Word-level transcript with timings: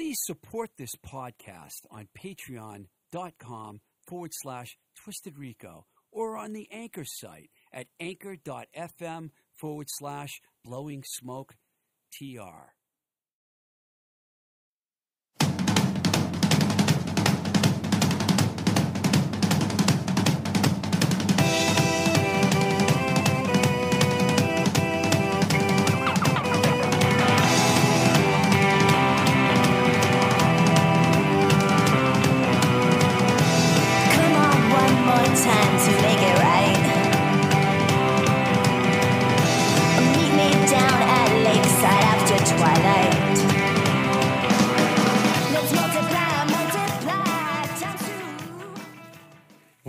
Please 0.00 0.22
support 0.22 0.70
this 0.78 0.94
podcast 0.96 1.84
on 1.90 2.08
patreon.com 2.16 3.80
forward 4.08 4.30
slash 4.32 4.78
twisted 4.96 5.38
rico 5.38 5.84
or 6.10 6.38
on 6.38 6.54
the 6.54 6.66
Anchor 6.72 7.04
site 7.04 7.50
at 7.70 7.86
anchor.fm 8.00 9.28
forward 9.52 9.88
slash 9.90 10.40
blowing 10.64 11.04
smoke 11.06 11.54
tr. 12.14 12.72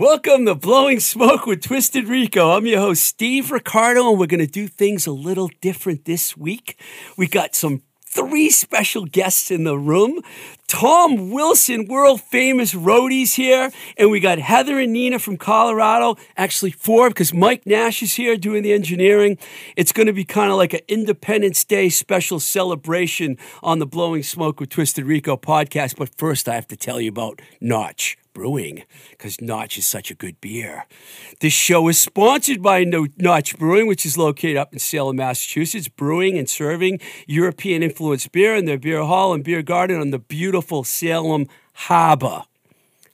Welcome 0.02 0.48
to 0.48 0.56
Blowing 0.56 1.00
Smoke 1.00 1.46
with 1.46 1.62
Twisted 1.62 2.08
Rico. 2.08 2.58
I'm 2.58 2.66
your 2.66 2.80
host, 2.80 3.04
Steve 3.04 3.52
Ricardo, 3.52 4.10
and 4.10 4.20
we're 4.20 4.26
going 4.26 4.40
to 4.40 4.48
do 4.48 4.68
things 4.68 5.06
a 5.06 5.12
little 5.12 5.52
different 5.62 6.06
this 6.06 6.36
week. 6.36 6.82
We 7.18 7.28
got 7.28 7.54
some 7.54 7.84
three 8.04 8.50
special 8.50 9.06
guests 9.06 9.52
in 9.52 9.64
the 9.64 9.78
room. 9.78 10.24
Tom 10.68 11.30
Wilson, 11.30 11.86
world 11.86 12.20
famous 12.20 12.74
roadies 12.74 13.36
here, 13.36 13.70
and 13.96 14.10
we 14.10 14.20
got 14.20 14.40
Heather 14.40 14.80
and 14.80 14.92
Nina 14.92 15.20
from 15.20 15.38
Colorado. 15.38 16.16
Actually, 16.36 16.72
four 16.72 17.10
because 17.10 17.32
Mike 17.32 17.68
Nash 17.68 18.02
is 18.02 18.16
here 18.16 18.38
doing 18.38 18.64
the 18.64 18.74
engineering. 18.74 19.38
It's 19.76 19.92
going 19.92 20.08
to 20.08 20.14
be 20.14 20.26
kind 20.26 20.50
of 20.50 20.58
like 20.58 20.74
an 20.74 20.82
Independence 20.88 21.64
Day 21.64 21.90
special 21.90 22.40
celebration 22.40 23.38
on 23.62 23.78
the 23.78 23.86
Blowing 23.86 24.24
Smoke 24.24 24.60
with 24.60 24.70
Twisted 24.70 25.06
Rico 25.06 25.38
podcast. 25.38 25.96
But 25.96 26.10
first, 26.18 26.50
I 26.50 26.56
have 26.56 26.68
to 26.70 26.76
tell 26.76 27.00
you 27.00 27.10
about 27.10 27.40
Notch. 27.62 28.18
Brewing, 28.34 28.84
because 29.12 29.42
Notch 29.42 29.78
is 29.78 29.86
such 29.86 30.12
a 30.12 30.16
good 30.16 30.40
beer. 30.42 30.86
This 31.40 31.54
show 31.54 31.88
is 31.88 32.00
sponsored 32.00 32.62
by 32.62 32.84
Notch 32.84 33.58
Brewing, 33.58 33.88
which 33.88 34.06
is 34.06 34.18
located 34.18 34.58
up 34.58 34.74
in 34.74 34.80
Salem, 34.80 35.18
Massachusetts, 35.18 35.88
brewing 35.88 36.38
and 36.38 36.50
serving 36.50 37.00
European 37.28 37.84
influenced 37.84 38.32
beer 38.32 38.56
in 38.56 38.66
their 38.66 38.78
beer 38.78 39.04
hall 39.04 39.34
and 39.34 39.44
beer 39.44 39.62
garden 39.62 40.00
on 40.00 40.12
the 40.12 40.20
beautiful 40.20 40.84
Salem 40.84 41.48
Harbor. 41.74 42.44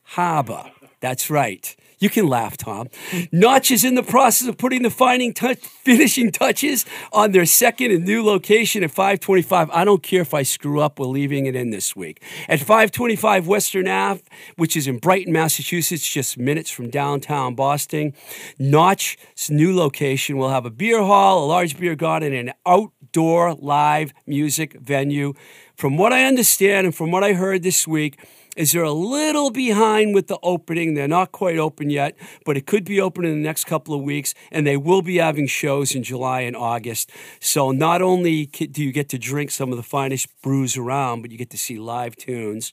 Harbor. 0.04 0.72
That's 1.00 1.30
right. 1.30 1.76
You 2.00 2.10
can 2.10 2.28
laugh, 2.28 2.58
Tom. 2.58 2.90
Notch 3.32 3.72
is 3.72 3.84
in 3.84 3.96
the 3.96 4.04
process 4.04 4.48
of 4.48 4.58
putting 4.58 4.84
the 4.84 5.34
touch, 5.34 5.58
finishing 5.60 6.32
touches 6.32 6.86
on 7.12 7.32
their 7.32 7.46
second 7.46 7.92
and 7.92 8.06
new 8.06 8.24
location 8.24 8.84
at 8.84 8.92
525. 8.92 9.70
I 9.72 9.84
don't 9.84 10.04
care 10.04 10.22
if 10.22 10.34
I 10.34 10.44
screw 10.44 10.80
up, 10.80 11.00
we're 11.00 11.08
leaving 11.08 11.48
it 11.48 11.56
in 11.56 11.72
this 11.72 11.96
week. 11.96 12.22
At 12.48 12.60
525 12.60 13.48
Western 13.48 13.88
Ave, 13.88 14.22
which 14.58 14.78
is 14.78 14.88
in 14.88 15.00
Brighton, 15.00 15.34
Massachusetts, 15.34 16.08
just 16.08 16.38
minutes 16.38 16.70
from 16.70 16.92
downtown 16.92 17.56
Boston. 17.56 18.14
Notch's 18.60 19.50
new 19.50 19.76
location 19.76 20.38
will 20.38 20.50
have 20.50 20.66
a 20.66 20.72
beer 20.72 21.02
hall, 21.02 21.46
a 21.46 21.48
large 21.48 21.80
beer 21.80 21.96
garden, 21.96 22.32
and 22.32 22.50
an 22.50 22.56
outdoor 22.68 23.56
live 23.56 24.14
music 24.28 24.74
venue. 24.80 25.34
From 25.76 25.98
what 25.98 26.14
I 26.14 26.26
understand 26.26 26.86
and 26.86 26.96
from 26.96 27.10
what 27.10 27.24
I 27.24 27.34
heard 27.34 27.64
this 27.64 27.88
week, 27.88 28.20
is 28.58 28.72
they're 28.72 28.84
a 28.84 28.92
little 28.92 29.52
behind 29.52 30.14
with 30.14 30.28
the 30.28 30.40
opening. 30.42 30.96
They're 30.96 31.08
not 31.08 31.32
quite 31.32 31.58
open 31.58 31.90
yet, 31.90 32.18
but 32.44 32.58
it 32.58 32.66
could 32.66 32.84
be 32.84 33.00
open 33.00 33.24
in 33.24 33.32
the 33.32 33.48
next 33.48 33.66
couple 33.66 33.94
of 33.94 34.02
weeks, 34.02 34.34
and 34.52 34.66
they 34.66 34.76
will 34.76 35.04
be 35.04 35.18
having 35.18 35.48
shows 35.48 35.96
in 35.96 36.04
July 36.04 36.42
and 36.42 36.56
August. 36.56 37.12
So 37.40 37.72
not 37.72 38.02
only 38.02 38.48
do 38.48 38.84
you 38.84 38.92
get 38.92 39.10
to 39.10 39.20
drink 39.20 39.52
some 39.52 39.72
of 39.72 39.78
the 39.78 39.84
finest 39.84 40.28
brews 40.42 40.76
around, 40.76 41.22
but 41.22 41.32
you 41.32 41.38
get 41.38 41.52
to 41.52 41.58
see 41.58 41.78
live 41.78 42.16
tunes. 42.16 42.72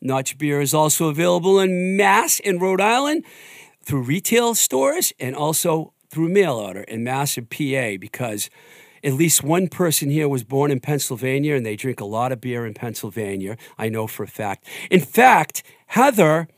Notch 0.00 0.38
beer 0.38 0.60
is 0.60 0.72
also 0.72 1.08
available 1.08 1.58
in 1.58 1.96
Mass 1.96 2.40
and 2.44 2.60
Rhode 2.60 2.80
Island 2.80 3.24
through 3.82 4.02
retail 4.02 4.54
stores 4.54 5.12
and 5.18 5.34
also 5.34 5.92
through 6.10 6.28
mail 6.28 6.54
order 6.54 6.82
in 6.82 7.02
Mass 7.02 7.36
and 7.36 7.50
PA 7.50 7.96
because 7.98 8.48
at 9.04 9.12
least 9.12 9.44
one 9.44 9.68
person 9.68 10.10
here 10.10 10.28
was 10.28 10.42
born 10.42 10.70
in 10.70 10.80
Pennsylvania 10.80 11.54
and 11.54 11.64
they 11.64 11.76
drink 11.76 12.00
a 12.00 12.04
lot 12.06 12.32
of 12.32 12.40
beer 12.40 12.66
in 12.66 12.74
Pennsylvania. 12.74 13.56
I 13.78 13.88
know 13.88 14.06
for 14.06 14.24
a 14.24 14.28
fact. 14.28 14.66
In 14.90 15.00
fact, 15.00 15.62
Heather 15.88 16.48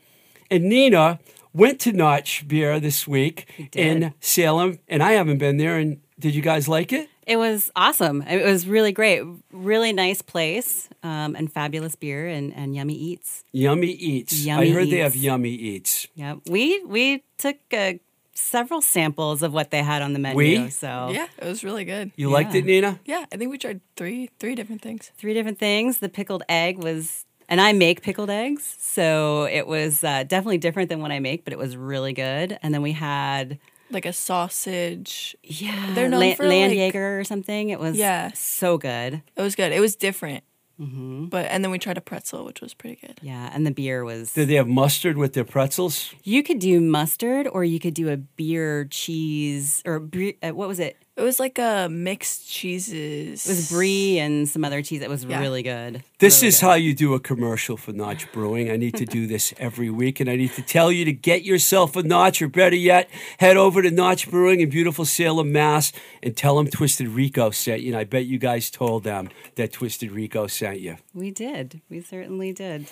and 0.49 0.63
Nina 0.63 1.19
went 1.53 1.79
to 1.81 1.91
Notch 1.91 2.47
Beer 2.47 2.79
this 2.79 3.07
week 3.07 3.69
in 3.75 4.13
Salem, 4.19 4.79
and 4.87 5.03
I 5.03 5.13
haven't 5.13 5.39
been 5.39 5.57
there. 5.57 5.77
And 5.77 5.99
did 6.19 6.35
you 6.35 6.41
guys 6.41 6.67
like 6.67 6.93
it? 6.93 7.09
It 7.25 7.35
was 7.35 7.69
awesome. 7.75 8.21
It 8.21 8.45
was 8.45 8.67
really 8.67 8.93
great. 8.93 9.23
Really 9.51 9.91
nice 9.91 10.21
place 10.21 10.87
um, 11.03 11.35
and 11.35 11.51
fabulous 11.51 11.95
beer 11.95 12.25
and, 12.27 12.53
and 12.55 12.73
yummy 12.73 12.93
eats. 12.93 13.43
Yummy 13.51 13.91
Eats. 13.91 14.33
I 14.33 14.45
Yummy 14.45 14.69
heard 14.69 14.89
they 14.89 14.99
have 14.99 15.15
Yummy 15.15 15.51
Eats. 15.51 16.07
Yeah, 16.15 16.35
we 16.49 16.81
we 16.85 17.23
took 17.37 17.57
uh, 17.73 17.93
several 18.37 18.81
samples 18.81 19.41
of 19.43 19.51
what 19.53 19.71
they 19.71 19.81
had 19.83 20.01
on 20.01 20.13
the 20.13 20.19
menu. 20.19 20.37
We? 20.37 20.69
So 20.69 21.09
Yeah, 21.11 21.27
it 21.37 21.45
was 21.45 21.63
really 21.63 21.85
good. 21.85 22.11
You 22.15 22.29
liked 22.29 22.53
it, 22.55 22.65
Nina? 22.65 22.99
Yeah, 23.05 23.25
I 23.31 23.37
think 23.37 23.51
we 23.51 23.57
tried 23.57 23.81
three 23.95 24.29
three 24.39 24.55
different 24.55 24.81
things. 24.81 25.11
three 25.17 25.33
different 25.33 25.59
things. 25.59 25.99
The 25.99 26.09
pickled 26.09 26.43
egg 26.47 26.81
was, 26.83 27.25
and 27.49 27.59
I 27.59 27.73
make 27.73 28.01
pickled 28.01 28.29
eggs, 28.29 28.75
so 28.79 29.45
it 29.45 29.65
was 29.67 30.03
uh, 30.03 30.23
definitely 30.23 30.59
different 30.59 30.89
than 30.89 31.01
what 31.01 31.11
I 31.11 31.19
make, 31.19 31.43
but 31.43 31.53
it 31.53 31.59
was 31.59 31.75
really 31.75 32.13
good. 32.13 32.57
And 32.61 32.73
then 32.73 32.81
we 32.81 32.91
had 32.93 33.57
Like 33.89 34.05
a 34.05 34.13
sausage. 34.13 35.35
yeah, 35.43 35.93
They're 35.95 36.09
known 36.09 36.19
La- 36.21 36.35
for, 36.35 36.47
like- 36.47 36.95
or 36.95 37.23
something. 37.23 37.69
It 37.69 37.79
was 37.79 37.97
Yeah. 37.97 38.31
so 38.33 38.77
good. 38.77 39.21
It 39.35 39.41
was 39.41 39.55
good. 39.55 39.71
It 39.71 39.79
was 39.79 39.95
different. 39.95 40.43
Mm-hmm. 40.79 41.25
But 41.25 41.47
and 41.47 41.63
then 41.63 41.71
we 41.71 41.79
tried 41.79 41.97
a 41.97 42.01
pretzel, 42.01 42.45
which 42.45 42.61
was 42.61 42.73
pretty 42.73 42.95
good. 42.95 43.19
Yeah, 43.21 43.49
and 43.53 43.65
the 43.65 43.71
beer 43.71 44.03
was. 44.03 44.33
Did 44.33 44.49
they 44.49 44.55
have 44.55 44.67
mustard 44.67 45.17
with 45.17 45.33
their 45.33 45.43
pretzels? 45.43 46.13
You 46.23 46.43
could 46.43 46.59
do 46.59 46.79
mustard, 46.79 47.47
or 47.47 47.63
you 47.63 47.79
could 47.79 47.93
do 47.93 48.09
a 48.09 48.17
beer 48.17 48.85
cheese, 48.85 49.81
or 49.85 49.99
brie, 49.99 50.37
uh, 50.43 50.49
what 50.49 50.67
was 50.67 50.79
it? 50.79 50.97
It 51.17 51.23
was 51.23 51.39
like 51.39 51.57
a 51.57 51.87
mixed 51.89 52.47
cheeses. 52.47 53.43
It 53.47 53.49
was 53.49 53.69
brie 53.71 54.19
and 54.19 54.47
some 54.47 54.63
other 54.63 54.83
cheese. 54.83 55.01
It 55.01 55.09
was 55.09 55.25
Yeah. 55.25 55.39
really 55.39 55.63
good. 55.63 56.03
This 56.19 56.41
Really 56.41 56.49
is 56.49 56.59
good. 56.59 56.65
how 56.67 56.73
you 56.75 56.93
do 56.93 57.15
a 57.15 57.19
commercial 57.19 57.75
for 57.75 57.91
Notch 57.91 58.31
Brewing. 58.31 58.69
I 58.69 58.77
need 58.77 58.93
to 58.97 59.05
do 59.05 59.25
this 59.25 59.51
every 59.57 59.89
week, 59.89 60.19
and 60.19 60.29
I 60.29 60.35
need 60.35 60.53
to 60.53 60.61
tell 60.61 60.91
you 60.91 61.05
to 61.05 61.11
get 61.11 61.43
yourself 61.43 61.95
a 61.95 62.03
Notch, 62.03 62.39
or 62.39 62.47
better 62.47 62.75
yet, 62.75 63.09
head 63.39 63.57
over 63.57 63.81
to 63.81 63.89
Notch 63.89 64.29
Brewing 64.29 64.59
in 64.61 64.69
beautiful 64.69 65.05
Salem, 65.05 65.51
Mass, 65.51 65.91
and 66.21 66.37
tell 66.37 66.55
them 66.57 66.67
Twisted 66.67 67.07
Rico 67.07 67.49
sent 67.49 67.81
you. 67.81 67.93
And 67.93 67.97
I 67.99 68.03
bet 68.03 68.27
you 68.27 68.37
guys 68.37 68.69
told 68.69 69.03
them 69.03 69.29
that 69.55 69.71
Twisted 69.71 70.11
Rico 70.11 70.45
sent 70.45 70.81
you. 70.81 70.97
We 71.15 71.31
did. 71.31 71.81
We 71.89 71.99
certainly 71.99 72.53
did. 72.53 72.85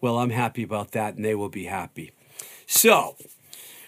Well, 0.00 0.16
I'm 0.16 0.30
happy 0.30 0.62
about 0.62 0.92
that, 0.92 1.16
and 1.16 1.24
they 1.24 1.34
will 1.34 1.50
be 1.50 1.64
happy. 1.66 2.12
So, 2.66 3.16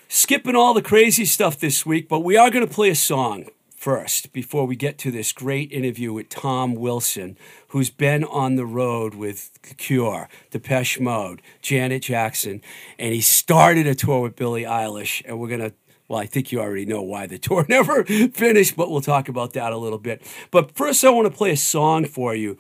skipping 0.07 0.55
all 0.55 0.75
the 0.75 0.83
crazy 0.83 1.25
stuff 1.25 1.59
this 1.59 1.87
week, 1.87 2.09
but 2.11 2.21
we 2.21 2.37
are 2.37 2.51
going 2.51 2.67
to 2.67 2.73
play 2.73 2.91
a 2.91 2.95
song 2.95 3.47
first 3.81 4.35
before 4.35 4.67
we 4.67 4.77
get 4.77 4.99
to 4.99 5.11
this 5.11 5.33
great 5.33 5.73
interview 5.73 6.13
with 6.13 6.29
Tom 6.29 6.75
Wilson, 6.75 7.39
who's 7.69 7.89
been 7.89 8.25
on 8.25 8.57
the 8.57 8.67
road 8.67 9.15
with 9.15 9.51
Cure, 9.79 10.29
Depeche 10.51 11.01
Mode, 11.01 11.41
Janet 11.63 12.03
Jackson, 12.03 12.61
and 12.99 13.15
he 13.15 13.23
started 13.23 13.87
a 13.87 13.95
tour 13.95 14.21
with 14.21 14.37
Billie 14.37 14.65
Eilish, 14.65 15.23
and 15.25 15.41
we're 15.41 15.49
going 15.49 15.61
to 15.61 15.73
well, 16.09 16.19
I 16.19 16.27
think 16.27 16.51
you 16.51 16.61
already 16.61 16.85
know 16.87 17.03
why 17.03 17.27
the 17.27 17.39
tour 17.39 17.65
never 17.69 18.05
finished, 18.05 18.77
but 18.77 18.91
we'll 18.91 19.01
talk 19.01 19.29
about 19.29 19.55
that 19.55 19.73
a 19.73 19.79
little 19.79 19.99
bit. 19.99 20.21
But 20.51 20.73
first, 20.73 21.05
I 21.05 21.11
want 21.11 21.31
to 21.31 21.37
play 21.37 21.53
a 21.53 21.57
song 21.57 22.05
for 22.05 22.35
you. 22.35 22.59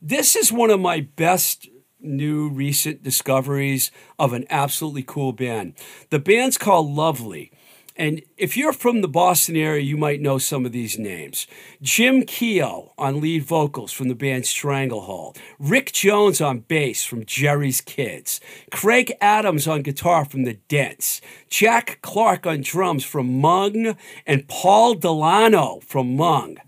This 0.00 0.36
is 0.36 0.52
one 0.52 0.70
of 0.70 0.80
my 0.80 1.00
best 1.16 1.68
new 2.00 2.48
recent 2.48 3.02
discoveries 3.02 3.90
of 4.18 4.32
an 4.32 4.46
absolutely 4.48 5.02
cool 5.02 5.32
band. 5.32 5.74
The 6.10 6.18
band's 6.18 6.56
called 6.56 6.90
Lovely. 6.90 7.52
And 7.96 8.22
if 8.36 8.56
you're 8.56 8.72
from 8.72 9.00
the 9.00 9.08
Boston 9.08 9.56
area, 9.56 9.82
you 9.82 9.96
might 9.96 10.20
know 10.20 10.38
some 10.38 10.64
of 10.64 10.72
these 10.72 10.98
names. 10.98 11.46
Jim 11.82 12.24
Keogh 12.24 12.92
on 12.96 13.20
lead 13.20 13.44
vocals 13.44 13.92
from 13.92 14.08
the 14.08 14.14
band 14.14 14.46
Stranglehold. 14.46 15.38
Rick 15.58 15.92
Jones 15.92 16.40
on 16.40 16.60
bass 16.60 17.04
from 17.04 17.24
Jerry's 17.24 17.80
Kids. 17.80 18.40
Craig 18.70 19.12
Adams 19.20 19.68
on 19.68 19.82
guitar 19.82 20.24
from 20.24 20.44
The 20.44 20.54
Dents. 20.68 21.20
Jack 21.50 21.98
Clark 22.02 22.46
on 22.46 22.62
drums 22.62 23.04
from 23.04 23.40
Mung. 23.40 23.96
And 24.26 24.48
Paul 24.48 24.94
Delano 24.94 25.80
from 25.86 26.16
Mung 26.16 26.58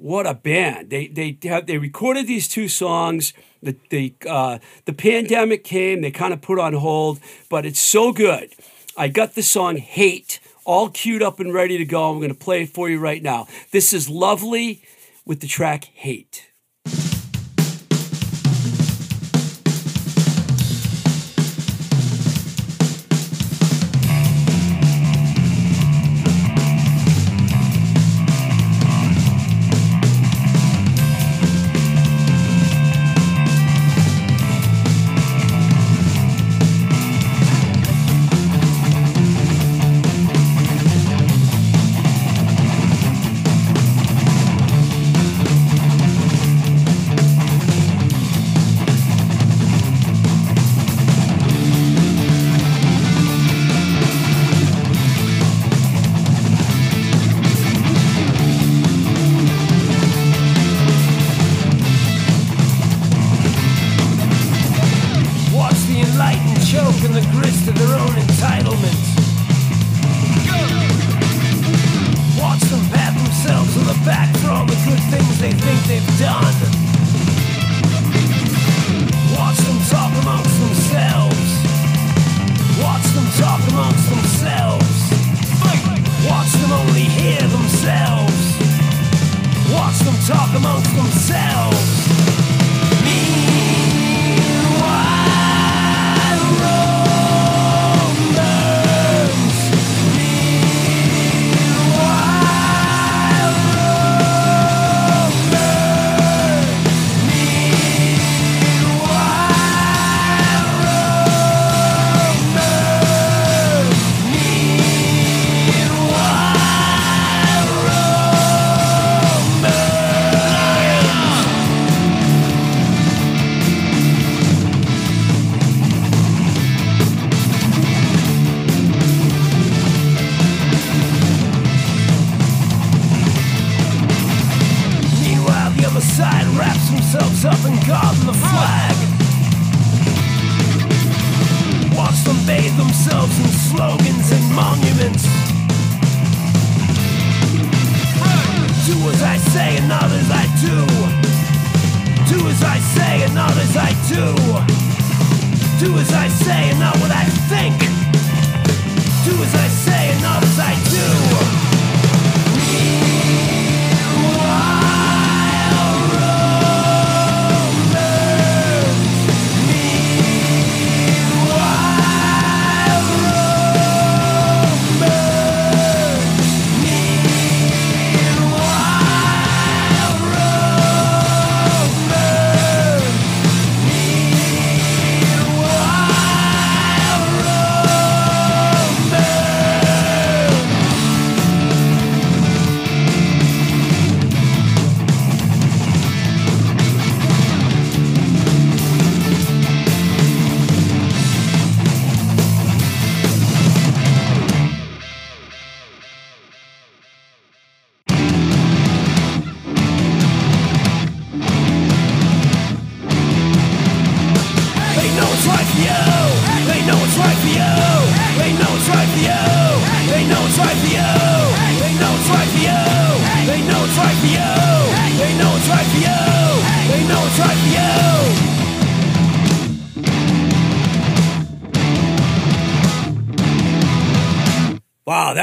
what 0.00 0.26
a 0.26 0.32
band! 0.32 0.88
They 0.88 1.08
they 1.08 1.36
have 1.44 1.66
they 1.66 1.76
recorded 1.76 2.26
these 2.26 2.48
two 2.48 2.68
songs. 2.68 3.34
The 3.62 3.76
the 3.90 4.14
uh, 4.26 4.58
the 4.86 4.94
pandemic 4.94 5.62
came. 5.62 6.00
They 6.00 6.10
kind 6.10 6.32
of 6.32 6.40
put 6.40 6.58
on 6.58 6.72
hold, 6.72 7.20
but 7.50 7.66
it's 7.66 7.80
so 7.80 8.10
good. 8.10 8.54
I 8.96 9.08
got 9.08 9.34
the 9.34 9.42
song 9.42 9.76
"Hate" 9.76 10.40
all 10.64 10.90
queued 10.90 11.22
up 11.22 11.40
and 11.40 11.52
ready 11.52 11.78
to 11.78 11.84
go. 11.84 12.10
I'm 12.10 12.18
going 12.18 12.28
to 12.28 12.34
play 12.34 12.62
it 12.62 12.70
for 12.70 12.88
you 12.88 12.98
right 12.98 13.22
now. 13.22 13.46
This 13.72 13.92
is 13.92 14.08
lovely 14.08 14.82
with 15.24 15.40
the 15.40 15.46
track 15.46 15.84
"Hate." 15.84 16.49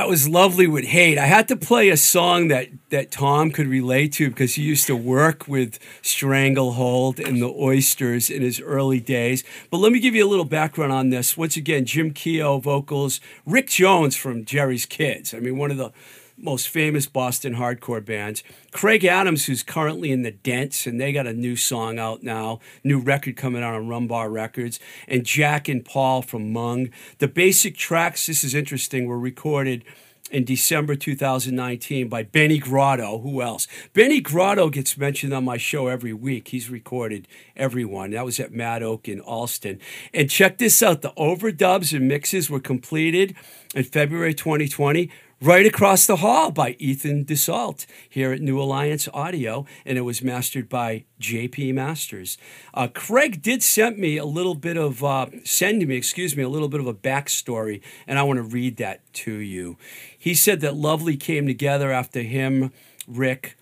That 0.08 0.12
was 0.12 0.30
lovely 0.30 0.68
with 0.68 0.86
Hate. 0.86 1.18
I 1.18 1.26
had 1.26 1.50
to 1.50 1.58
play 1.58 1.90
a 1.90 1.98
song 1.98 2.48
that, 2.48 2.70
that 2.92 3.12
Tom 3.12 3.52
could 3.52 3.68
relate 3.68 4.14
to 4.14 4.30
because 4.30 4.56
he 4.56 4.62
used 4.62 4.88
to 4.88 4.96
work 4.96 5.50
with 5.50 5.80
Stranglehold 6.02 7.20
and 7.20 7.42
the 7.42 7.50
Oysters 7.50 8.30
in 8.30 8.42
his 8.42 8.62
early 8.62 9.02
days. 9.02 9.44
But 9.70 9.80
let 9.80 9.92
me 9.92 10.00
give 10.00 10.16
you 10.16 10.26
a 10.26 10.30
little 10.30 10.46
background 10.46 10.94
on 10.94 11.10
this. 11.10 11.36
Once 11.36 11.58
again, 11.58 11.84
Jim 11.84 12.12
Keogh 12.12 12.60
vocals, 12.60 13.20
Rick 13.46 13.68
Jones 13.68 14.16
from 14.16 14.46
Jerry's 14.46 14.86
Kids. 14.86 15.34
I 15.34 15.40
mean, 15.40 15.58
one 15.58 15.72
of 15.72 15.78
the 15.78 15.92
most 16.38 16.70
famous 16.70 17.08
Boston 17.08 17.56
hardcore 17.56 18.04
bands. 18.04 18.44
Craig 18.72 19.04
Adams, 19.04 19.46
who's 19.46 19.64
currently 19.64 20.12
in 20.12 20.22
the 20.22 20.32
Dents, 20.32 20.86
and 20.86 21.02
they 21.02 21.12
got 21.12 21.28
a 21.28 21.34
new 21.34 21.56
song 21.56 21.98
out 21.98 22.24
now, 22.24 22.60
new 22.84 23.00
record 23.00 23.36
coming 23.36 23.64
out 23.64 23.74
on 23.74 23.88
Rumbar 23.88 24.32
Records, 24.32 24.80
and 25.08 25.26
Jack 25.26 25.68
and 25.68 25.84
Paul 25.84 26.22
from 26.22 26.54
Mung. 26.54 26.90
The 27.18 27.28
basic 27.28 27.76
tracks, 27.76 28.28
this 28.28 28.44
is 28.44 28.54
interesting, 28.54 29.08
were 29.08 29.20
recorded 29.20 29.84
in 30.30 30.44
December 30.44 30.96
2019 30.96 32.10
by 32.10 32.24
Benny 32.24 32.60
Grotto. 32.60 33.20
Who 33.20 33.42
else? 33.42 33.68
Benny 33.94 34.20
Grotto 34.20 34.70
gets 34.70 34.98
mentioned 34.98 35.34
on 35.34 35.46
my 35.46 35.58
show 35.58 35.88
every 35.88 36.14
week. 36.14 36.50
He's 36.50 36.70
recorded 36.70 37.28
everyone. 37.56 38.12
That 38.12 38.26
was 38.26 38.40
at 38.40 38.52
Mad 38.52 38.84
Oak 38.84 39.08
in 39.08 39.22
Allston. 39.22 39.80
And 40.14 40.30
check 40.30 40.58
this 40.58 40.84
out 40.84 41.02
the 41.02 41.12
overdubs 41.12 41.96
and 41.96 42.08
mixes 42.08 42.50
were 42.50 42.60
completed 42.60 43.36
in 43.74 43.86
February 43.86 44.34
2020 44.34 45.10
right 45.42 45.66
across 45.66 46.06
the 46.08 46.18
hall 46.18 46.52
by 46.52 46.76
Ethan 46.80 47.26
DeSalt 47.26 47.86
here 48.10 48.34
at 48.34 48.42
New 48.42 48.60
Alliance 48.60 49.08
Audio, 49.14 49.66
and 49.86 49.98
it 49.98 50.02
was 50.02 50.24
mastered 50.24 50.68
by 50.68 51.06
JP 51.22 51.76
Masters. 51.76 52.38
Uh, 52.74 52.88
Craig 52.88 53.42
did 53.42 53.62
send 53.62 53.98
me 53.98 54.18
a 54.18 54.26
little 54.26 54.56
bit 54.56 54.78
of 54.78 55.04
uh, 55.04 55.28
send 55.44 55.86
me, 55.86 55.96
excuse 55.96 56.36
me, 56.36 56.44
a 56.44 56.50
little 56.50 56.70
bit 56.70 56.80
of 56.80 56.88
a 56.88 56.94
backstory, 56.94 57.82
and 58.08 58.18
I 58.18 58.24
want 58.24 58.38
to 58.38 58.44
read 58.44 58.78
that 58.78 59.02
to 59.14 59.34
you. 59.34 59.78
He 60.18 60.34
said 60.34 60.62
that 60.62 60.76
Lovely 60.76 61.18
came 61.18 61.46
together 61.46 61.92
after 61.92 62.22
him, 62.22 62.72
Rick, 63.08 63.58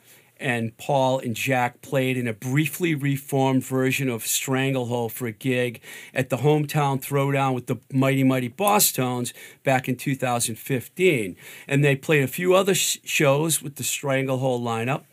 and 0.46 0.78
Paul 0.78 1.18
and 1.18 1.36
Jack 1.36 1.82
played 1.82 2.18
in 2.18 2.28
a 2.28 2.34
briefly 2.34 2.94
reformed 2.94 3.64
version 3.64 4.10
of 4.10 4.28
Stranglehold 4.28 5.12
for 5.12 5.26
a 5.26 5.32
gig 5.32 5.82
at 6.14 6.30
the 6.30 6.38
hometown 6.38 7.04
throwdown 7.04 7.56
with 7.56 7.66
the 7.66 7.78
Mighty 7.92 8.24
Mighty 8.24 8.50
Bosstones 8.50 9.34
back 9.64 9.90
in 9.90 9.96
2015. 9.96 11.36
And 11.68 11.84
they 11.84 11.96
played 11.96 12.24
a 12.24 12.28
few 12.28 12.54
other 12.54 12.76
sh- 12.76 13.00
shows 13.04 13.64
with 13.64 13.78
the 13.78 13.84
Stranglehold 13.84 14.62
lineup. 14.62 15.06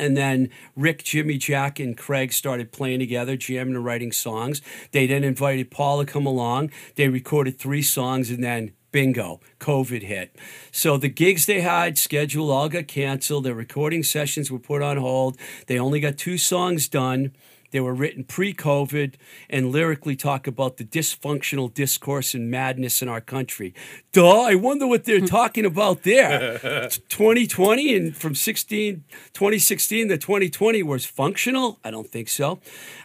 And 0.00 0.16
then 0.16 0.50
Rick, 0.74 1.04
Jimmy, 1.04 1.38
Jack, 1.38 1.78
and 1.78 1.96
Craig 1.96 2.32
started 2.32 2.72
playing 2.72 2.98
together, 2.98 3.36
jamming 3.36 3.76
and 3.76 3.84
writing 3.84 4.10
songs. 4.10 4.62
They 4.90 5.06
then 5.06 5.22
invited 5.22 5.70
Paul 5.70 6.00
to 6.00 6.12
come 6.12 6.26
along. 6.26 6.72
They 6.96 7.08
recorded 7.08 7.60
three 7.60 7.82
songs, 7.82 8.30
and 8.30 8.42
then 8.42 8.72
bingo, 8.96 9.40
COVID 9.60 10.04
hit. 10.04 10.34
So 10.72 10.96
the 10.96 11.10
gigs 11.10 11.44
they 11.44 11.60
had 11.60 11.98
scheduled 11.98 12.50
all 12.50 12.70
got 12.70 12.88
canceled. 12.88 13.44
Their 13.44 13.52
recording 13.52 14.02
sessions 14.02 14.50
were 14.50 14.58
put 14.58 14.80
on 14.80 14.96
hold. 14.96 15.36
They 15.66 15.78
only 15.78 16.00
got 16.00 16.16
two 16.16 16.38
songs 16.38 16.88
done. 16.88 17.32
They 17.70 17.80
were 17.80 17.94
written 17.94 18.24
pre 18.24 18.54
COVID 18.54 19.14
and 19.50 19.70
lyrically 19.70 20.16
talk 20.16 20.46
about 20.46 20.76
the 20.76 20.84
dysfunctional 20.84 21.72
discourse 21.72 22.34
and 22.34 22.50
madness 22.50 23.02
in 23.02 23.08
our 23.08 23.20
country. 23.20 23.74
Duh, 24.12 24.42
I 24.42 24.54
wonder 24.54 24.86
what 24.86 25.04
they're 25.04 25.20
talking 25.20 25.64
about 25.64 26.02
there. 26.02 26.58
2020 27.08 27.96
and 27.96 28.16
from 28.16 28.34
16, 28.34 29.04
2016 29.32 30.08
to 30.08 30.18
2020 30.18 30.82
was 30.82 31.04
functional? 31.04 31.78
I 31.84 31.90
don't 31.90 32.10
think 32.10 32.28
so. 32.28 32.60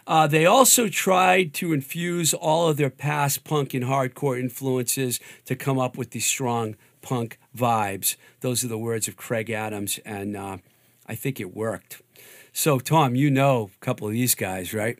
Uh, 0.06 0.26
they 0.26 0.46
also 0.46 0.88
tried 0.88 1.54
to 1.54 1.72
infuse 1.72 2.34
all 2.34 2.68
of 2.68 2.76
their 2.76 2.90
past 2.90 3.44
punk 3.44 3.74
and 3.74 3.84
hardcore 3.84 4.38
influences 4.38 5.20
to 5.44 5.56
come 5.56 5.78
up 5.78 5.96
with 5.96 6.10
these 6.10 6.26
strong 6.26 6.76
punk 7.02 7.38
vibes. 7.56 8.16
Those 8.40 8.64
are 8.64 8.68
the 8.68 8.78
words 8.78 9.08
of 9.08 9.16
Craig 9.16 9.50
Adams, 9.50 9.98
and 10.04 10.36
uh, 10.36 10.58
I 11.06 11.14
think 11.14 11.40
it 11.40 11.54
worked. 11.54 12.00
So, 12.52 12.78
Tom, 12.78 13.14
you 13.14 13.30
know 13.30 13.70
a 13.74 13.84
couple 13.84 14.06
of 14.06 14.12
these 14.12 14.34
guys, 14.34 14.74
right? 14.74 14.98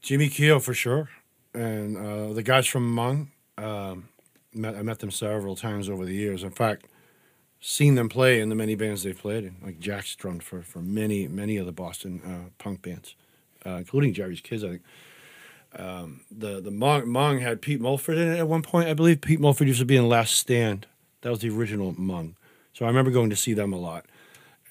Jimmy 0.00 0.28
Keogh 0.28 0.58
for 0.60 0.74
sure. 0.74 1.10
and 1.52 1.96
uh, 1.96 2.32
the 2.32 2.42
guys 2.42 2.66
from 2.66 2.90
Mung. 2.90 3.30
Um, 3.56 4.08
met, 4.52 4.74
I 4.74 4.82
met 4.82 4.98
them 4.98 5.10
several 5.10 5.54
times 5.56 5.88
over 5.88 6.04
the 6.04 6.14
years. 6.14 6.42
In 6.42 6.50
fact, 6.50 6.86
seen 7.60 7.94
them 7.94 8.08
play 8.08 8.40
in 8.40 8.48
the 8.48 8.54
many 8.54 8.74
bands 8.74 9.02
they've 9.02 9.16
played 9.18 9.44
in. 9.44 9.56
Like 9.62 9.78
Jack's 9.78 10.14
drummed 10.16 10.42
for 10.42 10.62
for 10.62 10.80
many 10.80 11.28
many 11.28 11.56
of 11.56 11.66
the 11.66 11.72
Boston 11.72 12.20
uh, 12.26 12.50
punk 12.58 12.82
bands, 12.82 13.14
uh, 13.64 13.70
including 13.76 14.12
Jerry's 14.14 14.40
Kids. 14.40 14.64
I 14.64 14.68
think. 14.70 14.82
Um, 15.76 16.20
the 16.30 16.60
the 16.60 16.70
Mung, 16.70 17.08
Mung 17.08 17.40
had 17.40 17.60
Pete 17.60 17.80
Mulford 17.80 18.16
in 18.18 18.32
it 18.32 18.38
at 18.38 18.48
one 18.48 18.62
point. 18.62 18.88
I 18.88 18.94
believe 18.94 19.20
Pete 19.20 19.40
Mulford 19.40 19.66
used 19.68 19.80
to 19.80 19.84
be 19.86 19.96
in 19.96 20.08
Last 20.08 20.34
Stand. 20.34 20.86
That 21.22 21.30
was 21.30 21.40
the 21.40 21.50
original 21.50 21.92
Mung. 21.98 22.36
So 22.72 22.84
I 22.84 22.88
remember 22.88 23.10
going 23.10 23.30
to 23.30 23.36
see 23.36 23.54
them 23.54 23.72
a 23.72 23.78
lot, 23.78 24.04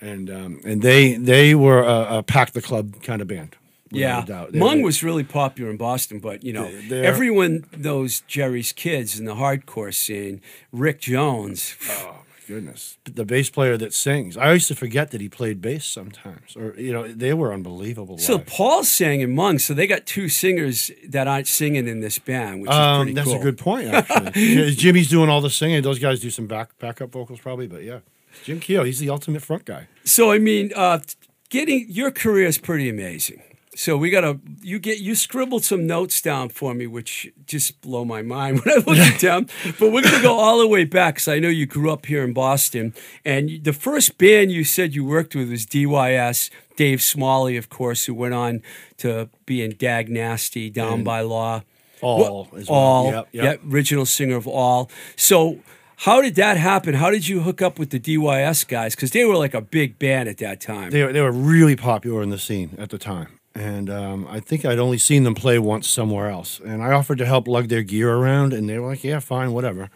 and 0.03 0.29
um, 0.29 0.60
and 0.65 0.81
they 0.81 1.15
they 1.15 1.55
were 1.55 1.81
a, 1.83 2.17
a 2.19 2.24
pack 2.24 2.51
the 2.51 2.62
club 2.62 3.01
kind 3.03 3.22
of 3.22 3.27
band. 3.27 3.55
Yeah, 3.91 4.24
a 4.24 4.25
doubt. 4.25 4.51
They- 4.53 4.60
Mung 4.60 4.77
they- 4.77 4.83
was 4.83 5.03
really 5.03 5.24
popular 5.24 5.69
in 5.69 5.77
Boston, 5.77 6.19
but 6.19 6.43
you 6.43 6.51
know, 6.53 6.65
everyone 6.91 7.65
knows 7.77 8.22
Jerry's 8.27 8.72
kids 8.74 9.19
in 9.19 9.25
the 9.25 9.36
hardcore 9.36 9.93
scene. 9.93 10.41
Rick 10.72 11.01
Jones, 11.01 11.75
Oh 12.01 12.15
my 12.27 12.48
goodness, 12.55 12.98
the 13.05 13.24
bass 13.24 13.51
player 13.51 13.77
that 13.77 13.93
sings. 13.93 14.36
I 14.36 14.51
used 14.53 14.67
to 14.69 14.75
forget 14.75 15.12
that 15.12 15.22
he 15.22 15.29
played 15.29 15.62
bass 15.62 15.86
sometimes, 15.86 16.55
or 16.57 16.74
you 16.75 16.91
know, 16.91 17.07
they 17.07 17.33
were 17.36 17.53
unbelievable. 17.53 18.17
So 18.17 18.38
live. 18.38 18.48
Paul 18.48 18.83
sang 18.83 19.22
in 19.22 19.33
Mung, 19.36 19.60
so 19.60 19.75
they 19.75 19.86
got 19.86 20.07
two 20.07 20.27
singers 20.27 20.89
that 21.07 21.27
aren't 21.27 21.48
singing 21.48 21.88
in 21.88 22.00
this 22.01 22.17
band, 22.17 22.62
which 22.62 22.72
is 22.72 22.75
Um, 22.75 23.01
pretty 23.03 23.13
that's 23.13 23.27
cool. 23.27 23.39
a 23.39 23.43
good 23.43 23.57
point, 23.60 23.88
actually. 23.93 24.72
Jimmy's 24.72 25.07
doing 25.10 25.29
all 25.29 25.39
the 25.41 25.51
singing. 25.51 25.83
Those 25.83 26.00
guys 26.00 26.19
do 26.19 26.31
some 26.31 26.48
back 26.48 26.77
backup 26.79 27.12
vocals, 27.12 27.39
probably, 27.39 27.67
but 27.67 27.83
yeah, 27.83 28.00
Jim 28.43 28.59
Keogh, 28.59 28.83
he's 28.83 28.99
the 28.99 29.09
ultimate 29.09 29.41
front 29.41 29.65
guy. 29.65 29.87
So 30.03 30.31
I 30.31 30.39
mean, 30.39 30.71
uh, 30.75 30.99
getting 31.49 31.85
your 31.89 32.11
career 32.11 32.47
is 32.47 32.57
pretty 32.57 32.89
amazing. 32.89 33.41
So 33.75 33.97
we 33.97 34.11
gotta 34.11 34.39
you 34.61 34.77
get 34.77 34.99
you 34.99 35.15
scribbled 35.15 35.63
some 35.63 35.87
notes 35.87 36.21
down 36.21 36.49
for 36.49 36.75
me, 36.75 36.85
which 36.85 37.31
just 37.47 37.81
blow 37.81 38.05
my 38.05 38.21
mind 38.21 38.59
when 38.63 38.69
I 38.77 38.83
look 38.85 38.97
at 38.97 39.19
them. 39.19 39.47
But 39.79 39.91
we're 39.91 40.03
gonna 40.03 40.21
go 40.21 40.37
all 40.37 40.59
the 40.59 40.67
way 40.67 40.85
back 40.85 41.15
because 41.15 41.27
I 41.27 41.39
know 41.39 41.49
you 41.49 41.65
grew 41.65 41.89
up 41.91 42.05
here 42.05 42.23
in 42.23 42.33
Boston, 42.33 42.93
and 43.25 43.49
you- 43.49 43.59
the 43.59 43.73
first 43.73 44.17
band 44.19 44.51
you 44.51 44.63
said 44.63 44.93
you 44.93 45.03
worked 45.03 45.35
with 45.35 45.49
was 45.49 45.65
DYS. 45.65 46.49
Dave 46.75 47.01
Smalley, 47.03 47.55
of 47.57 47.69
course, 47.69 48.05
who 48.05 48.13
went 48.15 48.33
on 48.33 48.61
to 48.97 49.29
be 49.45 49.61
in 49.63 49.75
Dag 49.75 50.09
Nasty, 50.09 50.69
Down 50.71 50.93
And 50.93 51.05
by 51.05 51.21
Law. 51.21 51.61
All 52.01 52.49
as 52.57 52.67
well. 52.67 52.77
all, 52.79 53.11
Yep, 53.11 53.27
yep. 53.31 53.43
yeah, 53.63 53.71
original 53.71 54.05
singer 54.05 54.35
of 54.35 54.47
All. 54.47 54.89
So, 55.15 55.59
how 56.03 56.22
did 56.22 56.36
that 56.36 56.57
happen? 56.57 56.95
How 56.95 57.10
did 57.10 57.29
you 57.29 57.39
hook 57.43 57.62
up 57.62 57.79
with 57.79 57.89
the 57.91 58.00
DYS 58.00 58.67
guys? 58.67 58.93
Because 58.93 59.12
they 59.12 59.24
were 59.24 59.38
like 59.38 59.53
a 59.53 59.62
big 59.62 59.98
band 60.00 60.27
at 60.27 60.38
that 60.39 60.60
time. 60.60 60.89
They, 60.91 61.01
were- 61.01 61.13
they 61.13 61.22
were 61.22 61.31
really 61.31 61.77
popular 61.77 62.22
in 62.22 62.29
the 62.29 62.38
scene 62.38 62.75
at 62.77 62.89
the 62.89 62.98
time. 62.98 63.39
And 63.55 63.89
um, 63.89 64.27
I 64.29 64.41
think 64.41 64.65
I'd 64.65 64.79
only 64.79 64.98
seen 64.98 65.24
them 65.24 65.33
play 65.33 65.60
once 65.60 65.88
somewhere 65.88 66.29
else. 66.29 66.60
And 66.60 66.83
I 66.83 66.91
offered 66.91 67.19
to 67.19 67.25
help 67.25 67.48
lug 67.48 67.69
their 67.69 67.83
gear 67.83 68.13
around, 68.13 68.51
and 68.51 68.67
they 68.67 68.77
were 68.79 68.89
like, 68.89 69.03
yeah, 69.05 69.19
fine, 69.19 69.53
whatever. 69.53 69.89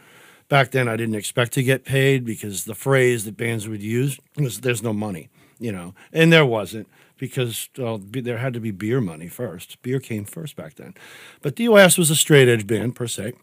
Back 0.48 0.72
then, 0.72 0.88
I 0.88 0.96
didn't 0.96 1.16
expect 1.16 1.52
to 1.54 1.64
get 1.64 1.84
paid 1.84 2.24
because 2.24 2.64
the 2.64 2.76
phrase 2.76 3.26
that 3.26 3.36
bands 3.36 3.68
would 3.68 3.84
use 3.84 4.18
was, 4.38 4.62
there's 4.62 4.82
no 4.82 4.94
money, 4.94 5.28
you 5.60 5.74
know. 5.74 5.94
And 6.14 6.32
there 6.32 6.46
wasn't 6.46 6.88
because 7.18 7.70
well, 7.78 7.98
there 7.98 8.38
had 8.38 8.54
to 8.54 8.62
be 8.62 8.72
beer 8.72 9.02
money 9.02 9.28
first. 9.28 9.82
Beer 9.82 10.00
came 10.00 10.24
first 10.24 10.56
back 10.56 10.76
then. 10.76 10.94
But 11.42 11.58
DYS 11.58 11.98
was 11.98 12.10
a 12.10 12.16
straight 12.16 12.48
edge 12.48 12.66
band, 12.66 12.96
per 12.96 13.08
se. 13.08 13.34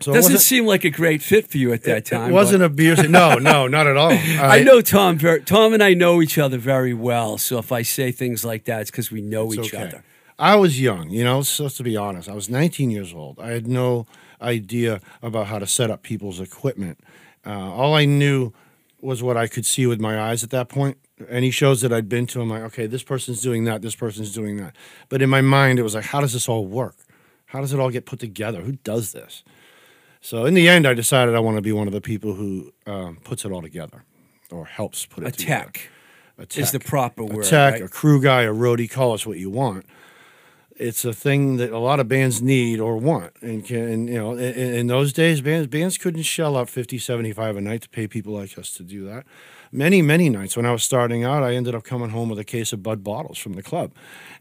So 0.00 0.14
Doesn't 0.14 0.38
seem 0.38 0.64
like 0.64 0.84
a 0.84 0.90
great 0.90 1.22
fit 1.22 1.48
for 1.48 1.58
you 1.58 1.72
at 1.72 1.82
that 1.82 1.98
it, 1.98 2.04
time. 2.06 2.30
It 2.30 2.32
wasn't 2.32 2.62
abusive. 2.62 3.10
No, 3.10 3.34
no, 3.34 3.66
not 3.66 3.86
at 3.86 3.96
all. 3.96 4.10
I 4.12 4.62
know 4.62 4.80
Tom. 4.80 5.18
Very, 5.18 5.42
Tom 5.42 5.74
and 5.74 5.82
I 5.82 5.92
know 5.92 6.22
each 6.22 6.38
other 6.38 6.56
very 6.56 6.94
well. 6.94 7.36
So 7.36 7.58
if 7.58 7.70
I 7.70 7.82
say 7.82 8.10
things 8.10 8.44
like 8.44 8.64
that, 8.64 8.80
it's 8.82 8.90
because 8.90 9.10
we 9.10 9.20
know 9.20 9.52
each 9.52 9.74
okay. 9.74 9.82
other. 9.82 10.04
I 10.38 10.56
was 10.56 10.80
young, 10.80 11.10
you 11.10 11.22
know, 11.22 11.42
so 11.42 11.68
to 11.68 11.82
be 11.82 11.98
honest, 11.98 12.26
I 12.26 12.32
was 12.32 12.48
19 12.48 12.90
years 12.90 13.12
old. 13.12 13.38
I 13.38 13.50
had 13.50 13.66
no 13.66 14.06
idea 14.40 15.02
about 15.22 15.48
how 15.48 15.58
to 15.58 15.66
set 15.66 15.90
up 15.90 16.02
people's 16.02 16.40
equipment. 16.40 16.98
Uh, 17.44 17.70
all 17.70 17.94
I 17.94 18.06
knew 18.06 18.54
was 19.02 19.22
what 19.22 19.36
I 19.36 19.48
could 19.48 19.66
see 19.66 19.86
with 19.86 20.00
my 20.00 20.18
eyes 20.18 20.42
at 20.42 20.48
that 20.50 20.70
point. 20.70 20.96
Any 21.28 21.50
shows 21.50 21.82
that 21.82 21.92
I'd 21.92 22.08
been 22.08 22.26
to, 22.28 22.40
I'm 22.40 22.48
like, 22.48 22.62
okay, 22.62 22.86
this 22.86 23.02
person's 23.02 23.42
doing 23.42 23.64
that, 23.64 23.82
this 23.82 23.94
person's 23.94 24.32
doing 24.32 24.56
that. 24.56 24.74
But 25.10 25.20
in 25.20 25.28
my 25.28 25.42
mind, 25.42 25.78
it 25.78 25.82
was 25.82 25.94
like, 25.94 26.04
how 26.04 26.22
does 26.22 26.32
this 26.32 26.48
all 26.48 26.64
work? 26.64 26.96
How 27.46 27.60
does 27.60 27.74
it 27.74 27.80
all 27.80 27.90
get 27.90 28.06
put 28.06 28.18
together? 28.18 28.62
Who 28.62 28.72
does 28.72 29.12
this? 29.12 29.44
So 30.20 30.44
in 30.44 30.54
the 30.54 30.68
end, 30.68 30.86
I 30.86 30.94
decided 30.94 31.34
I 31.34 31.40
want 31.40 31.56
to 31.56 31.62
be 31.62 31.72
one 31.72 31.86
of 31.86 31.92
the 31.92 32.00
people 32.00 32.34
who 32.34 32.72
um, 32.86 33.16
puts 33.24 33.44
it 33.44 33.52
all 33.52 33.62
together 33.62 34.04
or 34.50 34.66
helps 34.66 35.06
put 35.06 35.24
it 35.24 35.28
A 35.28 35.30
together. 35.32 35.64
tech 35.64 35.90
A 36.38 36.42
is 36.42 36.72
the 36.72 36.78
tech 36.78 36.86
proper 36.86 37.22
a 37.22 37.26
word. 37.26 37.44
tech, 37.44 37.74
right? 37.74 37.82
a 37.82 37.88
crew 37.88 38.20
guy, 38.20 38.42
a 38.42 38.52
roadie, 38.52 38.90
call 38.90 39.12
us 39.12 39.26
what 39.26 39.38
you 39.38 39.50
want. 39.50 39.86
It's 40.76 41.04
a 41.04 41.12
thing 41.12 41.56
that 41.58 41.70
a 41.72 41.78
lot 41.78 42.00
of 42.00 42.08
bands 42.08 42.40
need 42.40 42.80
or 42.80 42.96
want. 42.96 43.32
And, 43.42 43.64
can, 43.64 43.76
and 43.86 44.08
you 44.08 44.14
know, 44.14 44.32
in, 44.32 44.74
in 44.74 44.86
those 44.86 45.12
days, 45.12 45.42
bands 45.42 45.66
bands 45.66 45.98
couldn't 45.98 46.22
shell 46.22 46.56
out 46.56 46.70
50, 46.70 46.98
75 46.98 47.56
a 47.56 47.60
night 47.60 47.82
to 47.82 47.88
pay 47.90 48.06
people 48.06 48.32
like 48.32 48.56
us 48.58 48.72
to 48.74 48.82
do 48.82 49.04
that. 49.06 49.26
Many, 49.72 50.02
many 50.02 50.28
nights 50.28 50.56
when 50.56 50.66
I 50.66 50.72
was 50.72 50.82
starting 50.82 51.22
out, 51.22 51.44
I 51.44 51.54
ended 51.54 51.76
up 51.76 51.84
coming 51.84 52.10
home 52.10 52.28
with 52.28 52.40
a 52.40 52.44
case 52.44 52.72
of 52.72 52.82
Bud 52.82 53.04
bottles 53.04 53.38
from 53.38 53.52
the 53.52 53.62
club. 53.62 53.92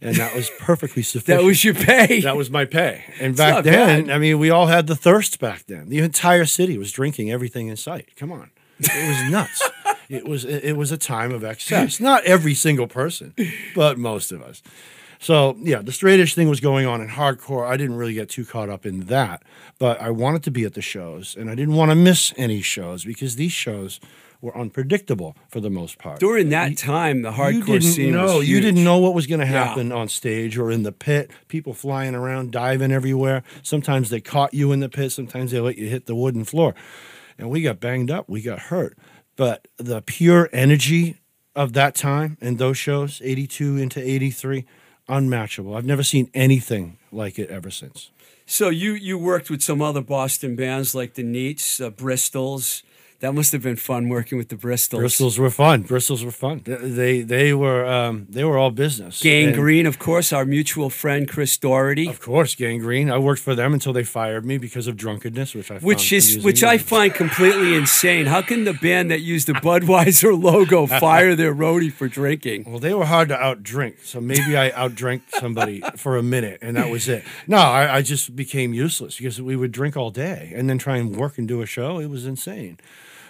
And 0.02 0.16
that 0.16 0.36
was 0.36 0.50
perfectly 0.60 1.04
sufficient. 1.04 1.40
That 1.40 1.46
was 1.46 1.64
your 1.64 1.76
pay. 1.76 2.22
That 2.22 2.36
was 2.36 2.50
my 2.50 2.66
pay. 2.66 3.04
And 3.20 3.38
back 3.38 3.64
then, 3.64 4.08
bad. 4.08 4.16
I 4.16 4.18
mean, 4.18 4.40
we 4.40 4.50
all 4.50 4.68
had 4.68 4.88
the 4.88 4.96
thirst 4.96 5.40
back 5.40 5.66
then. 5.68 5.90
The 5.90 6.00
entire 6.00 6.46
city 6.46 6.78
was 6.80 6.92
drinking 6.92 7.32
everything 7.32 7.68
in 7.68 7.78
sight. 7.78 8.10
Come 8.16 8.32
on. 8.32 8.50
It 8.80 9.08
was 9.08 9.32
nuts. 9.32 9.70
it 10.10 10.26
was 10.26 10.46
it 10.46 10.64
it 10.64 10.78
was 10.78 10.92
a 10.92 10.98
time 10.98 11.32
of 11.32 11.44
excess. 11.44 12.00
Not 12.00 12.24
every 12.24 12.54
single 12.54 12.88
person, 12.88 13.34
but 13.76 13.98
most 13.98 14.32
of 14.32 14.42
us. 14.42 14.64
So 15.20 15.58
yeah, 15.60 15.82
the 15.82 15.92
straightish 15.92 16.34
thing 16.34 16.50
was 16.50 16.62
going 16.62 16.86
on 16.86 17.02
in 17.02 17.10
hardcore. 17.10 17.68
I 17.68 17.76
didn't 17.76 17.98
really 17.98 18.14
get 18.14 18.30
too 18.30 18.46
caught 18.46 18.70
up 18.70 18.86
in 18.86 19.02
that, 19.02 19.44
but 19.78 20.02
I 20.02 20.10
wanted 20.12 20.44
to 20.44 20.52
be 20.52 20.64
at 20.64 20.74
the 20.74 20.82
shows, 20.82 21.36
and 21.38 21.50
I 21.50 21.56
didn't 21.56 21.76
want 21.76 21.92
to 21.92 21.96
miss 21.96 22.34
any 22.38 22.62
shows 22.62 23.04
because 23.04 23.36
these 23.36 23.52
shows 23.52 24.00
were 24.42 24.58
unpredictable 24.58 25.36
for 25.50 25.60
the 25.60 25.70
most 25.70 25.98
part. 25.98 26.20
During 26.20 26.50
that 26.50 26.78
time, 26.78 27.24
the 27.24 27.32
hardcore 27.32 27.54
you 27.54 27.64
didn't 27.66 27.82
scene 27.84 28.14
know. 28.14 28.38
Was 28.38 28.50
you 28.50 28.62
didn't 28.62 28.84
know 28.84 28.98
what 28.98 29.14
was 29.14 29.28
going 29.28 29.42
to 29.42 29.46
Yeah. 29.46 29.66
happen 29.66 29.92
on 29.92 30.08
stage 30.08 30.58
or 30.58 30.72
in 30.72 30.84
the 30.84 30.92
pit. 30.94 31.30
People 31.50 31.74
flying 31.74 32.16
around 32.16 32.52
diving 32.52 32.92
everywhere. 32.92 33.44
Sometimes 33.64 34.10
they 34.10 34.22
caught 34.22 34.54
you 34.54 34.72
in 34.72 34.80
the 34.80 34.90
pit. 34.90 35.12
Sometimes 35.12 35.52
they 35.52 35.60
let 35.60 35.78
you 35.78 35.88
hit 35.90 36.06
the 36.06 36.16
wooden 36.16 36.46
floor. 36.46 36.74
And 37.38 37.50
we 37.50 37.62
got 37.62 37.80
banged 37.80 38.10
up. 38.12 38.30
We 38.30 38.42
got 38.42 38.60
hurt. 38.60 38.98
But 39.36 39.68
the 39.78 40.02
pure 40.02 40.50
energy 40.54 41.18
of 41.56 41.74
that 41.74 41.96
time 41.96 42.38
and 42.40 42.58
those 42.58 42.78
shows 42.78 43.22
82 43.24 43.78
into 43.78 44.00
83 44.02 44.66
unmatchable. 45.08 45.76
I've 45.76 45.86
never 45.86 46.04
seen 46.04 46.30
anything 46.34 46.98
like 47.12 47.40
it 47.40 47.50
ever 47.50 47.72
since. 47.72 48.12
So 48.46 48.70
you 48.70 48.94
you 48.94 49.18
worked 49.18 49.50
with 49.50 49.62
some 49.62 49.82
other 49.82 50.02
Boston 50.02 50.56
bands 50.56 50.96
like 50.96 51.14
the 51.16 51.24
Neats, 51.24 51.80
uh, 51.82 51.90
Bristols. 51.92 52.84
That 53.20 53.34
must 53.34 53.52
have 53.52 53.62
been 53.62 53.76
fun 53.76 54.08
working 54.08 54.38
with 54.38 54.48
the 54.48 54.56
Bristols. 54.56 55.02
Bristols 55.02 55.38
were 55.38 55.50
fun. 55.50 55.84
Bristols 55.84 56.24
were 56.24 56.32
fun. 56.32 56.62
They 56.66 57.22
they 57.22 57.54
were 57.54 57.86
um, 57.86 58.28
they 58.30 58.46
were 58.46 58.58
all 58.58 58.72
business. 58.72 59.22
Gang 59.22 59.54
Green, 59.54 59.86
of 59.86 60.00
course, 60.00 60.32
our 60.32 60.46
mutual 60.46 60.90
friend 60.90 61.28
Chris 61.28 61.58
Doherty. 61.58 62.08
Of 62.08 62.22
course, 62.22 62.56
Gang 62.56 62.80
Green. 62.80 63.12
I 63.12 63.18
worked 63.18 63.42
for 63.42 63.56
them 63.56 63.74
until 63.74 63.92
they 63.92 64.06
fired 64.06 64.46
me 64.46 64.58
because 64.58 64.88
of 64.88 64.96
drunkenness, 64.96 65.54
which 65.54 65.70
I 65.70 65.76
found 65.76 65.84
Which 65.84 66.14
is 66.14 66.42
which 66.42 66.64
I 66.64 66.78
find 66.78 67.14
completely 67.14 67.76
insane. 67.76 68.26
How 68.26 68.42
can 68.42 68.64
the 68.64 68.74
band 68.74 69.12
that 69.12 69.20
used 69.20 69.48
the 69.48 69.54
Budweiser 69.54 70.42
logo 70.50 70.88
fire 70.88 71.36
their 71.36 71.54
roadie 71.54 71.92
for 71.92 72.08
drinking? 72.08 72.64
Well, 72.66 72.80
they 72.80 72.94
were 72.94 73.06
hard 73.06 73.28
to 73.30 73.36
outdrink, 73.36 74.06
so 74.06 74.22
maybe 74.22 74.56
I 74.56 74.72
outdrank 74.72 75.24
somebody 75.38 75.82
for 75.98 76.16
a 76.16 76.24
minute, 76.24 76.60
and 76.62 76.78
that 76.78 76.90
was 76.90 77.10
it. 77.10 77.26
No, 77.48 77.58
I, 77.58 77.98
I 77.98 78.02
just 78.02 78.34
became 78.34 78.74
useless 78.74 79.18
because 79.18 79.42
we 79.42 79.58
would 79.58 79.74
drink 79.74 79.98
all 79.98 80.10
day 80.10 80.54
and 80.56 80.70
then 80.70 80.78
try 80.78 80.96
and 80.96 81.18
work 81.18 81.38
and 81.38 81.50
do 81.50 81.62
a 81.62 81.66
show. 81.66 82.00
It 82.00 82.10
was 82.10 82.26
insane. 82.26 82.78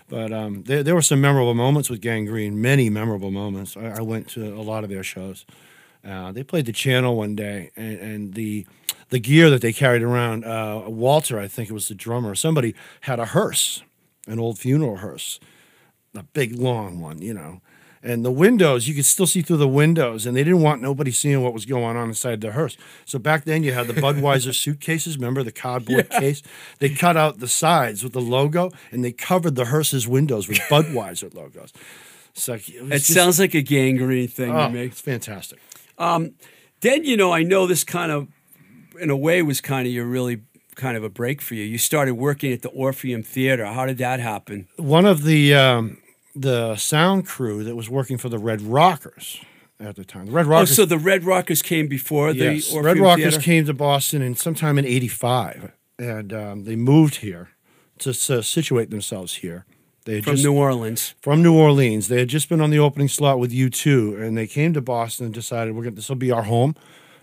But 0.09 0.33
um, 0.33 0.63
there, 0.63 0.83
there 0.83 0.95
were 0.95 1.01
some 1.01 1.21
memorable 1.21 1.53
moments 1.53 1.89
with 1.89 2.01
Gang 2.01 2.25
Green, 2.25 2.61
many 2.61 2.89
memorable 2.89 3.31
moments. 3.31 3.77
I, 3.77 3.97
I 3.97 4.01
went 4.01 4.27
to 4.29 4.53
a 4.53 4.61
lot 4.61 4.83
of 4.83 4.89
their 4.89 5.03
shows. 5.03 5.45
Uh, 6.03 6.31
they 6.31 6.43
played 6.43 6.65
the 6.65 6.73
channel 6.73 7.15
one 7.15 7.35
day, 7.35 7.71
and, 7.75 7.99
and 7.99 8.33
the 8.33 8.65
the 9.09 9.19
gear 9.19 9.49
that 9.49 9.61
they 9.61 9.73
carried 9.73 10.03
around, 10.03 10.45
uh, 10.45 10.83
Walter, 10.85 11.39
I 11.39 11.47
think 11.47 11.69
it 11.69 11.73
was 11.73 11.87
the 11.87 11.95
drummer, 11.95 12.35
somebody 12.35 12.75
had 13.01 13.19
a 13.19 13.25
hearse, 13.25 13.81
an 14.27 14.39
old 14.39 14.59
funeral 14.59 14.97
hearse, 14.97 15.39
a 16.15 16.21
big 16.21 16.55
long 16.55 17.01
one, 17.01 17.19
you 17.19 17.33
know. 17.33 17.61
And 18.01 18.23
the 18.23 18.31
windows, 18.31 18.87
you 18.87 18.95
could 18.95 19.05
still 19.05 19.27
see 19.27 19.41
through 19.41 19.57
the 19.57 19.67
windows, 19.67 20.25
and 20.25 20.35
they 20.37 20.43
didn't 20.43 20.61
want 20.61 20.81
nobody 20.81 21.11
seeing 21.11 21.41
what 21.43 21.53
was 21.53 21.65
going 21.65 21.97
on 21.97 22.07
inside 22.07 22.39
the 22.39 22.51
hearse. 22.53 22.77
So 23.05 23.19
back 23.19 23.43
then, 23.43 23.61
you 23.63 23.73
had 23.73 23.87
the 23.87 23.93
Budweiser 23.93 24.53
suitcases. 24.63 25.17
Remember 25.17 25.43
the 25.43 25.51
cardboard 25.51 26.09
case? 26.09 26.41
They 26.79 26.89
cut 26.89 27.17
out 27.17 27.39
the 27.39 27.47
sides 27.47 28.01
with 28.03 28.13
the 28.13 28.21
logo, 28.21 28.71
and 28.91 29.03
they 29.03 29.11
covered 29.11 29.55
the 29.55 29.65
hearse's 29.65 30.07
windows 30.07 30.47
with 30.47 30.57
Budweiser 30.69 31.33
logos. 31.33 31.73
So 32.33 32.53
it, 32.53 32.69
It 32.69 32.89
just- 32.89 33.13
sounds 33.13 33.37
like 33.39 33.53
a 33.53 33.61
Gang 33.61 33.97
Green 33.97 34.29
thing 34.29 34.51
oh, 34.51 34.67
to 34.67 34.69
me. 34.73 34.83
it's 34.85 35.01
fantastic. 35.01 35.59
Then 36.81 37.03
you 37.03 37.17
know, 37.17 37.33
I 37.33 37.43
know 37.43 37.67
this 37.67 37.83
kind 37.83 38.11
of, 38.11 38.27
in 39.01 39.09
a 39.09 39.17
way, 39.17 39.41
was 39.41 39.59
kind 39.59 39.85
of 39.87 39.93
your 39.93 40.05
really 40.05 40.41
kind 40.75 40.95
of 40.95 41.03
a 41.03 41.09
break 41.09 41.41
for 41.41 41.55
you. 41.55 41.63
You 41.65 41.77
started 41.77 42.13
working 42.13 42.53
at 42.53 42.61
the 42.61 42.69
Orpheum 42.69 43.23
Theater. 43.23 43.65
How 43.65 43.85
did 43.85 43.97
that 43.97 44.21
happen? 44.21 44.67
one 44.77 45.05
of 45.05 45.23
the 45.25 45.53
um, 45.53 45.97
the 46.35 46.75
sound 46.75 47.25
crew 47.25 47.63
that 47.63 47.75
was 47.75 47.89
working 47.89 48.17
for 48.17 48.29
the 48.29 48.37
Red 48.39 48.61
Rockers 48.61 49.41
at 49.79 49.95
the 49.95 50.05
time. 50.05 50.27
The 50.27 50.31
Red 50.31 50.45
Rockers. 50.45 50.71
Oh, 50.71 50.73
so 50.73 50.85
the 50.85 50.97
Red 50.97 51.23
Rockers 51.23 51.61
came 51.61 51.87
before 51.87 52.33
the 52.33 52.47
Orpheum 52.55 52.85
Red 52.85 52.97
Rockers 52.97 53.23
Theater? 53.23 53.41
came 53.41 53.65
to 53.65 53.73
Boston 53.73 54.21
in 54.21 54.35
sometime 54.35 54.77
in 54.77 54.85
'85, 54.85 55.71
and 55.97 56.33
um, 56.33 56.63
they 56.65 56.75
moved 56.75 57.17
here 57.17 57.49
to, 57.99 58.09
s- 58.11 58.47
situate 58.47 58.89
themselves 58.89 59.35
here. 59.35 59.65
They 60.05 60.15
had 60.15 60.23
from 60.23 60.35
just, 60.35 60.45
New 60.45 60.53
Orleans. 60.53 61.13
from 61.21 61.43
New 61.43 61.53
Orleans. 61.55 62.07
They 62.07 62.19
had 62.19 62.29
just 62.29 62.49
been 62.49 62.61
on 62.61 62.69
the 62.69 62.79
opening 62.79 63.09
slot 63.09 63.37
with 63.39 63.51
U2, 63.51 64.21
and 64.21 64.37
they 64.37 64.47
came 64.47 64.73
to 64.73 64.81
Boston 64.81 65.25
and 65.25 65.33
decided 65.33 65.75
we're 65.75 65.83
going 65.83 65.95
this 65.95 66.09
will 66.09 66.15
be 66.15 66.31
our 66.31 66.43
home. 66.43 66.75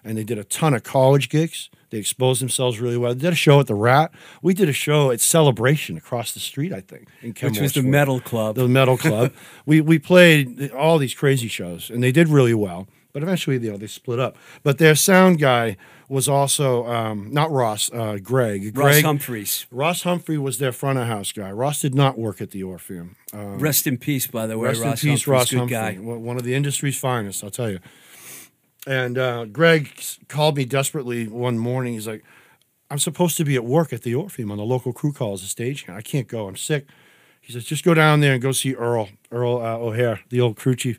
And 0.04 0.16
they 0.16 0.22
did 0.22 0.38
a 0.38 0.44
ton 0.44 0.72
of 0.72 0.84
college 0.84 1.28
gigs. 1.28 1.68
They 1.90 1.98
exposed 1.98 2.40
themselves 2.42 2.80
really 2.80 2.96
well. 2.96 3.14
They 3.14 3.20
did 3.20 3.32
a 3.32 3.36
show 3.36 3.60
at 3.60 3.66
the 3.66 3.74
Rat. 3.74 4.12
We 4.42 4.54
did 4.54 4.68
a 4.68 4.72
show 4.72 5.10
at 5.10 5.20
Celebration 5.20 5.96
across 5.96 6.32
the 6.32 6.40
street, 6.40 6.72
I 6.72 6.80
think, 6.80 7.08
in 7.22 7.30
Which 7.30 7.60
was 7.60 7.72
the 7.74 7.80
Square. 7.80 7.90
metal 7.92 8.20
club. 8.20 8.56
the 8.56 8.68
metal 8.68 8.96
club. 8.96 9.32
we 9.66 9.80
we 9.80 9.98
played 9.98 10.70
all 10.72 10.98
these 10.98 11.14
crazy 11.14 11.48
shows, 11.48 11.88
and 11.90 12.02
they 12.02 12.12
did 12.12 12.28
really 12.28 12.54
well. 12.54 12.88
But 13.12 13.22
eventually, 13.22 13.56
you 13.58 13.70
know, 13.70 13.78
they 13.78 13.86
split 13.86 14.18
up. 14.18 14.36
But 14.62 14.76
their 14.76 14.94
sound 14.94 15.38
guy 15.38 15.78
was 16.06 16.28
also 16.28 16.86
um, 16.86 17.32
not 17.32 17.50
Ross, 17.50 17.90
uh, 17.90 18.18
Greg. 18.22 18.76
Ross 18.76 18.92
Greg 18.92 19.04
Humphreys. 19.04 19.66
Ross 19.70 20.02
Humphrey 20.02 20.36
was 20.36 20.58
their 20.58 20.70
front 20.70 20.98
of 20.98 21.06
house 21.06 21.32
guy. 21.32 21.50
Ross 21.50 21.80
did 21.80 21.94
not 21.94 22.18
work 22.18 22.42
at 22.42 22.50
the 22.50 22.62
Orpheum. 22.62 23.16
Um, 23.32 23.58
Rest 23.58 23.86
in 23.86 23.96
peace, 23.96 24.26
by 24.26 24.46
the 24.46 24.58
way. 24.58 24.68
Rest 24.68 24.82
Ross 24.82 25.02
in 25.02 25.12
peace, 25.12 25.24
Humphreys, 25.24 25.26
Ross 25.28 25.50
good 25.50 25.58
Humphrey, 25.60 25.74
guy. 25.76 25.92
one 25.94 26.22
one 26.24 26.36
of 26.36 26.42
the 26.44 26.54
industry's 26.54 26.98
finest, 26.98 27.42
I'll 27.42 27.48
tell 27.50 27.70
you. 27.70 27.78
And 28.86 29.18
uh, 29.18 29.46
Greg 29.46 29.90
called 30.28 30.56
me 30.56 30.64
desperately 30.64 31.26
one 31.26 31.58
morning. 31.58 31.94
He's 31.94 32.06
like, 32.06 32.24
"I'm 32.90 32.98
supposed 32.98 33.36
to 33.38 33.44
be 33.44 33.56
at 33.56 33.64
work 33.64 33.92
at 33.92 34.02
the 34.02 34.14
Orpheum 34.14 34.50
on 34.52 34.58
the 34.58 34.64
local 34.64 34.92
crew 34.92 35.12
call 35.12 35.32
as 35.34 35.42
a 35.42 35.46
stagehand. 35.46 35.96
I 35.96 36.02
can't 36.02 36.28
go. 36.28 36.46
I'm 36.46 36.56
sick." 36.56 36.86
He 37.40 37.52
says, 37.52 37.64
"Just 37.64 37.84
go 37.84 37.94
down 37.94 38.20
there 38.20 38.34
and 38.34 38.42
go 38.42 38.52
see 38.52 38.74
Earl, 38.74 39.08
Earl 39.32 39.56
uh, 39.58 39.76
O'Hare, 39.76 40.20
the 40.28 40.40
old 40.40 40.56
crew 40.56 40.76
chief." 40.76 40.98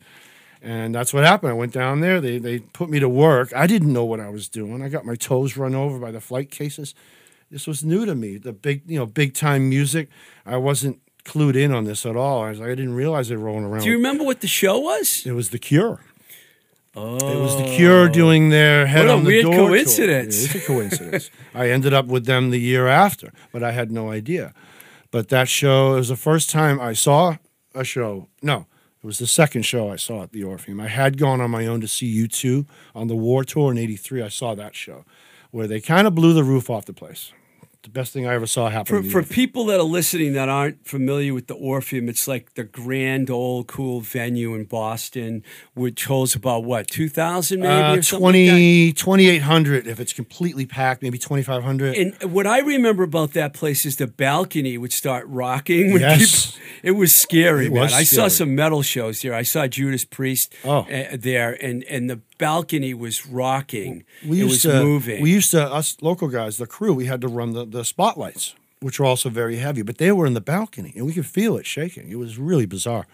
And 0.62 0.94
that's 0.94 1.14
what 1.14 1.24
happened. 1.24 1.52
I 1.52 1.54
went 1.54 1.72
down 1.72 2.02
there. 2.02 2.20
They 2.20 2.40
they 2.40 2.60
put 2.60 2.90
me 2.90 3.00
to 3.00 3.08
work. 3.08 3.54
I 3.56 3.68
didn't 3.68 3.94
know 3.94 4.04
what 4.06 4.20
I 4.20 4.30
was 4.30 4.50
doing. 4.50 4.82
I 4.82 4.90
got 4.90 5.06
my 5.06 5.16
toes 5.16 5.56
run 5.56 5.74
over 5.76 5.98
by 5.98 6.12
the 6.12 6.20
flight 6.22 6.52
cases. 6.52 6.94
This 7.50 7.68
was 7.68 7.84
new 7.84 8.06
to 8.06 8.16
me. 8.16 8.38
The 8.38 8.52
big, 8.52 8.82
you 8.86 9.00
know, 9.00 9.06
big 9.06 9.34
time 9.34 9.70
music. 9.70 10.10
I 10.46 10.58
wasn't 10.58 11.00
clued 11.24 11.56
in 11.56 11.72
on 11.72 11.86
this 11.86 12.06
at 12.06 12.16
all. 12.18 12.44
I 12.44 12.50
was 12.50 12.60
like, 12.60 12.70
I 12.70 12.76
didn't 12.76 12.96
realize 12.96 13.30
they 13.30 13.38
were 13.38 13.44
rolling 13.44 13.66
around. 13.66 13.84
Do 13.84 13.90
you 13.90 13.96
remember 13.96 14.24
what 14.24 14.42
the 14.42 14.48
show 14.48 14.80
was? 14.80 15.26
It 15.26 15.32
was 15.32 15.52
the 15.52 15.60
Cure. 15.60 16.02
Oh. 17.00 17.32
It 17.32 17.40
was 17.40 17.56
the 17.58 17.76
Cure 17.76 18.06
oh. 18.06 18.08
doing 18.10 18.50
their 18.50 18.88
head 18.88 19.06
What 19.06 19.12
a 19.12 19.18
on 19.18 19.24
the 19.24 19.28
weird 19.28 19.44
door 19.44 19.54
tour. 19.54 19.68
coincidence. 19.70 20.46
It 20.46 20.56
is 20.56 20.64
a 20.64 20.66
coincidence. 20.66 21.30
I 21.54 21.70
ended 21.70 21.94
up 21.94 22.08
with 22.08 22.26
them 22.26 22.50
the 22.50 22.60
year 22.60 22.88
after, 22.88 23.32
but 23.52 23.62
I 23.62 23.72
had 23.72 23.92
no 23.92 24.10
idea. 24.10 24.52
But 25.12 25.30
that 25.30 25.48
show 25.48 25.94
it 25.94 25.98
was 25.98 26.10
the 26.10 26.16
first 26.16 26.50
time 26.50 26.80
I 26.80 26.94
saw 26.94 27.38
a 27.76 27.84
show. 27.84 28.30
No, 28.42 28.66
it 29.04 29.06
was 29.06 29.20
the 29.20 29.28
second 29.28 29.62
show 29.62 29.92
I 29.92 29.96
saw 29.96 30.24
at 30.24 30.32
the 30.32 30.44
Orpheum. 30.44 30.80
I 30.80 30.88
had 30.88 31.20
gone 31.20 31.40
on 31.40 31.52
my 31.52 31.68
own 31.68 31.82
to 31.82 31.88
see 31.88 32.12
U2 32.28 32.66
on 32.96 33.08
the 33.08 33.16
War 33.16 33.44
Tour 33.44 33.72
in 33.72 33.78
'83. 33.78 34.24
I 34.24 34.30
saw 34.30 34.56
that 34.56 34.76
show 34.76 35.06
where 35.52 35.68
they 35.68 35.80
kind 35.80 36.08
of 36.08 36.16
blew 36.16 36.34
the 36.34 36.44
roof 36.44 36.68
off 36.70 36.86
the 36.86 36.94
place. 36.94 37.32
The 37.88 37.94
best 37.94 38.12
thing 38.12 38.28
I 38.28 38.34
ever 38.34 38.46
saw 38.48 38.68
happen. 38.70 39.02
For, 39.04 39.10
for 39.10 39.24
people 39.24 39.64
that 39.68 39.80
are 39.80 39.84
listening 39.84 40.34
that 40.34 40.50
aren't 40.50 40.86
familiar 40.86 41.34
with 41.34 41.48
the 41.48 41.54
Orpheum, 41.54 42.10
it's 42.10 42.28
like 42.28 42.54
the 42.56 42.66
grand 42.66 43.30
old 43.30 43.68
cool 43.68 44.02
venue 44.02 44.54
in 44.56 44.66
Boston, 44.66 45.42
which 45.74 46.04
holds 46.04 46.36
about 46.36 46.66
what 46.66 46.88
two 46.90 47.08
thousand 47.08 47.62
maybe 47.62 47.72
Uh, 47.72 47.96
or 47.96 48.02
something. 48.02 48.48
like 48.88 48.96
2,800 48.98 49.88
if 49.88 50.02
it's 50.02 50.12
completely 50.12 50.66
packed, 50.66 51.02
maybe 51.02 51.18
2,500. 51.18 51.96
And 51.96 52.34
what 52.34 52.46
I 52.46 52.60
remember 52.60 53.04
about 53.04 53.32
that 53.34 53.54
place 53.54 53.86
is 53.86 53.96
the 53.96 54.08
balcony 54.08 54.78
would 54.78 54.92
start 54.92 55.26
rocking. 55.30 55.94
When 55.94 56.02
Yes. 56.02 56.52
people, 56.52 56.68
it 56.84 56.92
was 56.92 57.16
scary, 57.16 57.68
It 57.68 57.72
man. 57.72 57.84
was 57.84 57.94
I 57.94 58.04
saw 58.04 58.28
some 58.28 58.54
metal 58.54 58.82
shows 58.82 59.22
there. 59.22 59.34
I 59.34 59.44
saw 59.44 59.66
Judas 59.66 60.04
Priest 60.04 60.54
Oh. 60.66 60.80
uh, 60.92 61.16
there, 61.18 61.54
and, 61.64 61.86
and 61.86 62.10
the 62.10 62.20
balcony 62.38 62.94
was 62.94 63.26
rocking. 63.28 64.04
we 64.26 64.42
it 64.42 64.46
used 64.46 64.66
was 64.66 64.74
to 64.74 64.84
moving. 64.84 65.22
we 65.22 65.32
used 65.32 65.52
to 65.52 65.62
us 65.62 65.98
local 66.02 66.28
guys 66.28 66.58
the 66.58 66.68
crew 66.68 66.94
we 66.94 67.06
had 67.06 67.22
to 67.22 67.28
run 67.28 67.54
the, 67.54 67.66
the 67.66 67.84
spotlights 67.84 68.56
which 68.80 69.00
were 69.00 69.06
also 69.06 69.30
very 69.30 69.58
heavy 69.58 69.82
but 69.82 69.98
they 69.98 70.12
were 70.12 70.26
in 70.26 70.34
the 70.34 70.42
balcony 70.42 70.94
and 70.96 71.06
we 71.06 71.14
could 71.14 71.26
feel 71.26 71.58
it 71.58 71.66
shaking 71.66 72.10
it 72.10 72.16
was 72.16 72.38
really 72.38 72.66
bizarre 72.66 73.08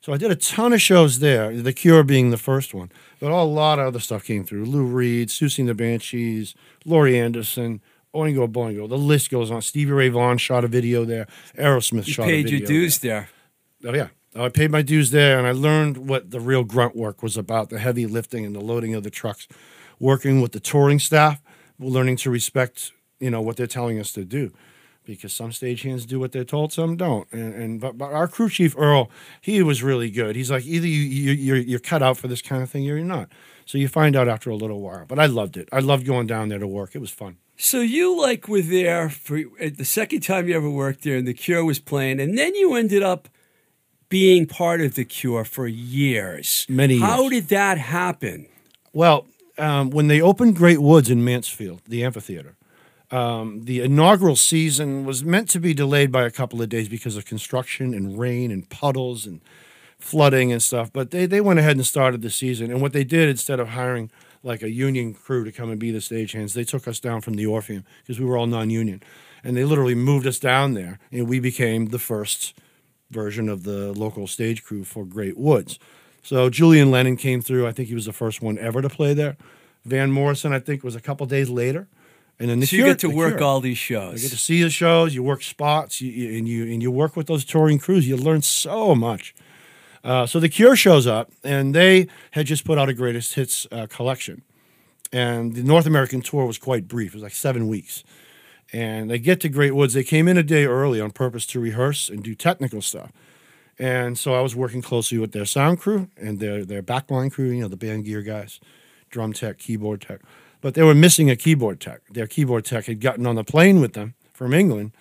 so 0.00 0.12
i 0.12 0.16
did 0.16 0.30
a 0.30 0.36
ton 0.36 0.72
of 0.72 0.80
shows 0.80 1.18
there 1.18 1.54
the 1.56 1.72
cure 1.72 2.02
being 2.04 2.30
the 2.30 2.36
first 2.36 2.72
one 2.74 2.90
but 3.18 3.30
a 3.30 3.42
lot 3.42 3.78
of 3.78 3.86
other 3.86 4.00
stuff 4.00 4.24
came 4.24 4.44
through 4.44 4.64
lou 4.64 4.84
reed 4.84 5.28
siouxsie 5.28 5.60
and 5.60 5.68
the 5.68 5.74
banshees 5.74 6.54
laurie 6.84 7.18
anderson 7.18 7.80
oingo 8.14 8.46
boingo 8.50 8.88
the 8.88 8.98
list 8.98 9.30
goes 9.30 9.50
on 9.50 9.60
stevie 9.62 9.92
ray 9.92 10.08
vaughan 10.08 10.38
shot 10.38 10.64
a 10.64 10.68
video 10.68 11.04
there 11.04 11.26
aerosmith 11.56 12.06
you 12.06 12.12
shot 12.12 12.26
paid 12.26 12.46
a 12.46 12.50
your 12.50 12.60
video 12.60 12.66
dues 12.66 12.98
there. 12.98 13.28
there. 13.80 13.92
Oh 13.92 13.96
yeah, 13.96 14.08
Oh, 14.34 14.44
I 14.44 14.48
paid 14.48 14.70
my 14.70 14.82
dues 14.82 15.10
there, 15.10 15.38
and 15.38 15.46
I 15.46 15.52
learned 15.52 16.08
what 16.08 16.30
the 16.30 16.40
real 16.40 16.62
grunt 16.62 16.94
work 16.94 17.22
was 17.22 17.36
about: 17.36 17.70
the 17.70 17.78
heavy 17.78 18.06
lifting 18.06 18.44
and 18.44 18.54
the 18.54 18.60
loading 18.60 18.94
of 18.94 19.02
the 19.02 19.10
trucks, 19.10 19.48
working 19.98 20.40
with 20.40 20.52
the 20.52 20.60
touring 20.60 21.00
staff, 21.00 21.42
learning 21.78 22.16
to 22.16 22.30
respect, 22.30 22.92
you 23.18 23.30
know, 23.30 23.40
what 23.40 23.56
they're 23.56 23.66
telling 23.66 23.98
us 23.98 24.12
to 24.12 24.24
do, 24.24 24.52
because 25.04 25.32
some 25.32 25.50
stagehands 25.50 26.06
do 26.06 26.20
what 26.20 26.30
they're 26.30 26.44
told, 26.44 26.72
some 26.72 26.96
don't. 26.96 27.26
And, 27.32 27.54
and 27.54 27.80
but, 27.80 27.98
but 27.98 28.12
our 28.12 28.28
crew 28.28 28.48
chief 28.48 28.76
Earl, 28.78 29.10
he 29.40 29.62
was 29.62 29.82
really 29.82 30.10
good. 30.10 30.36
He's 30.36 30.50
like, 30.50 30.64
either 30.64 30.86
you, 30.86 31.00
you 31.00 31.32
you're 31.32 31.56
you're 31.56 31.80
cut 31.80 32.02
out 32.02 32.16
for 32.16 32.28
this 32.28 32.42
kind 32.42 32.62
of 32.62 32.70
thing, 32.70 32.88
or 32.88 32.96
you're 32.96 33.04
not. 33.04 33.28
So 33.66 33.78
you 33.78 33.88
find 33.88 34.14
out 34.14 34.28
after 34.28 34.50
a 34.50 34.56
little 34.56 34.80
while. 34.80 35.04
But 35.06 35.18
I 35.18 35.26
loved 35.26 35.56
it. 35.56 35.68
I 35.72 35.80
loved 35.80 36.06
going 36.06 36.26
down 36.26 36.48
there 36.48 36.58
to 36.58 36.66
work. 36.66 36.94
It 36.94 37.00
was 37.00 37.10
fun. 37.10 37.38
So 37.56 37.80
you 37.80 38.18
like 38.20 38.48
were 38.48 38.62
there 38.62 39.10
for 39.10 39.42
the 39.58 39.84
second 39.84 40.20
time 40.20 40.48
you 40.48 40.56
ever 40.56 40.70
worked 40.70 41.02
there, 41.02 41.16
and 41.16 41.26
the 41.26 41.34
Cure 41.34 41.64
was 41.64 41.78
playing, 41.78 42.20
and 42.20 42.38
then 42.38 42.54
you 42.54 42.74
ended 42.74 43.02
up 43.02 43.28
being 44.10 44.44
part 44.44 44.82
of 44.82 44.96
the 44.96 45.04
Cure 45.04 45.44
for 45.44 45.66
years. 45.66 46.66
Many 46.68 46.98
How 46.98 47.30
did 47.30 47.48
that 47.48 47.78
happen? 47.78 48.46
Well, 48.92 49.26
um, 49.56 49.90
when 49.90 50.08
they 50.08 50.20
opened 50.20 50.56
Great 50.56 50.82
Woods 50.82 51.08
in 51.08 51.24
Mansfield, 51.24 51.80
the 51.86 52.04
amphitheater, 52.04 52.56
um, 53.10 53.64
the 53.64 53.80
inaugural 53.80 54.36
season 54.36 55.04
was 55.04 55.24
meant 55.24 55.48
to 55.50 55.60
be 55.60 55.74
delayed 55.74 56.12
by 56.12 56.24
a 56.24 56.30
couple 56.30 56.60
of 56.60 56.68
days 56.68 56.88
because 56.88 57.16
of 57.16 57.24
construction 57.24 57.94
and 57.94 58.18
rain 58.18 58.50
and 58.50 58.68
puddles 58.68 59.26
and 59.26 59.40
flooding 59.98 60.52
and 60.52 60.62
stuff. 60.62 60.92
But 60.92 61.10
they, 61.10 61.26
they 61.26 61.40
went 61.40 61.58
ahead 61.58 61.76
and 61.76 61.86
started 61.86 62.22
the 62.22 62.30
season. 62.30 62.70
And 62.70 62.82
what 62.82 62.92
they 62.92 63.04
did, 63.04 63.28
instead 63.28 63.60
of 63.60 63.70
hiring 63.70 64.10
like 64.42 64.62
a 64.62 64.70
union 64.70 65.14
crew 65.14 65.44
to 65.44 65.52
come 65.52 65.70
and 65.70 65.78
be 65.78 65.90
the 65.90 65.98
stagehands, 65.98 66.54
they 66.54 66.64
took 66.64 66.88
us 66.88 66.98
down 66.98 67.20
from 67.20 67.34
the 67.34 67.46
Orpheum 67.46 67.84
because 68.02 68.18
we 68.18 68.26
were 68.26 68.36
all 68.36 68.46
non 68.46 68.70
union. 68.70 69.02
And 69.44 69.56
they 69.56 69.64
literally 69.64 69.94
moved 69.94 70.26
us 70.26 70.38
down 70.38 70.74
there, 70.74 70.98
and 71.10 71.28
we 71.28 71.40
became 71.40 71.86
the 71.86 71.98
first 71.98 72.54
version 73.10 73.48
of 73.48 73.64
the 73.64 73.92
local 73.92 74.26
stage 74.26 74.62
crew 74.64 74.84
for 74.84 75.04
Great 75.04 75.36
Woods. 75.36 75.78
So 76.22 76.50
Julian 76.50 76.90
Lennon 76.90 77.16
came 77.16 77.40
through. 77.40 77.66
I 77.66 77.72
think 77.72 77.88
he 77.88 77.94
was 77.94 78.06
the 78.06 78.12
first 78.12 78.42
one 78.42 78.58
ever 78.58 78.82
to 78.82 78.88
play 78.88 79.14
there. 79.14 79.36
Van 79.84 80.10
Morrison, 80.10 80.52
I 80.52 80.58
think, 80.58 80.84
was 80.84 80.94
a 80.94 81.00
couple 81.00 81.26
days 81.26 81.48
later. 81.48 81.88
And 82.38 82.48
then 82.48 82.60
the 82.60 82.66
So 82.66 82.76
you 82.76 82.84
get 82.84 82.98
to 83.00 83.10
work 83.10 83.42
all 83.42 83.60
these 83.60 83.76
shows. 83.76 84.14
You 84.14 84.28
get 84.28 84.34
to 84.34 84.40
see 84.40 84.62
the 84.62 84.70
shows. 84.70 85.14
You 85.14 85.22
work 85.22 85.42
spots, 85.42 86.00
you, 86.00 86.10
you, 86.10 86.38
and 86.38 86.48
you 86.48 86.72
and 86.72 86.82
you 86.82 86.90
work 86.90 87.14
with 87.14 87.26
those 87.26 87.44
touring 87.44 87.78
crews. 87.78 88.08
You 88.08 88.16
learn 88.16 88.40
so 88.40 88.94
much. 88.94 89.34
Uh, 90.02 90.24
so 90.24 90.40
the 90.40 90.48
Cure 90.48 90.74
shows 90.74 91.06
up, 91.06 91.30
and 91.44 91.74
they 91.74 92.08
had 92.30 92.46
just 92.46 92.64
put 92.64 92.78
out 92.78 92.88
a 92.88 92.94
greatest 92.94 93.34
hits 93.34 93.66
uh, 93.70 93.86
collection, 93.90 94.40
and 95.12 95.54
the 95.54 95.62
North 95.62 95.84
American 95.84 96.22
tour 96.22 96.46
was 96.46 96.56
quite 96.56 96.88
brief. 96.88 97.10
It 97.10 97.16
was 97.16 97.22
like 97.22 97.34
seven 97.34 97.68
weeks, 97.68 98.02
and 98.72 99.10
they 99.10 99.18
get 99.18 99.40
to 99.40 99.48
Great 99.48 99.74
Woods. 99.74 99.94
They 99.94 100.04
came 100.04 100.28
in 100.28 100.36
a 100.36 100.42
day 100.42 100.64
early 100.64 101.00
on 101.00 101.10
purpose 101.10 101.46
to 101.46 101.60
rehearse 101.60 102.08
and 102.08 102.22
do 102.22 102.34
technical 102.34 102.82
stuff. 102.82 103.12
And 103.78 104.18
so 104.18 104.34
I 104.34 104.40
was 104.40 104.54
working 104.54 104.82
closely 104.82 105.18
with 105.18 105.32
their 105.32 105.46
sound 105.46 105.80
crew 105.80 106.08
and 106.16 106.38
their 106.38 106.64
their 106.64 106.82
backline 106.82 107.32
crew, 107.32 107.50
you 107.50 107.62
know, 107.62 107.68
the 107.68 107.76
band 107.76 108.04
gear 108.04 108.22
guys, 108.22 108.60
drum 109.10 109.32
tech, 109.32 109.58
keyboard 109.58 110.02
tech. 110.02 110.20
But 110.60 110.74
they 110.74 110.82
were 110.82 110.94
missing 110.94 111.30
a 111.30 111.36
keyboard 111.36 111.80
tech. 111.80 112.02
Their 112.10 112.26
keyboard 112.26 112.66
tech 112.66 112.84
had 112.84 113.00
gotten 113.00 113.26
on 113.26 113.36
the 113.36 113.44
plane 113.44 113.80
with 113.80 113.94
them 113.94 114.14
from 114.34 114.52
England, 114.52 114.92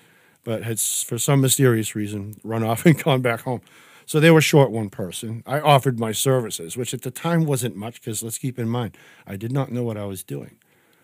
but 0.46 0.64
had, 0.64 0.80
for 0.80 1.18
some 1.18 1.42
mysterious 1.42 1.96
reason, 1.96 2.40
run 2.44 2.64
off 2.70 2.86
and 2.86 3.02
gone 3.04 3.22
back 3.22 3.42
home. 3.42 3.62
So 4.06 4.20
they 4.20 4.32
were 4.32 4.42
short 4.42 4.72
one 4.72 4.90
person. 4.90 5.44
I 5.46 5.60
offered 5.60 6.00
my 6.00 6.14
services, 6.14 6.76
which 6.76 6.96
at 6.96 7.04
the 7.04 7.12
time 7.12 7.46
wasn't 7.46 7.76
much 7.76 8.02
because 8.02 8.24
let's 8.24 8.40
keep 8.40 8.58
in 8.58 8.68
mind, 8.68 8.98
I 9.28 9.36
did 9.36 9.52
not 9.52 9.72
know 9.72 9.84
what 9.84 9.98
I 9.98 10.06
was 10.06 10.24
doing. 10.24 10.58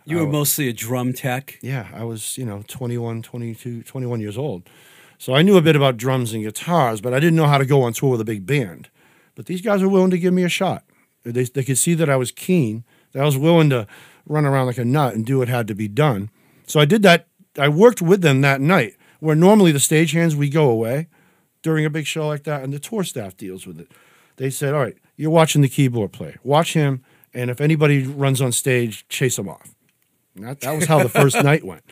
You 0.05 0.17
were 0.17 0.27
mostly 0.27 0.69
a 0.69 0.73
drum 0.73 1.13
tech. 1.13 1.57
Yeah, 1.61 1.87
I 1.93 2.03
was, 2.03 2.37
you 2.37 2.45
know, 2.45 2.63
21, 2.67 3.23
22, 3.23 3.83
21 3.83 4.19
years 4.19 4.37
old. 4.37 4.69
So 5.17 5.33
I 5.33 5.41
knew 5.41 5.57
a 5.57 5.61
bit 5.61 5.75
about 5.75 5.97
drums 5.97 6.33
and 6.33 6.43
guitars, 6.43 7.01
but 7.01 7.13
I 7.13 7.19
didn't 7.19 7.35
know 7.35 7.47
how 7.47 7.57
to 7.57 7.65
go 7.65 7.81
on 7.81 7.93
tour 7.93 8.11
with 8.11 8.21
a 8.21 8.25
big 8.25 8.45
band. 8.45 8.89
But 9.33 9.47
these 9.47 9.61
guys 9.61 9.81
were 9.81 9.89
willing 9.89 10.11
to 10.11 10.19
give 10.19 10.33
me 10.33 10.43
a 10.43 10.49
shot. 10.49 10.83
They, 11.23 11.43
they 11.43 11.63
could 11.63 11.77
see 11.77 11.93
that 11.95 12.09
I 12.09 12.15
was 12.15 12.31
keen, 12.31 12.83
that 13.13 13.23
I 13.23 13.25
was 13.25 13.37
willing 13.37 13.69
to 13.71 13.87
run 14.27 14.45
around 14.45 14.67
like 14.67 14.77
a 14.77 14.85
nut 14.85 15.15
and 15.15 15.25
do 15.25 15.39
what 15.39 15.47
had 15.47 15.67
to 15.67 15.75
be 15.75 15.87
done. 15.87 16.29
So 16.67 16.79
I 16.79 16.85
did 16.85 17.01
that. 17.03 17.27
I 17.57 17.69
worked 17.69 18.01
with 18.01 18.21
them 18.21 18.41
that 18.41 18.61
night, 18.61 18.95
where 19.19 19.35
normally 19.35 19.71
the 19.71 19.79
stagehands, 19.79 20.35
we 20.35 20.49
go 20.49 20.69
away 20.69 21.07
during 21.61 21.85
a 21.85 21.89
big 21.89 22.05
show 22.05 22.27
like 22.27 22.43
that, 22.43 22.63
and 22.63 22.73
the 22.73 22.79
tour 22.79 23.03
staff 23.03 23.35
deals 23.37 23.65
with 23.65 23.79
it. 23.79 23.89
They 24.35 24.49
said, 24.49 24.73
all 24.73 24.81
right, 24.81 24.97
you're 25.15 25.31
watching 25.31 25.61
the 25.61 25.69
keyboard 25.69 26.11
player. 26.11 26.39
Watch 26.43 26.73
him, 26.73 27.03
and 27.33 27.49
if 27.49 27.61
anybody 27.61 28.05
runs 28.05 28.41
on 28.41 28.51
stage, 28.51 29.07
chase 29.07 29.37
them 29.37 29.49
off. 29.49 29.74
And 30.35 30.43
that, 30.45 30.59
that 30.61 30.75
was 30.75 30.85
how 30.85 31.01
the 31.01 31.09
first 31.09 31.41
night 31.43 31.63
went. 31.63 31.83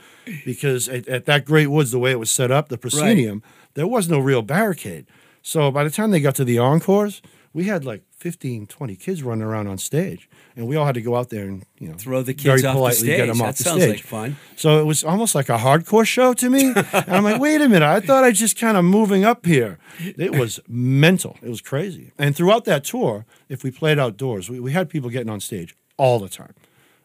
Because 0.45 0.89
at, 0.89 1.07
at 1.07 1.25
that 1.25 1.45
Great 1.45 1.67
Woods, 1.67 1.91
the 1.91 1.99
way 1.99 2.11
it 2.11 2.19
was 2.19 2.31
set 2.31 2.51
up, 2.51 2.69
the 2.69 2.77
proscenium, 2.77 3.41
there 3.73 3.87
was 3.87 4.09
no 4.09 4.19
real 4.19 4.41
barricade. 4.41 5.05
So 5.41 5.71
by 5.71 5.83
the 5.83 5.89
time 5.89 6.11
they 6.11 6.19
got 6.21 6.35
to 6.35 6.45
the 6.45 6.59
encores, 6.59 7.21
we 7.53 7.65
had 7.65 7.85
like 7.85 8.03
15, 8.17 8.67
20 8.67 8.95
kids 8.95 9.21
running 9.21 9.43
around 9.43 9.67
on 9.67 9.77
stage, 9.77 10.29
and 10.55 10.65
we 10.67 10.75
all 10.75 10.85
had 10.85 10.95
to 10.95 11.01
go 11.01 11.15
out 11.15 11.29
there 11.29 11.43
and 11.45 11.63
you 11.77 11.89
know 11.89 11.93
Throw 11.95 12.23
the 12.23 12.33
kids 12.33 12.43
very 12.45 12.57
off 12.59 12.73
the 12.73 12.77
politely 12.79 13.07
get 13.07 13.15
stage. 13.17 13.27
them 13.27 13.37
That 13.37 13.43
off 13.49 13.57
the 13.57 13.63
sounds 13.63 13.81
stage. 13.83 13.95
like 13.97 14.05
fun. 14.05 14.37
So 14.55 14.79
it 14.79 14.85
was 14.85 15.03
almost 15.03 15.35
like 15.35 15.49
a 15.49 15.57
hardcore 15.57 16.05
show 16.07 16.33
to 16.33 16.49
me. 16.49 16.73
and 16.93 17.09
I'm 17.09 17.23
like, 17.23 17.39
wait 17.41 17.61
a 17.61 17.67
minute, 17.69 17.83
I 17.85 17.99
thought 17.99 18.23
I 18.23 18.31
just 18.31 18.57
kind 18.57 18.75
of 18.77 18.85
moving 18.85 19.23
up 19.25 19.45
here. 19.45 19.77
It 19.99 20.35
was 20.35 20.59
mental. 20.67 21.37
It 21.43 21.49
was 21.49 21.61
crazy. 21.61 22.11
And 22.17 22.35
throughout 22.35 22.65
that 22.65 22.85
tour, 22.85 23.25
if 23.49 23.63
we 23.63 23.71
played 23.71 23.99
outdoors, 23.99 24.49
we, 24.49 24.59
we 24.59 24.71
had 24.71 24.89
people 24.89 25.09
getting 25.09 25.29
on 25.29 25.39
stage 25.41 25.75
all 25.97 26.17
the 26.19 26.29
time. 26.29 26.53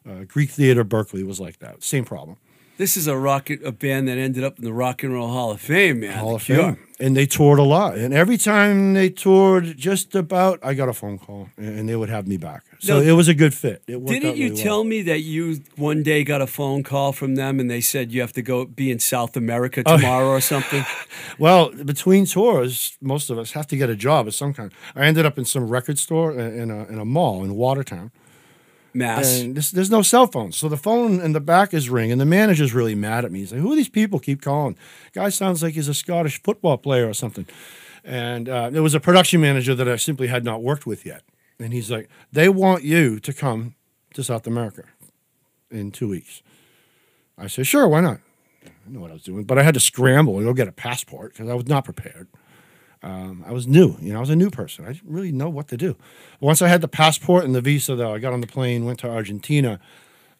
Uh, 0.08 0.24
Greek 0.26 0.50
Theater 0.50 0.84
Berkeley 0.84 1.22
was 1.22 1.38
like 1.40 1.58
that. 1.58 1.82
Same 1.82 2.04
problem. 2.04 2.36
This 2.78 2.96
is 2.96 3.08
a 3.08 3.16
rock 3.18 3.50
a 3.50 3.72
band 3.72 4.06
that 4.06 4.18
ended 4.18 4.44
up 4.44 4.56
in 4.58 4.64
the 4.64 4.72
Rock 4.72 5.02
and 5.02 5.12
Roll 5.12 5.26
Hall 5.26 5.50
of 5.50 5.60
Fame, 5.60 5.98
man. 5.98 6.16
Hall 6.16 6.28
The 6.30 6.34
of 6.36 6.42
Cure. 6.44 6.62
Fame. 6.74 6.78
And 7.00 7.16
they 7.16 7.26
toured 7.26 7.58
a 7.58 7.64
lot. 7.64 7.98
And 7.98 8.14
every 8.14 8.36
time 8.38 8.94
they 8.94 9.08
toured, 9.10 9.76
just 9.76 10.14
about, 10.14 10.60
I 10.62 10.74
got 10.74 10.88
a 10.88 10.92
phone 10.92 11.18
call 11.18 11.48
and 11.56 11.88
they 11.88 11.96
would 11.96 12.08
have 12.08 12.28
me 12.28 12.36
back. 12.36 12.62
So 12.78 13.00
No, 13.00 13.04
it 13.04 13.12
was 13.12 13.26
a 13.26 13.34
good 13.34 13.52
fit. 13.52 13.82
It 13.88 14.04
Didn't 14.06 14.30
out 14.30 14.36
you 14.36 14.50
really 14.50 14.62
tell 14.62 14.76
well. 14.78 14.84
me 14.84 15.02
that 15.02 15.20
you 15.22 15.60
one 15.76 16.04
day 16.04 16.22
got 16.22 16.40
a 16.40 16.46
phone 16.46 16.84
call 16.84 17.12
from 17.12 17.34
them 17.34 17.58
and 17.58 17.68
they 17.68 17.80
said 17.80 18.12
you 18.12 18.20
have 18.20 18.32
to 18.34 18.42
go 18.42 18.64
be 18.64 18.92
in 18.92 19.00
South 19.00 19.36
America 19.36 19.82
Oh. 19.84 19.96
tomorrow 19.96 20.28
or 20.28 20.40
something? 20.40 20.84
Well, 21.38 21.70
between 21.84 22.26
tours, 22.26 22.96
most 23.00 23.28
of 23.30 23.38
us 23.38 23.52
have 23.52 23.66
to 23.68 23.76
get 23.76 23.88
a 23.90 23.94
job 23.96 24.26
of 24.26 24.34
some 24.34 24.52
kind. 24.54 24.72
I 24.96 25.04
ended 25.06 25.24
up 25.26 25.36
in 25.38 25.44
some 25.44 25.68
record 25.68 25.98
store 25.98 26.32
in 26.32 26.60
in 26.62 26.70
a, 26.70 26.84
in 26.86 26.98
a 26.98 27.04
mall 27.04 27.44
in 27.44 27.54
Watertown. 27.54 28.10
Mass. 28.94 29.40
And 29.40 29.54
this, 29.54 29.70
there's 29.70 29.90
no 29.90 30.02
cell 30.02 30.26
phones. 30.26 30.56
So 30.56 30.68
the 30.68 30.76
phone 30.76 31.20
in 31.20 31.32
the 31.32 31.40
back 31.40 31.74
is 31.74 31.90
ringing. 31.90 32.12
And 32.12 32.20
the 32.20 32.26
manager's 32.26 32.72
really 32.72 32.94
mad 32.94 33.24
at 33.24 33.32
me. 33.32 33.40
He's 33.40 33.52
like, 33.52 33.60
Who 33.60 33.72
are 33.72 33.76
these 33.76 33.88
people 33.88 34.18
keep 34.18 34.42
calling? 34.42 34.76
Guy 35.12 35.28
sounds 35.28 35.62
like 35.62 35.74
he's 35.74 35.88
a 35.88 35.94
Scottish 35.94 36.42
football 36.42 36.78
player 36.78 37.08
or 37.08 37.14
something. 37.14 37.46
And 38.04 38.48
uh, 38.48 38.70
there 38.70 38.82
was 38.82 38.94
a 38.94 39.00
production 39.00 39.40
manager 39.40 39.74
that 39.74 39.88
I 39.88 39.96
simply 39.96 40.28
had 40.28 40.44
not 40.44 40.62
worked 40.62 40.86
with 40.86 41.04
yet. 41.04 41.22
And 41.58 41.72
he's 41.72 41.90
like, 41.90 42.08
They 42.32 42.48
want 42.48 42.84
you 42.84 43.20
to 43.20 43.32
come 43.32 43.74
to 44.14 44.24
South 44.24 44.46
America 44.46 44.84
in 45.70 45.90
two 45.90 46.08
weeks. 46.08 46.42
I 47.36 47.46
said, 47.46 47.66
Sure, 47.66 47.86
why 47.86 48.00
not? 48.00 48.20
I 48.64 48.90
know 48.90 49.00
what 49.00 49.10
I 49.10 49.14
was 49.14 49.22
doing, 49.22 49.44
but 49.44 49.58
I 49.58 49.62
had 49.62 49.74
to 49.74 49.80
scramble 49.80 50.36
and 50.38 50.46
go 50.46 50.52
get 50.54 50.68
a 50.68 50.72
passport 50.72 51.34
because 51.34 51.48
I 51.48 51.54
was 51.54 51.66
not 51.66 51.84
prepared. 51.84 52.28
Um, 53.02 53.44
I 53.46 53.52
was 53.52 53.66
new, 53.66 53.96
you 54.00 54.12
know, 54.12 54.18
I 54.18 54.20
was 54.20 54.30
a 54.30 54.36
new 54.36 54.50
person. 54.50 54.84
I 54.84 54.92
didn't 54.92 55.10
really 55.10 55.32
know 55.32 55.48
what 55.48 55.68
to 55.68 55.76
do. 55.76 55.96
Once 56.40 56.60
I 56.62 56.68
had 56.68 56.80
the 56.80 56.88
passport 56.88 57.44
and 57.44 57.54
the 57.54 57.60
visa, 57.60 57.94
though, 57.94 58.12
I 58.14 58.18
got 58.18 58.32
on 58.32 58.40
the 58.40 58.46
plane, 58.46 58.84
went 58.84 58.98
to 59.00 59.10
Argentina, 59.10 59.78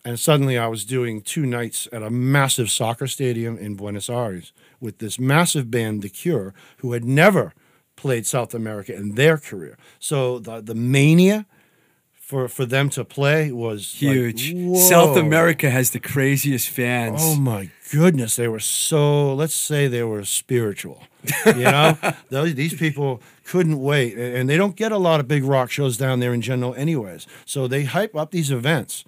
and 0.04 0.18
suddenly 0.18 0.58
I 0.58 0.66
was 0.66 0.84
doing 0.84 1.20
two 1.20 1.46
nights 1.46 1.86
at 1.92 2.02
a 2.02 2.10
massive 2.10 2.70
soccer 2.70 3.06
stadium 3.06 3.58
in 3.58 3.74
Buenos 3.74 4.08
Aires 4.10 4.52
with 4.80 4.98
this 4.98 5.18
massive 5.18 5.70
band, 5.70 6.02
The 6.02 6.08
Cure, 6.08 6.54
who 6.78 6.92
had 6.92 7.04
never 7.04 7.52
played 7.96 8.26
South 8.26 8.54
America 8.54 8.94
in 8.94 9.16
their 9.16 9.38
career. 9.38 9.76
So 9.98 10.38
the 10.38 10.60
the 10.60 10.74
mania 10.74 11.46
for 12.28 12.46
for 12.46 12.66
them 12.66 12.90
to 12.90 13.04
play 13.04 13.50
was 13.50 13.94
Huge. 13.94 14.52
whoa. 14.52 14.78
South 14.78 15.16
America 15.16 15.70
has 15.70 15.92
the 15.92 15.98
craziest 15.98 16.68
fans. 16.68 17.20
Oh 17.22 17.36
my 17.36 17.70
goodness, 17.90 18.36
they 18.36 18.46
were 18.48 18.60
so. 18.60 19.34
Let's 19.34 19.54
say 19.54 19.88
they 19.88 20.02
were 20.02 20.22
spiritual. 20.26 21.04
You 21.46 21.54
know, 21.54 21.96
those 22.28 22.54
these 22.54 22.74
people 22.74 23.22
couldn't 23.44 23.80
wait, 23.80 24.18
and 24.18 24.46
they 24.46 24.58
don't 24.58 24.76
get 24.76 24.92
a 24.92 24.98
lot 24.98 25.20
of 25.20 25.26
big 25.26 25.42
rock 25.42 25.70
shows 25.70 25.96
down 25.96 26.20
there 26.20 26.34
in 26.34 26.42
general, 26.42 26.74
anyways. 26.74 27.26
So 27.46 27.66
they 27.66 27.84
hype 27.84 28.14
up 28.14 28.30
these 28.30 28.50
events, 28.50 29.04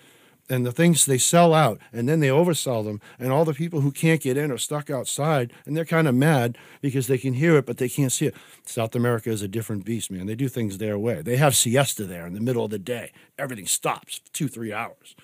and 0.50 0.66
the 0.66 0.72
things 0.72 1.06
they 1.06 1.16
sell 1.16 1.54
out, 1.54 1.78
and 1.92 2.08
then 2.08 2.20
they 2.20 2.28
oversell 2.28 2.84
them, 2.84 3.00
and 3.18 3.30
all 3.32 3.44
the 3.44 3.54
people 3.54 3.80
who 3.80 3.92
can't 3.92 4.20
get 4.20 4.36
in 4.36 4.50
are 4.50 4.58
stuck 4.58 4.90
outside, 4.90 5.52
and 5.64 5.76
they're 5.76 5.84
kind 5.84 6.08
of 6.08 6.14
mad 6.14 6.58
because 6.82 7.06
they 7.06 7.18
can 7.18 7.34
hear 7.34 7.56
it 7.56 7.64
but 7.64 7.78
they 7.78 7.88
can't 7.88 8.12
see 8.12 8.26
it. 8.26 8.34
South 8.66 8.94
America 8.96 9.30
is 9.30 9.42
a 9.42 9.48
different 9.48 9.84
beast, 9.84 10.10
man. 10.10 10.26
They 10.26 10.34
do 10.34 10.48
things 10.48 10.78
their 10.78 10.98
way. 10.98 11.22
They 11.22 11.36
have 11.36 11.56
siesta 11.56 12.04
there 12.04 12.26
in 12.26 12.34
the 12.34 12.40
middle 12.40 12.64
of 12.64 12.70
the 12.70 12.78
day. 12.78 13.12
Everything 13.38 13.66
stops 13.66 14.20
two, 14.32 14.48
three 14.48 14.72
hours. 14.72 15.14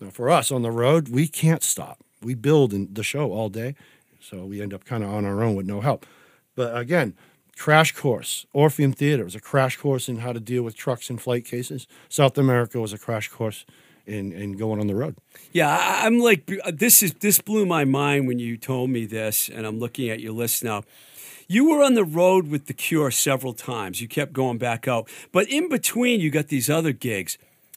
Now, 0.00 0.10
for 0.10 0.30
us 0.30 0.50
on 0.50 0.62
the 0.62 0.70
road, 0.70 1.08
we 1.08 1.28
can't 1.28 1.62
stop. 1.62 1.98
We 2.22 2.34
build 2.34 2.72
in 2.72 2.88
the 2.92 3.02
show 3.02 3.32
all 3.32 3.50
day, 3.50 3.76
so 4.18 4.46
we 4.46 4.62
end 4.62 4.72
up 4.72 4.84
kind 4.84 5.04
of 5.04 5.10
on 5.10 5.26
our 5.26 5.42
own 5.42 5.54
with 5.54 5.66
no 5.66 5.82
help. 5.82 6.06
But 6.56 6.76
again, 6.76 7.14
crash 7.56 7.92
course. 7.92 8.46
Orpheum 8.54 8.92
Theater 8.92 9.24
was 9.24 9.34
a 9.34 9.40
crash 9.40 9.76
course 9.76 10.08
in 10.08 10.18
how 10.18 10.32
to 10.32 10.40
deal 10.40 10.62
with 10.62 10.74
trucks 10.74 11.10
and 11.10 11.20
flight 11.20 11.44
cases. 11.44 11.86
South 12.08 12.38
America 12.38 12.80
was 12.80 12.92
a 12.92 12.98
crash 12.98 13.28
course 13.28 13.66
in, 14.06 14.32
in 14.32 14.52
going 14.52 14.80
on 14.80 14.86
the 14.86 14.94
road. 14.94 15.16
Yeah, 15.52 15.76
I'm 16.04 16.18
like 16.18 16.50
uh, 16.64 16.72
this 16.74 17.02
is 17.02 17.14
this 17.14 17.40
blew 17.40 17.66
my 17.66 17.84
mind 17.84 18.26
when 18.26 18.38
you 18.38 18.56
told 18.56 18.90
me 18.90 19.06
this, 19.06 19.48
and 19.48 19.66
I'm 19.66 19.78
looking 19.78 20.10
at 20.10 20.20
your 20.20 20.32
list 20.32 20.64
now. 20.64 20.82
You 21.46 21.68
were 21.68 21.82
on 21.82 21.94
the 21.94 22.04
road 22.04 22.48
with 22.48 22.66
The 22.66 22.72
Cure 22.72 23.10
several 23.10 23.52
times. 23.52 24.00
You 24.00 24.08
kept 24.08 24.32
going 24.32 24.56
back 24.56 24.88
out, 24.88 25.08
but 25.30 25.48
in 25.48 25.68
between, 25.68 26.20
you 26.20 26.30
got 26.30 26.48
these 26.48 26.70
other 26.70 26.92
gigs. 26.92 27.36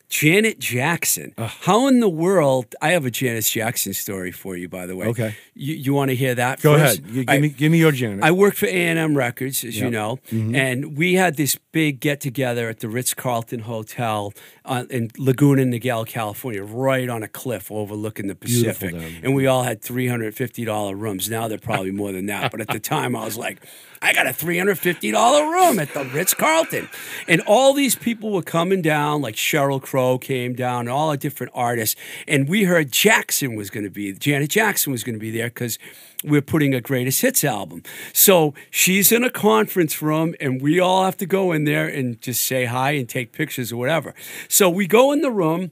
Janet 0.09 0.57
Jackson. 0.59 1.33
How 1.37 1.87
in 1.87 1.99
the 1.99 2.07
world? 2.07 2.73
I 2.81 2.91
have 2.91 3.05
a 3.05 3.11
Janet 3.11 3.43
Jackson 3.43 3.93
story 3.93 4.31
for 4.31 4.55
you, 4.55 4.69
by 4.69 4.85
the 4.85 4.95
way. 4.95 5.07
Okay. 5.07 5.35
You, 5.53 5.75
you 5.75 5.93
want 5.93 6.09
to 6.11 6.15
hear 6.15 6.33
that? 6.33 6.61
Go 6.61 6.77
first? 6.77 6.99
ahead. 6.99 7.11
You, 7.11 7.23
give, 7.25 7.29
I- 7.35 7.39
me, 7.39 7.49
give 7.49 7.71
me 7.71 7.77
your 7.79 7.91
Janet. 7.91 8.23
I 8.23 8.31
worked 8.31 8.57
for 8.57 8.67
A&M 8.67 9.17
Records, 9.17 9.63
as 9.65 9.77
you 9.77 9.89
know, 9.89 10.19
Mm-hmm. 10.31 10.55
and 10.55 10.97
we 10.97 11.15
had 11.15 11.35
this 11.35 11.57
big 11.73 11.99
get 11.99 12.21
together 12.21 12.69
at 12.69 12.79
the 12.79 12.87
Ritz 12.87 13.13
Carlton 13.13 13.59
Hotel 13.61 14.33
uh, 14.65 14.85
in 14.89 15.11
Laguna 15.17 15.63
Niguel, 15.63 16.07
California, 16.07 16.63
right 16.63 17.09
on 17.09 17.21
a 17.21 17.27
cliff 17.27 17.69
overlooking 17.71 18.27
the 18.27 18.35
Pacific. 18.35 18.95
And 19.23 19.35
we 19.35 19.45
all 19.45 19.63
had 19.63 19.81
three 19.81 20.07
hundred 20.07 20.33
fifty 20.35 20.63
dollar 20.65 20.95
rooms. 20.95 21.29
Now 21.29 21.47
they're 21.49 21.57
probably 21.57 21.91
more 21.91 22.11
than 22.13 22.27
that, 22.27 22.51
but 22.51 22.61
at 22.61 22.69
the 22.69 22.79
time 22.79 23.15
I 23.15 23.25
was 23.25 23.37
like, 23.37 23.59
I 24.01 24.13
got 24.13 24.27
a 24.27 24.33
three 24.33 24.57
hundred 24.57 24.79
fifty 24.79 25.11
dollar 25.11 25.43
room 25.51 25.79
at 25.79 25.93
the 25.93 26.05
Ritz 26.05 26.33
Carlton, 26.33 26.89
and 27.27 27.41
all 27.41 27.73
these 27.73 27.95
people 27.95 28.31
were 28.31 28.41
coming 28.41 28.81
down. 28.81 29.21
Like 29.21 29.35
Sheryl 29.35 29.81
Crow 29.81 30.17
came 30.17 30.53
down, 30.53 30.81
and 30.81 30.89
all 30.89 31.11
the 31.11 31.17
different 31.17 31.51
artists, 31.55 31.99
and 32.27 32.47
we 32.47 32.63
heard 32.63 32.91
Jackson 32.91 33.55
was 33.55 33.69
going 33.69 33.83
to 33.83 33.89
be 33.89 34.13
Janet 34.13 34.49
Jackson 34.49 34.91
was 34.91 35.03
going 35.03 35.15
to 35.15 35.19
be 35.19 35.31
there 35.31 35.47
because 35.47 35.79
we're 36.23 36.41
putting 36.41 36.73
a 36.73 36.81
greatest 36.81 37.21
hits 37.21 37.43
album. 37.43 37.83
So 38.13 38.53
she's 38.71 39.11
in 39.11 39.23
a 39.23 39.29
conference 39.29 40.01
room, 40.01 40.35
and 40.39 40.61
we 40.61 40.79
all 40.79 41.05
have 41.05 41.17
to 41.17 41.25
go 41.25 41.51
in 41.51 41.65
there 41.65 41.87
and 41.87 42.21
just 42.21 42.45
say 42.45 42.65
hi 42.65 42.91
and 42.91 43.07
take 43.07 43.31
pictures 43.31 43.71
or 43.71 43.77
whatever. 43.77 44.13
So 44.47 44.69
we 44.69 44.87
go 44.87 45.11
in 45.11 45.21
the 45.21 45.31
room. 45.31 45.71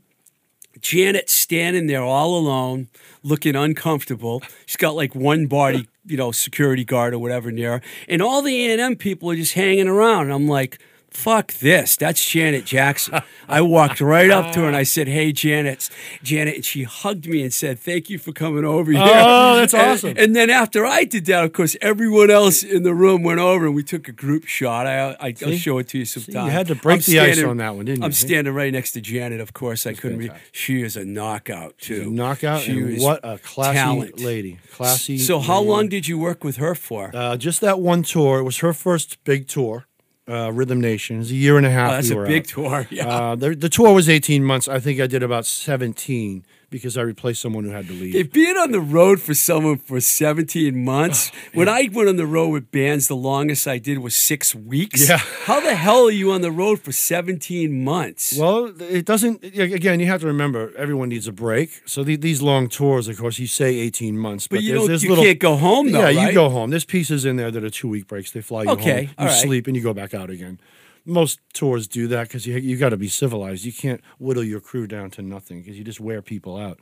Janet 0.86 1.32
standing 1.32 1.88
there 1.88 2.04
all 2.04 2.38
alone, 2.38 2.90
looking 3.24 3.56
uncomfortable. 3.56 4.44
She's 4.68 4.78
got 4.78 4.96
like 4.96 5.16
one 5.16 5.48
body, 5.48 5.88
you 6.06 6.16
know, 6.16 6.32
security 6.32 6.86
guard 6.86 7.16
or 7.16 7.18
whatever 7.18 7.52
near 7.52 7.72
her, 7.72 7.82
and 8.08 8.22
all 8.22 8.44
the 8.44 8.68
A 8.68 8.72
and 8.74 8.80
M 8.80 8.96
people 8.96 9.32
are 9.32 9.36
just 9.36 9.54
hanging 9.54 9.88
around. 9.88 10.26
And 10.26 10.34
I'm 10.34 10.48
like, 10.48 10.80
"Fuck 11.16 11.54
this! 11.56 11.96
That's 11.96 12.24
Janet 12.24 12.66
Jackson." 12.66 13.22
I 13.48 13.62
walked 13.62 14.02
right 14.02 14.30
up 14.32 14.52
to 14.54 14.62
her 14.62 14.68
and 14.68 14.76
I 14.76 14.84
said, 14.84 15.08
"Hey, 15.08 15.32
Janet, 15.32 15.90
Janet," 16.24 16.56
and 16.56 16.66
she 16.66 16.84
hugged 16.84 17.28
me 17.28 17.42
and 17.42 17.54
said, 17.54 17.80
"Thank 17.80 18.10
you 18.10 18.18
for 18.20 18.32
coming 18.32 18.66
over 18.66 18.92
here." 18.92 19.02
Oh, 19.04 19.56
that's 19.56 19.74
And- 19.74 19.82
awesome. 19.92 20.14
And 20.18 20.36
then 20.36 20.50
after 20.50 20.86
I 20.86 21.04
did 21.04 21.26
that, 21.28 21.44
of 21.44 21.54
course, 21.54 21.76
everyone 21.82 22.30
else 22.30 22.64
in 22.64 22.84
the 22.84 22.94
room 22.94 23.24
went 23.24 23.40
over 23.40 23.66
and 23.66 23.76
we 23.76 23.84
took 23.84 24.08
a 24.08 24.12
group 24.12 24.46
shot. 24.46 24.88
I, 24.88 25.12
I, 25.20 25.34
I'll 25.46 25.54
show 25.58 25.78
it 25.78 25.88
to 25.90 26.00
you 26.00 26.06
sometime. 26.06 26.46
You 26.46 26.52
had 26.52 26.68
to 26.68 26.76
break 26.76 26.98
I'm 27.08 27.14
the 27.14 27.20
ice 27.20 27.42
on 27.44 27.58
that 27.58 27.76
one, 27.76 27.86
didn't 27.86 28.00
you? 28.00 28.06
I'm 28.06 28.12
standing 28.12 28.54
right 28.54 28.72
next 28.74 28.92
to 28.94 29.02
Janet. 29.02 29.40
Of 29.40 29.54
course, 29.54 29.86
I 29.88 29.94
couldn't. 29.94 30.20
Fantastic. 30.22 30.50
she 30.52 30.82
is 30.82 30.98
a 30.98 31.06
knockout 31.06 31.78
too. 31.78 32.12
Knockout, 32.12 32.62
She 32.62 32.72
and 32.80 33.02
what 33.02 33.20
a 33.24 33.38
classy 33.40 33.76
talent. 33.78 34.20
lady. 34.20 34.60
Classy. 34.72 35.18
So, 35.18 35.40
how 35.40 35.60
lady. 35.60 35.70
long 35.70 35.90
did 35.90 36.08
you 36.08 36.18
work 36.18 36.44
with 36.44 36.58
her 36.58 36.76
for? 36.76 37.12
Uh, 37.14 37.38
just 37.38 37.62
that 37.62 37.80
one 37.80 38.04
tour. 38.04 38.40
It 38.40 38.44
was 38.44 38.58
her 38.58 38.74
first 38.74 39.24
big 39.24 39.48
tour, 39.48 39.86
uh, 40.30 40.52
Rhythm 40.52 40.82
Nation. 40.82 41.18
It 41.18 41.20
was 41.20 41.32
a 41.32 41.36
year 41.36 41.58
and 41.58 41.66
a 41.66 41.72
half. 41.72 41.92
oh, 41.92 41.96
that's 41.96 42.10
we 42.10 42.18
a 42.18 42.26
big 42.26 42.44
out. 42.44 42.48
tour. 42.48 42.88
Yeah. 42.92 43.08
Uh, 43.08 43.36
the, 43.36 43.56
the 43.56 43.70
tour 43.70 43.94
was 43.94 44.10
18 44.10 44.44
months. 44.44 44.68
I 44.68 44.80
think 44.80 45.00
I 45.00 45.08
did 45.08 45.24
about 45.24 45.46
17 45.46 46.46
because 46.76 46.98
I 46.98 47.02
replaced 47.02 47.42
someone 47.42 47.64
who 47.64 47.70
had 47.72 47.88
to 47.88 47.94
leave. 47.94 48.16
If 48.16 48.32
being 48.32 48.58
on 48.58 48.72
the 48.72 48.82
road 48.82 49.22
for 49.22 49.34
someone 49.34 49.78
for 49.78 50.02
17 50.02 50.84
months, 50.84 51.32
Oh, 51.36 51.40
when 51.54 51.70
I 51.70 51.90
went 51.92 52.10
on 52.10 52.18
the 52.18 52.26
road 52.26 52.50
with 52.50 52.70
bands, 52.72 53.08
the 53.08 53.16
longest 53.16 53.66
I 53.68 53.78
did 53.78 54.00
was 54.00 54.14
six 54.16 54.54
weeks. 54.54 55.08
Yeah. 55.08 55.18
How 55.46 55.60
the 55.62 55.74
hell 55.76 56.08
are 56.08 56.12
you 56.12 56.32
on 56.32 56.42
the 56.42 56.52
road 56.52 56.82
for 56.82 56.92
17 56.92 57.84
months? 57.84 58.38
well, 58.38 58.74
it 58.82 59.06
doesn't. 59.06 59.44
Again, 59.44 60.00
you 60.02 60.08
have 60.08 60.22
to 60.22 60.28
remember 60.28 60.74
everyone 60.78 61.10
needs 61.10 61.28
a 61.28 61.32
break. 61.32 61.82
So 61.86 62.04
the, 62.04 62.16
these 62.18 62.42
long 62.42 62.68
tours, 62.68 63.08
of 63.08 63.18
course, 63.18 63.40
you 63.40 63.48
say 63.48 63.76
18 63.78 64.18
months, 64.18 64.48
but, 64.48 64.58
but 64.58 64.64
you 64.64 64.74
there's, 64.74 64.88
there's 64.88 65.04
You 65.04 65.10
little. 65.12 65.24
can't 65.24 65.40
go 65.40 65.56
home 65.56 65.92
though. 65.92 66.00
yeah, 66.08 66.20
right? 66.20 66.28
you 66.28 66.34
go 66.34 66.50
home. 66.50 66.70
There's 66.72 66.86
pieces 66.86 67.24
in 67.26 67.38
there 67.38 67.52
that 67.52 67.64
are 67.64 67.70
two 67.70 67.88
week 67.88 68.08
breaks. 68.08 68.32
They 68.32 68.42
fly 68.42 68.64
you 68.64 68.70
Okay, 68.72 69.06
home. 69.06 69.16
You 69.20 69.26
right. 69.28 69.42
sleep 69.42 69.68
and 69.68 69.76
you 69.76 69.82
go 69.82 69.94
back 69.94 70.14
out 70.14 70.30
again. 70.30 70.60
Most 71.06 71.40
tours 71.54 71.88
do 71.88 72.08
that 72.08 72.28
because 72.28 72.48
you 72.48 72.58
you 72.58 72.78
got 72.78 72.90
to 72.90 72.98
be 72.98 73.08
civilized. 73.08 73.64
You 73.64 73.74
can't 73.74 74.02
whittle 74.20 74.44
your 74.44 74.60
crew 74.60 74.88
down 74.88 75.12
to 75.12 75.22
nothing 75.22 75.62
because 75.62 75.78
you 75.78 75.84
just 75.84 76.00
wear 76.00 76.22
people 76.22 76.58
out. 76.58 76.80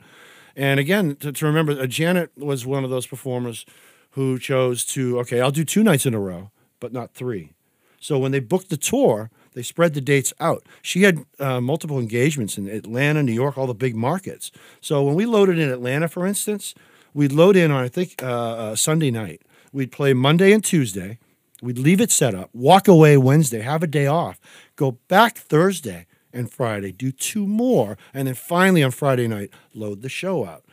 And 0.56 0.80
again, 0.80 1.16
to, 1.16 1.32
to 1.32 1.46
remember, 1.46 1.72
uh, 1.72 1.86
Janet 1.86 2.30
was 2.36 2.64
one 2.64 2.84
of 2.84 2.90
those 2.90 3.06
performers 3.06 3.66
who 4.12 4.38
chose 4.38 4.84
to 4.86 5.18
okay, 5.20 5.40
I'll 5.40 5.50
do 5.50 5.64
two 5.64 5.82
nights 5.82 6.06
in 6.06 6.14
a 6.14 6.20
row, 6.20 6.50
but 6.80 6.92
not 6.92 7.14
three. 7.14 7.52
So 8.00 8.18
when 8.18 8.32
they 8.32 8.40
booked 8.40 8.70
the 8.70 8.76
tour, 8.76 9.30
they 9.54 9.62
spread 9.62 9.94
the 9.94 10.00
dates 10.00 10.32
out. 10.38 10.64
She 10.82 11.02
had 11.02 11.24
uh, 11.38 11.60
multiple 11.60 11.98
engagements 11.98 12.58
in 12.58 12.68
Atlanta, 12.68 13.22
New 13.22 13.32
York, 13.32 13.56
all 13.56 13.66
the 13.66 13.74
big 13.74 13.96
markets. 13.96 14.50
So 14.80 15.02
when 15.02 15.14
we 15.14 15.26
loaded 15.26 15.58
in 15.58 15.70
Atlanta, 15.70 16.08
for 16.08 16.26
instance, 16.26 16.74
we'd 17.14 17.32
load 17.32 17.56
in 17.56 17.70
on 17.70 17.82
I 17.82 17.88
think 17.88 18.22
uh, 18.22 18.26
uh, 18.26 18.76
Sunday 18.76 19.10
night. 19.10 19.42
We'd 19.72 19.90
play 19.90 20.12
Monday 20.12 20.52
and 20.52 20.62
Tuesday. 20.62 21.18
We'd 21.64 21.78
leave 21.78 22.00
it 22.00 22.10
set 22.10 22.34
up, 22.34 22.50
walk 22.52 22.88
away 22.88 23.16
Wednesday, 23.16 23.60
have 23.60 23.82
a 23.82 23.86
day 23.86 24.06
off, 24.06 24.38
go 24.76 24.98
back 25.08 25.38
Thursday 25.38 26.06
and 26.30 26.50
Friday, 26.50 26.92
do 26.92 27.10
two 27.10 27.46
more, 27.46 27.96
and 28.12 28.28
then 28.28 28.34
finally 28.34 28.82
on 28.82 28.90
Friday 28.90 29.26
night, 29.26 29.50
load 29.72 30.02
the 30.02 30.10
show 30.10 30.44
out. 30.44 30.64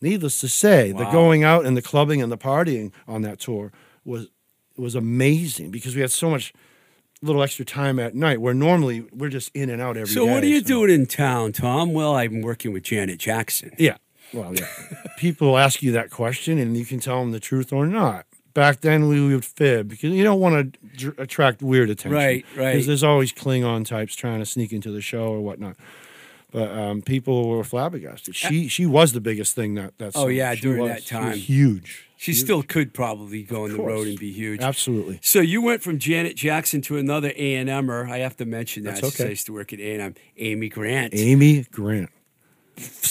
Needless 0.00 0.38
to 0.40 0.48
say, 0.48 0.92
the 0.92 1.10
going 1.10 1.42
out 1.42 1.66
and 1.66 1.76
the 1.76 1.82
clubbing 1.82 2.22
and 2.22 2.30
the 2.30 2.38
partying 2.38 2.92
on 3.08 3.22
that 3.22 3.40
tour 3.40 3.72
was 4.04 4.28
was 4.76 4.94
amazing 4.94 5.70
because 5.70 5.96
we 5.96 6.02
had 6.02 6.12
so 6.12 6.30
much 6.30 6.52
little 7.22 7.42
extra 7.42 7.64
time 7.64 7.98
at 7.98 8.14
night 8.14 8.40
where 8.40 8.54
normally 8.54 9.06
we're 9.10 9.30
just 9.30 9.50
in 9.54 9.68
and 9.70 9.80
out 9.82 9.96
every 9.96 10.06
day. 10.06 10.12
So 10.12 10.26
what 10.26 10.44
are 10.44 10.46
you 10.46 10.60
so- 10.60 10.66
doing 10.66 10.90
in 10.90 11.06
town, 11.06 11.52
Tom? 11.52 11.92
Well, 11.92 12.14
I'm 12.14 12.42
working 12.42 12.72
with 12.72 12.84
Janet 12.84 13.18
Jackson. 13.18 13.72
Yeah. 13.78 13.96
Well, 14.32 14.54
yeah. 14.54 14.66
People 15.16 15.56
ask 15.56 15.82
you 15.82 15.92
that 15.92 16.10
question 16.10 16.58
and 16.58 16.76
you 16.76 16.84
can 16.84 17.00
tell 17.00 17.20
them 17.20 17.32
the 17.32 17.40
truth 17.40 17.72
or 17.72 17.86
not. 17.86 18.26
Back 18.56 18.80
then, 18.80 19.06
we 19.08 19.20
would 19.34 19.44
fib 19.44 19.88
because 19.88 20.12
you 20.12 20.24
don't 20.24 20.40
want 20.40 20.78
to 20.98 21.14
attract 21.18 21.60
weird 21.60 21.90
attention. 21.90 22.16
Right, 22.16 22.44
right. 22.56 22.72
Because 22.72 22.86
there's 22.86 23.04
always 23.04 23.30
Klingon 23.30 23.84
types 23.84 24.16
trying 24.16 24.38
to 24.38 24.46
sneak 24.46 24.72
into 24.72 24.90
the 24.90 25.02
show 25.02 25.26
or 25.28 25.42
whatnot. 25.42 25.76
But 26.52 26.70
um, 26.70 27.02
people 27.02 27.50
were 27.50 27.62
flabbergasted. 27.64 28.34
She 28.34 28.66
she 28.68 28.86
was 28.86 29.12
the 29.12 29.20
biggest 29.20 29.54
thing 29.54 29.74
that 29.74 29.98
that. 29.98 30.12
Oh, 30.14 30.20
summer. 30.22 30.30
yeah, 30.30 30.54
She 30.54 30.62
during 30.62 30.80
was. 30.84 30.90
that 30.90 31.02
She 31.02 31.14
was 31.16 31.24
time. 31.24 31.36
huge. 31.36 32.08
She 32.16 32.32
still 32.32 32.62
could 32.62 32.94
probably 32.94 33.42
go 33.42 33.64
on 33.64 33.72
the 33.76 33.82
road 33.82 34.06
and 34.06 34.18
be 34.18 34.32
huge. 34.32 34.62
Absolutely. 34.62 35.18
So 35.22 35.40
you 35.40 35.60
went 35.60 35.82
from 35.82 35.98
Janet 35.98 36.34
Jackson 36.34 36.80
to 36.82 36.96
another 36.96 37.30
A 37.36 37.54
and 37.56 37.68
M'er. 37.68 38.08
I 38.10 38.20
have 38.20 38.38
to 38.38 38.46
mention 38.46 38.84
that. 38.84 39.02
That's 39.02 39.14
okay. 39.20 39.26
I 39.26 39.30
used 39.30 39.44
to 39.46 39.52
work 39.52 39.74
at 39.74 39.80
A 39.80 39.92
and 39.92 40.02
M. 40.02 40.14
Amy 40.38 40.70
Grant. 40.70 41.12
Amy 41.14 41.64
Grant. 41.70 42.08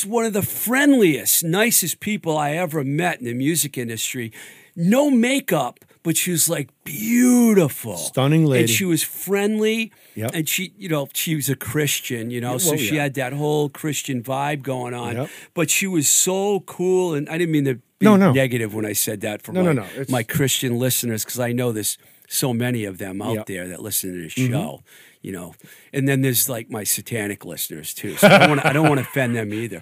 One 0.07 0.25
of 0.25 0.33
the 0.33 0.41
friendliest, 0.41 1.43
nicest 1.43 1.99
people 1.99 2.35
I 2.35 2.53
ever 2.53 2.83
met 2.83 3.19
in 3.19 3.25
the 3.25 3.33
music 3.35 3.77
industry. 3.77 4.31
No 4.75 5.09
makeup, 5.09 5.79
but 6.03 6.17
she 6.17 6.31
was 6.31 6.49
like 6.49 6.69
beautiful, 6.83 7.97
Stunning 7.97 8.45
lady. 8.45 8.63
and 8.63 8.69
she 8.69 8.85
was 8.85 9.03
friendly. 9.03 9.91
Yep. 10.15 10.31
And 10.33 10.47
she, 10.49 10.73
you 10.77 10.89
know, 10.89 11.07
she 11.13 11.35
was 11.35 11.49
a 11.49 11.55
Christian, 11.55 12.29
you 12.31 12.39
know, 12.41 12.53
Yeah, 12.53 12.57
so 12.57 12.75
she 12.77 12.95
yeah. 12.95 13.03
had 13.03 13.13
that 13.15 13.33
whole 13.33 13.69
Christian 13.69 14.21
vibe 14.23 14.61
going 14.61 14.93
on. 14.93 15.15
Yep. 15.15 15.29
But 15.53 15.69
she 15.69 15.87
was 15.87 16.07
so 16.07 16.61
cool, 16.61 17.13
and 17.13 17.27
I 17.29 17.37
didn't 17.37 17.51
mean 17.51 17.65
to 17.65 17.75
be 17.99 18.05
No, 18.05 18.15
no. 18.15 18.31
negative 18.31 18.73
when 18.73 18.85
I 18.85 18.93
said 18.93 19.21
that 19.21 19.41
for 19.41 19.51
No, 19.51 19.61
my, 19.61 19.65
no, 19.67 19.81
no. 19.81 19.87
It's- 19.89 20.09
my 20.09 20.23
Christian 20.23 20.77
listeners 20.77 21.23
because 21.25 21.39
I 21.39 21.51
know 21.51 21.71
there's 21.71 21.97
so 22.27 22.53
many 22.53 22.85
of 22.85 22.97
them 22.97 23.21
out 23.21 23.35
Yep. 23.35 23.45
There 23.45 23.67
that 23.67 23.81
listen 23.81 24.11
to 24.13 24.21
this 24.23 24.33
mm-hmm. 24.35 24.53
show. 24.53 24.83
You 25.25 25.31
know, 25.31 25.55
and 25.91 26.07
then 26.07 26.21
there's 26.21 26.47
like 26.47 26.69
my 26.69 26.83
satanic 26.83 27.45
listeners 27.45 27.95
too. 27.95 28.15
So 28.15 28.27
I 28.27 28.45
don't 28.71 28.87
want 28.87 28.99
to, 28.99 29.01
offend 29.01 29.35
them 29.35 29.55
either. 29.55 29.81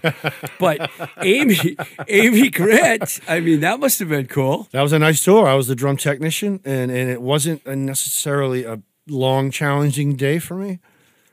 But 0.58 0.90
Amy, 1.22 1.76
Amy 2.08 2.50
Grant, 2.50 3.20
I 3.28 3.42
mean, 3.42 3.60
that 3.60 3.82
must 3.82 4.00
have 4.00 4.08
been 4.08 4.28
cool. 4.28 4.70
That 4.72 4.82
was 4.82 4.94
a 4.94 5.00
nice 5.00 5.22
tour. 5.22 5.46
I 5.46 5.56
was 5.56 5.68
the 5.68 5.76
drum 5.76 5.98
technician, 5.98 6.62
and, 6.64 6.90
and 6.90 7.10
it 7.10 7.22
wasn't 7.22 7.68
necessarily 7.68 8.64
a 8.64 8.82
long, 9.10 9.52
challenging 9.52 10.16
day 10.16 10.40
for 10.40 10.56
me. 10.56 10.80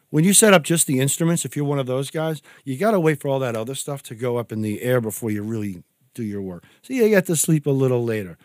When 0.08 0.24
you 0.24 0.32
set 0.32 0.54
up 0.54 0.64
just 0.64 0.88
the 0.88 0.98
instruments, 0.98 1.44
if 1.44 1.54
you're 1.54 1.64
one 1.64 1.78
of 1.78 1.86
those 1.86 2.10
guys, 2.10 2.42
you 2.64 2.76
got 2.76 2.90
to 2.90 2.98
wait 2.98 3.20
for 3.20 3.28
all 3.28 3.38
that 3.38 3.54
other 3.54 3.76
stuff 3.76 4.02
to 4.04 4.16
go 4.16 4.38
up 4.38 4.50
in 4.50 4.60
the 4.60 4.82
air 4.82 5.00
before 5.00 5.30
you 5.30 5.44
really 5.44 5.84
do 6.14 6.24
your 6.24 6.42
work. 6.42 6.64
So 6.82 6.94
you 6.94 7.08
get 7.10 7.26
to 7.26 7.36
sleep 7.36 7.64
a 7.64 7.70
little 7.70 8.04
later. 8.04 8.38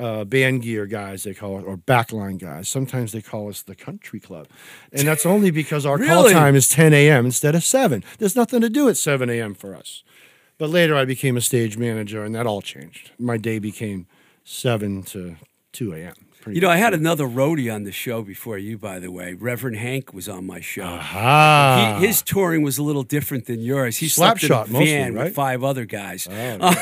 Uh, 0.00 0.24
band 0.24 0.62
gear 0.62 0.86
guys, 0.86 1.24
they 1.24 1.34
call 1.34 1.58
it, 1.58 1.62
or 1.62 1.76
backline 1.76 2.38
guys. 2.38 2.70
Sometimes 2.70 3.12
they 3.12 3.20
call 3.20 3.50
us 3.50 3.60
the 3.60 3.74
country 3.74 4.18
club. 4.18 4.48
And 4.92 5.06
that's 5.06 5.26
only 5.26 5.50
because 5.50 5.84
our 5.84 5.98
call 5.98 6.24
time 6.32 6.54
is 6.56 6.68
10 6.68 6.94
a.m. 6.94 7.26
instead 7.26 7.54
of 7.54 7.62
7. 7.62 8.02
There's 8.18 8.34
nothing 8.34 8.62
to 8.62 8.70
do 8.70 8.88
at 8.88 8.96
7 8.96 9.28
a.m. 9.28 9.52
for 9.54 9.74
us. 9.74 10.02
But 10.56 10.70
later 10.70 10.96
I 10.96 11.04
became 11.04 11.36
a 11.36 11.42
stage 11.42 11.76
manager, 11.76 12.24
and 12.24 12.34
that 12.34 12.46
all 12.46 12.62
changed. 12.62 13.10
My 13.18 13.36
day 13.36 13.58
became 13.58 14.06
7 14.44 15.02
to 15.02 15.36
2 15.72 15.92
a.m. 15.92 16.14
Pretty 16.40 16.56
You 16.56 16.60
know, 16.62 16.68
I 16.70 16.74
much. 16.76 16.80
had 16.84 16.94
another 16.94 17.26
roadie 17.26 17.72
on 17.72 17.84
the 17.84 17.92
show 17.92 18.22
before 18.22 18.56
you, 18.58 18.78
by 18.78 18.98
the 18.98 19.10
way. 19.10 19.34
Reverend 19.34 19.76
Hank 19.76 20.12
was 20.14 20.28
on 20.28 20.46
my 20.46 20.60
show. 20.60 20.84
Ah. 20.86 21.98
He, 22.00 22.06
his 22.06 22.22
touring 22.22 22.62
was 22.62 22.78
a 22.78 22.82
little 22.82 23.02
different 23.02 23.46
than 23.46 23.60
yours. 23.60 23.98
He 23.98 24.08
slept 24.08 24.42
in 24.42 24.50
a 24.50 24.54
Slapshot 24.54 24.68
mostly, 24.70 24.86
van 24.86 25.12
with 25.12 25.22
right? 25.22 25.30
Oh, 25.30 25.34
five 25.34 25.62
other 25.64 25.84
guys. 25.84 26.26
Uh, 26.26 26.58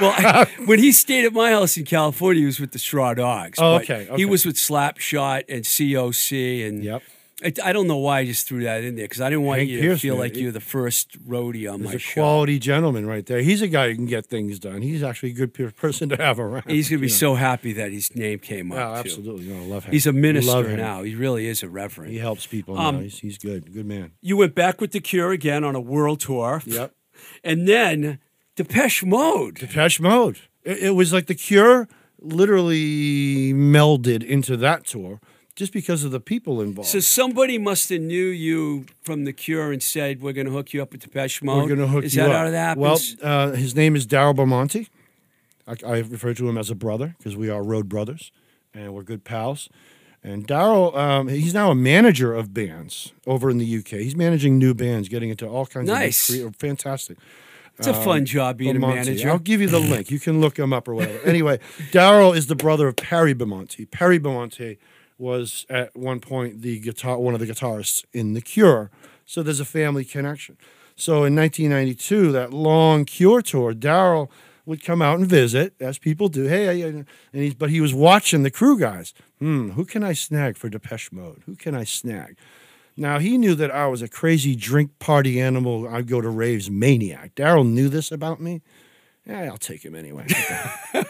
well, 0.00 0.14
I, 0.16 0.46
when 0.66 0.78
he 0.78 0.92
stayed 0.92 1.24
at 1.24 1.32
my 1.32 1.50
house 1.52 1.76
in 1.76 1.84
California, 1.84 2.40
he 2.40 2.46
was 2.46 2.60
with 2.60 2.72
the 2.72 2.78
Straw 2.78 3.14
Dogs. 3.14 3.58
Oh, 3.60 3.78
but 3.78 3.82
okay, 3.90 4.08
He 4.16 4.24
was 4.24 4.44
with 4.44 4.56
Slapshot 4.56 5.44
and 5.48 5.64
COC, 5.64 6.66
and 6.68 6.82
Yep. 6.84 7.02
I, 7.44 7.52
I 7.62 7.72
don't 7.74 7.86
know 7.86 7.98
why 7.98 8.20
I 8.20 8.24
just 8.24 8.46
threw 8.48 8.64
that 8.64 8.82
in 8.82 8.96
there 8.96 9.04
because 9.04 9.20
I 9.20 9.28
didn't 9.28 9.44
want 9.44 9.58
Hank 9.58 9.70
you 9.70 9.76
to 9.76 9.82
Pierce, 9.82 10.00
feel 10.00 10.14
man, 10.14 10.20
like 10.22 10.36
you're 10.36 10.52
the 10.52 10.60
first 10.60 11.22
roadie 11.28 11.70
on 11.70 11.80
He's 11.80 11.88
my 11.88 11.94
a 11.94 11.98
show. 11.98 12.20
quality 12.22 12.58
gentleman 12.58 13.04
right 13.04 13.26
there. 13.26 13.42
He's 13.42 13.60
a 13.60 13.68
guy 13.68 13.90
who 13.90 13.94
can 13.94 14.06
get 14.06 14.24
things 14.24 14.58
done. 14.58 14.80
He's 14.80 15.02
actually 15.02 15.32
a 15.32 15.34
good 15.34 15.52
pe- 15.52 15.70
person 15.72 16.08
to 16.08 16.16
have 16.16 16.40
around. 16.40 16.64
He's 16.66 16.88
going 16.88 16.98
to 16.98 17.02
be 17.02 17.08
you 17.08 17.12
know. 17.12 17.18
so 17.18 17.34
happy 17.34 17.74
that 17.74 17.92
his 17.92 18.14
name 18.16 18.38
came 18.38 18.72
up. 18.72 18.78
Oh, 18.78 18.94
too. 19.02 19.08
absolutely. 19.08 19.48
No, 19.48 19.56
I 19.62 19.66
love 19.66 19.84
him. 19.84 19.92
He's 19.92 20.06
a 20.06 20.12
minister 20.14 20.50
love 20.50 20.66
him. 20.66 20.78
now. 20.78 21.02
He 21.02 21.14
really 21.14 21.46
is 21.46 21.62
a 21.62 21.68
reverend. 21.68 22.10
He 22.12 22.18
helps 22.18 22.46
people 22.46 22.78
Um, 22.78 22.96
now. 22.96 23.02
He's, 23.02 23.18
he's 23.18 23.36
good. 23.38 23.70
Good 23.72 23.84
man. 23.86 24.12
You 24.22 24.38
went 24.38 24.54
back 24.54 24.80
with 24.80 24.92
The 24.92 25.00
Cure 25.00 25.30
again 25.32 25.62
on 25.62 25.74
a 25.74 25.80
world 25.80 26.20
tour. 26.20 26.62
Yep. 26.64 26.92
And 27.44 27.66
then 27.68 28.18
Depeche 28.56 29.02
Mode. 29.04 29.54
Depeche 29.56 30.00
Mode. 30.00 30.38
It, 30.64 30.78
it 30.84 30.90
was 30.90 31.12
like 31.14 31.26
the 31.26 31.34
Cure 31.34 31.88
literally 32.18 33.52
melded 33.52 34.22
into 34.24 34.56
that 34.58 34.84
tour 34.86 35.20
just 35.56 35.72
because 35.72 36.04
of 36.04 36.10
the 36.12 36.20
people 36.20 36.60
involved. 36.60 36.88
So 36.90 37.00
somebody 37.00 37.58
must 37.58 37.88
have 37.88 38.00
knew 38.02 38.26
you 38.26 38.86
from 39.02 39.24
The 39.24 39.32
Cure 39.32 39.72
and 39.72 39.82
said, 39.82 40.20
"We're 40.22 40.32
going 40.34 40.46
to 40.46 40.52
hook 40.52 40.72
you 40.72 40.82
up 40.82 40.92
with 40.92 41.00
Depeche 41.02 41.42
Mode." 41.42 41.62
We're 41.62 41.74
going 41.74 41.80
to 41.80 41.88
hook 41.88 42.04
Is 42.04 42.14
you 42.14 42.22
that 42.22 42.30
up. 42.30 42.36
how 42.36 42.50
that 42.50 42.76
Well, 42.78 42.92
happens? 42.92 43.16
uh, 43.22 43.50
his 43.52 43.74
name 43.74 43.96
is 43.96 44.06
Daryl 44.06 44.34
Bamonte. 44.34 44.88
I, 45.66 45.74
I 45.84 45.98
refer 45.98 46.32
to 46.34 46.48
him 46.48 46.56
as 46.56 46.70
a 46.70 46.74
brother 46.76 47.16
because 47.18 47.36
we 47.36 47.48
are 47.50 47.62
road 47.62 47.88
brothers 47.88 48.30
and 48.72 48.94
we're 48.94 49.02
good 49.02 49.24
pals. 49.24 49.68
And 50.22 50.46
Daryl, 50.46 50.96
um, 50.96 51.28
he's 51.28 51.54
now 51.54 51.70
a 51.70 51.74
manager 51.74 52.34
of 52.34 52.52
bands 52.52 53.12
over 53.26 53.48
in 53.50 53.58
the 53.58 53.78
UK. 53.78 54.00
He's 54.00 54.16
managing 54.16 54.58
new 54.58 54.74
bands, 54.74 55.08
getting 55.08 55.30
into 55.30 55.46
all 55.46 55.66
kinds 55.66 55.88
Nice. 55.88 56.28
of 56.28 56.34
crea- 56.58 56.68
fantastic. 56.68 57.16
it's 57.78 57.86
a 57.86 57.94
fun 57.94 58.24
job 58.26 58.56
being 58.58 58.74
a 58.76 58.78
manager. 58.80 59.30
I'll 59.30 59.38
give 59.38 59.60
you 59.60 59.68
the 59.68 59.78
link. 59.92 60.10
You 60.10 60.18
can 60.18 60.40
look 60.40 60.58
him 60.58 60.72
up 60.72 60.88
or 60.88 60.94
whatever. 60.94 61.20
Anyway, 61.24 61.60
Daryl 61.92 62.36
is 62.36 62.46
the 62.48 62.56
brother 62.56 62.88
of 62.88 62.96
Perry 62.96 63.34
Bamonte. 63.34 63.88
Perry 63.90 64.18
Bamonte 64.18 64.78
was 65.18 65.66
at 65.68 65.96
one 65.96 66.20
point 66.20 66.62
the 66.62 66.78
guitar, 66.78 67.18
one 67.18 67.34
of 67.34 67.40
the 67.40 67.46
guitarists 67.46 68.04
in 68.12 68.34
The 68.34 68.40
Cure. 68.40 68.90
So 69.24 69.42
there's 69.42 69.60
a 69.60 69.64
family 69.64 70.04
connection. 70.04 70.56
So 70.94 71.24
in 71.24 71.34
1992, 71.36 72.32
that 72.32 72.52
long 72.52 73.04
Cure 73.04 73.42
tour, 73.42 73.74
Daryl 73.74 74.30
would 74.64 74.82
come 74.84 75.00
out 75.00 75.18
and 75.18 75.28
visit, 75.28 75.74
as 75.80 75.98
people 75.98 76.28
do. 76.28 76.44
Hey, 76.44 76.82
and 76.82 77.06
he's 77.32 77.54
but 77.54 77.70
he 77.70 77.80
was 77.80 77.94
watching 77.94 78.42
the 78.42 78.50
crew 78.50 78.78
guys. 78.78 79.14
Hmm, 79.38 79.70
who 79.70 79.84
can 79.84 80.02
I 80.02 80.12
snag 80.12 80.56
for 80.56 80.68
Depeche 80.68 81.12
Mode? 81.12 81.42
Who 81.46 81.54
can 81.54 81.74
I 81.74 81.84
snag? 81.84 82.36
Now 82.96 83.18
he 83.18 83.38
knew 83.38 83.54
that 83.54 83.70
I 83.70 83.86
was 83.86 84.02
a 84.02 84.08
crazy 84.08 84.56
drink 84.56 84.98
party 84.98 85.40
animal. 85.40 85.86
I'd 85.86 86.08
go 86.08 86.20
to 86.20 86.28
raves 86.28 86.70
maniac. 86.70 87.34
Daryl 87.34 87.66
knew 87.66 87.88
this 87.88 88.10
about 88.10 88.40
me. 88.40 88.62
Yeah, 89.26 89.42
I'll 89.42 89.58
take 89.58 89.84
him 89.84 89.94
anyway. 89.94 90.26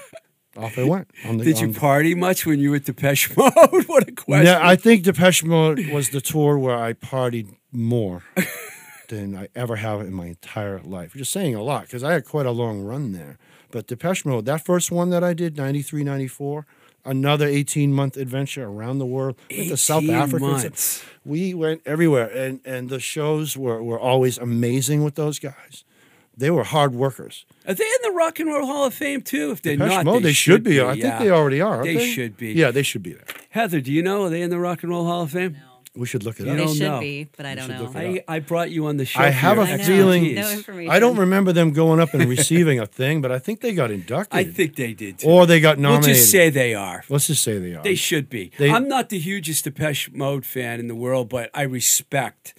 Off 0.56 0.78
I 0.78 0.84
went. 0.84 1.10
On 1.26 1.36
the, 1.38 1.44
Did 1.44 1.60
you 1.60 1.66
on 1.68 1.72
the- 1.72 1.80
party 1.80 2.14
much 2.14 2.46
when 2.46 2.58
you 2.60 2.70
were 2.70 2.76
at 2.76 2.84
Depeche 2.84 3.30
Mode? 3.36 3.52
what 3.86 4.08
a 4.08 4.12
question! 4.12 4.46
Yeah, 4.46 4.60
I 4.62 4.76
think 4.76 5.02
Depeche 5.04 5.44
Mode 5.44 5.86
was 5.88 6.10
the 6.10 6.20
tour 6.20 6.58
where 6.58 6.76
I 6.76 6.92
partied 6.94 7.54
more 7.72 8.22
than 9.08 9.36
I 9.36 9.48
ever 9.54 9.76
have 9.76 10.00
in 10.00 10.12
my 10.12 10.26
entire 10.26 10.80
life. 10.80 11.12
Just 11.14 11.32
saying 11.32 11.54
a 11.54 11.62
lot 11.62 11.82
because 11.82 12.02
I 12.02 12.12
had 12.12 12.24
quite 12.24 12.46
a 12.46 12.50
long 12.50 12.82
run 12.82 13.12
there. 13.12 13.38
But 13.70 13.86
Depeche 13.86 14.24
Mode, 14.24 14.44
that 14.46 14.64
first 14.64 14.90
one 14.90 15.10
that 15.10 15.22
I 15.22 15.34
did, 15.34 15.56
93, 15.56 16.02
94, 16.04 16.66
another 17.04 17.46
18 17.46 17.92
month 17.92 18.16
adventure 18.16 18.64
around 18.64 18.98
the 18.98 19.06
world. 19.06 19.36
Went 19.50 19.68
to 19.68 19.76
South 19.76 20.08
Africans. 20.08 20.40
Months. 20.64 21.04
We 21.24 21.52
went 21.54 21.82
everywhere. 21.84 22.28
And, 22.28 22.60
and 22.64 22.88
the 22.88 23.00
shows 23.00 23.56
were, 23.56 23.82
were 23.82 23.98
always 24.00 24.38
amazing 24.38 25.04
with 25.04 25.16
those 25.16 25.38
guys. 25.38 25.84
They 26.36 26.50
were 26.50 26.64
hard 26.64 26.94
workers. 26.94 27.46
Are 27.66 27.72
they 27.74 27.84
in 27.84 28.02
the 28.02 28.10
Rock 28.10 28.38
and 28.40 28.48
Roll 28.50 28.66
Hall 28.66 28.84
of 28.86 28.94
Fame 28.94 29.22
too? 29.22 29.52
If 29.52 29.62
they're 29.62 29.76
Depeche 29.76 29.88
not, 29.96 30.04
Mode, 30.04 30.18
they, 30.22 30.28
they 30.28 30.32
should 30.34 30.62
be. 30.62 30.80
I 30.80 30.92
yeah. 30.92 31.02
think 31.18 31.24
they 31.24 31.30
already 31.30 31.60
are. 31.62 31.82
They 31.82 31.94
they 31.94 32.10
should 32.10 32.36
be. 32.36 32.52
Yeah, 32.52 32.70
they 32.70 32.82
should 32.82 33.02
be 33.02 33.12
there. 33.14 33.24
Heather, 33.50 33.80
do 33.80 33.90
you 33.92 34.02
know? 34.02 34.24
Are 34.24 34.30
they 34.30 34.42
in 34.42 34.50
the 34.50 34.58
Rock 34.58 34.82
and 34.82 34.90
Roll 34.90 35.04
Hall 35.06 35.22
of 35.22 35.30
Fame? 35.30 35.56
We 35.94 36.06
should 36.06 36.24
look 36.24 36.38
it 36.38 36.44
You 36.44 36.52
up. 36.52 36.58
They 36.58 36.66
should 36.74 36.80
know. 36.82 37.00
be, 37.00 37.26
but 37.38 37.46
I 37.46 37.54
don't 37.54 37.68
know. 37.70 37.90
I, 37.94 38.22
I 38.28 38.38
brought 38.40 38.70
you 38.70 38.84
on 38.84 38.98
the 38.98 39.06
show. 39.06 39.18
I 39.18 39.28
for 39.28 39.32
have 39.32 39.56
your 39.56 39.64
a 39.64 39.68
I 39.70 39.76
know. 39.76 39.84
feeling- 39.84 40.34
No 40.34 40.50
information. 40.52 40.92
I 40.92 40.98
don't 40.98 41.16
remember 41.16 41.54
them 41.54 41.70
going 41.72 42.00
up 42.00 42.12
and 42.12 42.26
receiving 42.28 42.78
a 42.78 42.84
thing, 42.84 43.22
but 43.22 43.32
I 43.32 43.38
think 43.38 43.62
they 43.62 43.72
got 43.72 43.90
inducted. 43.90 44.38
I 44.38 44.44
think 44.44 44.76
they 44.76 44.92
did. 44.92 45.20
Too. 45.20 45.26
or 45.26 45.46
they 45.46 45.58
got 45.58 45.78
nominated. 45.78 46.08
we'll 46.08 46.14
just 46.16 46.30
say 46.30 46.50
they 46.50 46.74
are. 46.74 47.02
Let's 47.08 47.28
just 47.28 47.42
say 47.42 47.56
they 47.58 47.74
are. 47.74 47.82
They 47.82 47.94
should 47.94 48.28
be. 48.28 48.50
They- 48.58 48.70
I'm 48.70 48.88
not 48.88 49.08
the 49.08 49.18
hugest 49.18 49.64
Depeche 49.64 50.10
Mode 50.12 50.44
fan 50.44 50.80
in 50.80 50.88
the 50.88 50.94
world, 50.94 51.30
but 51.30 51.48
I 51.54 51.62
respect 51.62 52.52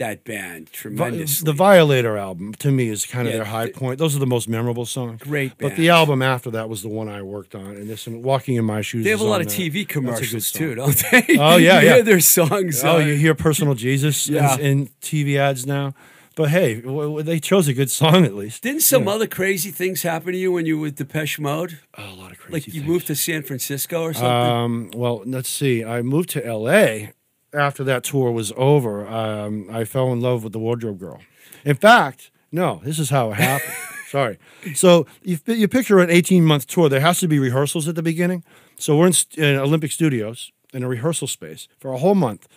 that 0.00 0.24
band 0.24 0.72
tremendously. 0.72 1.44
the 1.44 1.52
Violator 1.52 2.16
album 2.18 2.52
to 2.54 2.70
me 2.72 2.88
is 2.88 3.06
kind 3.06 3.28
of 3.28 3.32
Yeah, 3.32 3.38
their 3.38 3.46
high 3.46 3.66
th- 3.66 3.76
point. 3.76 3.98
Those 3.98 4.16
are 4.16 4.18
the 4.18 4.26
most 4.26 4.48
memorable 4.48 4.84
songs. 4.86 5.20
Great 5.22 5.52
But 5.58 5.76
the 5.76 5.88
album 5.90 6.20
after 6.22 6.50
that 6.50 6.68
was 6.68 6.82
the 6.82 6.88
one 6.88 7.08
I 7.08 7.22
worked 7.22 7.54
on, 7.54 7.76
and 7.76 7.88
this 7.88 8.06
one, 8.06 8.22
"Walking 8.22 8.56
in 8.56 8.64
My 8.64 8.80
Shoes." 8.82 9.04
they 9.04 9.10
have 9.10 9.20
a 9.20 9.24
lot 9.24 9.40
of 9.40 9.46
that. 9.48 9.54
TV 9.56 9.86
commercials 9.88 10.50
too, 10.50 10.74
don't 10.74 10.96
they? 11.12 11.38
Oh, 11.38 11.56
yeah, 11.68 11.80
yeah. 11.80 12.00
their 12.02 12.20
songs. 12.20 12.82
Oh, 12.84 12.96
uh, 12.96 12.98
you 12.98 13.14
hear 13.14 13.34
"Personal 13.34 13.74
Jesus" 13.74 14.26
in- 14.28 14.34
Yeah. 14.34 14.56
in, 14.58 14.88
TV 15.00 15.36
ads 15.38 15.64
now. 15.66 15.94
But 16.36 16.48
hey, 16.50 16.80
w- 16.80 17.22
they 17.22 17.38
chose 17.38 17.68
a 17.68 17.74
good 17.74 17.90
song 17.90 18.24
at 18.24 18.34
least. 18.34 18.62
Didn't 18.62 18.80
some 18.82 19.06
other 19.08 19.26
crazy 19.26 19.70
things 19.70 20.02
happen 20.02 20.32
to 20.32 20.38
you 20.38 20.50
when 20.52 20.64
you 20.64 20.76
were 20.76 20.82
with 20.82 20.96
Depeche 20.96 21.38
Mode? 21.38 21.78
Oh, 21.98 22.14
a 22.14 22.14
lot 22.14 22.30
of 22.32 22.38
crazy. 22.38 22.52
Like 22.54 22.66
you 22.68 22.72
things. 22.74 22.86
moved 22.86 23.06
to 23.08 23.14
San 23.16 23.42
Francisco 23.42 24.02
or 24.02 24.14
something? 24.14 24.30
Um, 24.30 24.90
well, 24.94 25.22
let's 25.26 25.50
see. 25.50 25.84
I 25.84 26.00
moved 26.02 26.30
to 26.30 26.46
L.A. 26.46 27.12
after 27.52 27.84
that 27.84 28.04
tour 28.04 28.30
was 28.30 28.52
over, 28.56 29.06
um, 29.08 29.68
I 29.70 29.84
fell 29.84 30.12
in 30.12 30.20
love 30.20 30.44
with 30.44 30.52
the 30.52 30.58
wardrobe 30.58 30.98
girl. 30.98 31.20
In 31.64 31.76
fact, 31.76 32.30
no, 32.52 32.80
this 32.84 32.98
is 32.98 33.10
how 33.10 33.30
it 33.32 33.34
happened. 33.36 33.72
Sorry. 34.08 34.38
So 34.74 35.06
you, 35.22 35.38
you 35.46 35.68
picture 35.68 36.00
an 36.00 36.10
18 36.10 36.44
month 36.44 36.66
tour. 36.66 36.88
There 36.88 37.00
has 37.00 37.20
to 37.20 37.28
be 37.28 37.38
rehearsals 37.38 37.86
at 37.86 37.94
the 37.94 38.02
beginning. 38.02 38.42
So 38.76 38.96
we're 38.96 39.06
in, 39.08 39.14
in 39.36 39.56
Olympic 39.56 39.92
Studios 39.92 40.50
in 40.72 40.82
a 40.82 40.88
rehearsal 40.88 41.28
space 41.28 41.68
for 41.78 41.92
a 41.92 41.98
whole 41.98 42.14
month, 42.14 42.48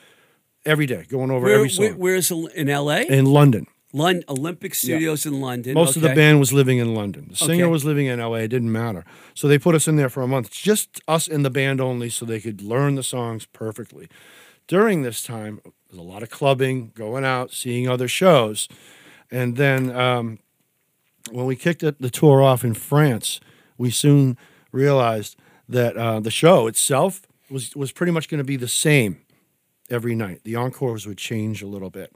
every 0.65 0.85
day, 0.85 1.05
going 1.09 1.29
over 1.31 1.45
Where, 1.45 1.55
every 1.55 1.69
song 1.69 1.85
where, 1.85 1.95
where's 1.95 2.31
in 2.31 2.69
L.A.? 2.69 3.01
in 3.07 3.25
London. 3.25 3.67
Lon- 3.95 4.23
Olympic 4.27 4.73
Studios 4.73 5.25
in 5.27 5.39
London. 5.39 5.75
Most 5.75 5.95
of 5.95 6.01
the 6.01 6.15
band 6.15 6.39
was 6.39 6.51
living 6.51 6.79
in 6.79 6.95
London. 6.95 7.27
The 7.29 7.35
singer 7.35 7.65
Okay. 7.65 7.71
was 7.71 7.85
living 7.85 8.07
in 8.07 8.19
LA. 8.19 8.37
It 8.37 8.47
didn't 8.47 8.71
matter. 8.71 9.05
So 9.35 9.47
they 9.47 9.59
put 9.59 9.75
us 9.75 9.87
in 9.87 9.97
there 9.97 10.09
for 10.09 10.23
a 10.23 10.27
month, 10.27 10.49
just 10.49 10.99
us 11.07 11.27
and 11.27 11.45
the 11.45 11.51
band 11.51 11.79
only, 11.79 12.09
so 12.09 12.25
they 12.25 12.39
could 12.39 12.61
learn 12.63 12.95
the 12.95 13.03
songs 13.03 13.45
perfectly. 13.45 14.07
During 14.67 15.03
this 15.03 15.21
time, 15.23 15.59
there's 15.63 15.99
a 15.99 16.03
lot 16.03 16.23
of 16.23 16.29
clubbing, 16.29 16.91
going 16.95 17.25
out, 17.25 17.51
seeing 17.51 17.87
other 17.87 18.07
shows. 18.07 18.67
And 19.29 19.57
then 19.57 19.95
um, 19.95 20.39
when 21.31 21.45
we 21.45 21.55
kicked 21.55 21.81
the 21.81 22.09
tour 22.09 22.41
off 22.41 22.63
in 22.63 22.73
France, 22.73 23.39
we 23.77 23.89
soon 23.89 24.37
realized 24.71 25.35
that 25.67 25.97
uh, 25.97 26.19
the 26.19 26.31
show 26.31 26.67
itself 26.67 27.21
was, 27.49 27.75
was 27.75 27.91
pretty 27.91 28.11
much 28.11 28.29
going 28.29 28.39
to 28.39 28.43
be 28.43 28.57
the 28.57 28.67
same 28.67 29.21
every 29.89 30.15
night. 30.15 30.41
The 30.43 30.55
encores 30.55 31.05
would 31.05 31.17
change 31.17 31.61
a 31.61 31.67
little 31.67 31.89
bit. 31.89 32.15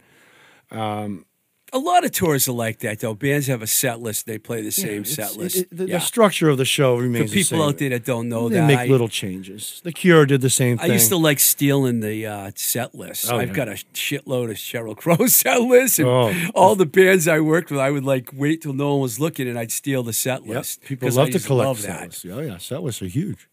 A 1.73 1.79
lot 1.79 2.05
of 2.05 2.11
tours 2.11 2.47
are 2.47 2.53
like 2.53 2.79
that, 2.79 3.01
though. 3.01 3.13
Bands 3.13 3.47
have 3.47 3.61
a 3.61 3.67
set 3.67 3.99
list; 3.99 4.25
they 4.25 4.37
play 4.37 4.61
the 4.61 4.71
same 4.71 5.01
It's- 5.01 5.15
set 5.15 5.35
list. 5.35 5.57
it- 5.57 5.69
the, 5.69 5.83
the 5.85 5.89
Yeah. 5.89 5.99
structure 5.99 6.47
of 6.47 6.57
the 6.57 6.63
show 6.63 6.95
For 6.95 7.01
remains 7.03 7.31
the 7.31 7.35
people 7.43 7.57
same. 7.59 7.67
out 7.67 7.77
there 7.77 7.89
that 7.89 8.05
don't 8.05 8.29
know 8.29 8.47
they 8.47 8.55
that, 8.55 8.67
make 8.67 8.79
I, 8.79 8.85
little 8.85 9.09
changes. 9.09 9.81
The 9.83 9.91
Cure 9.91 10.25
did 10.25 10.39
the 10.39 10.49
same 10.49 10.77
thing. 10.77 10.89
I 10.89 10.93
used 10.93 11.09
to 11.09 11.17
like 11.17 11.39
stealing 11.41 11.99
the 11.99 12.25
uh, 12.25 12.51
set 12.55 12.95
list. 12.95 13.29
Oh, 13.29 13.37
I've 13.37 13.49
yeah. 13.49 13.53
got 13.53 13.67
a 13.67 13.71
shitload 13.93 14.49
of 14.49 14.55
Sheryl 14.55 14.95
Crow 14.95 15.27
set 15.27 15.61
lists, 15.61 15.99
and 15.99 16.07
Oh. 16.07 16.33
all 16.55 16.75
the 16.75 16.85
bands 16.85 17.27
I 17.27 17.41
worked 17.41 17.69
with, 17.69 17.81
I 17.81 17.91
would 17.91 18.05
like 18.05 18.29
wait 18.33 18.61
till 18.61 18.73
no 18.73 18.93
one 18.93 19.01
was 19.01 19.19
looking, 19.19 19.47
and 19.49 19.59
I'd 19.59 19.71
steal 19.73 20.03
the 20.03 20.13
set 20.13 20.45
Yep. 20.45 20.55
list. 20.55 20.81
People 20.85 21.07
'cause 21.09 21.17
I 21.17 21.23
love 21.23 21.31
to 21.31 21.39
collect 21.39 21.67
love 21.67 21.79
set 21.81 22.01
lists. 22.07 22.25
Oh 22.31 22.39
yeah, 22.39 22.57
set 22.59 22.81
lists 22.81 23.01
are 23.01 23.07
huge. 23.07 23.49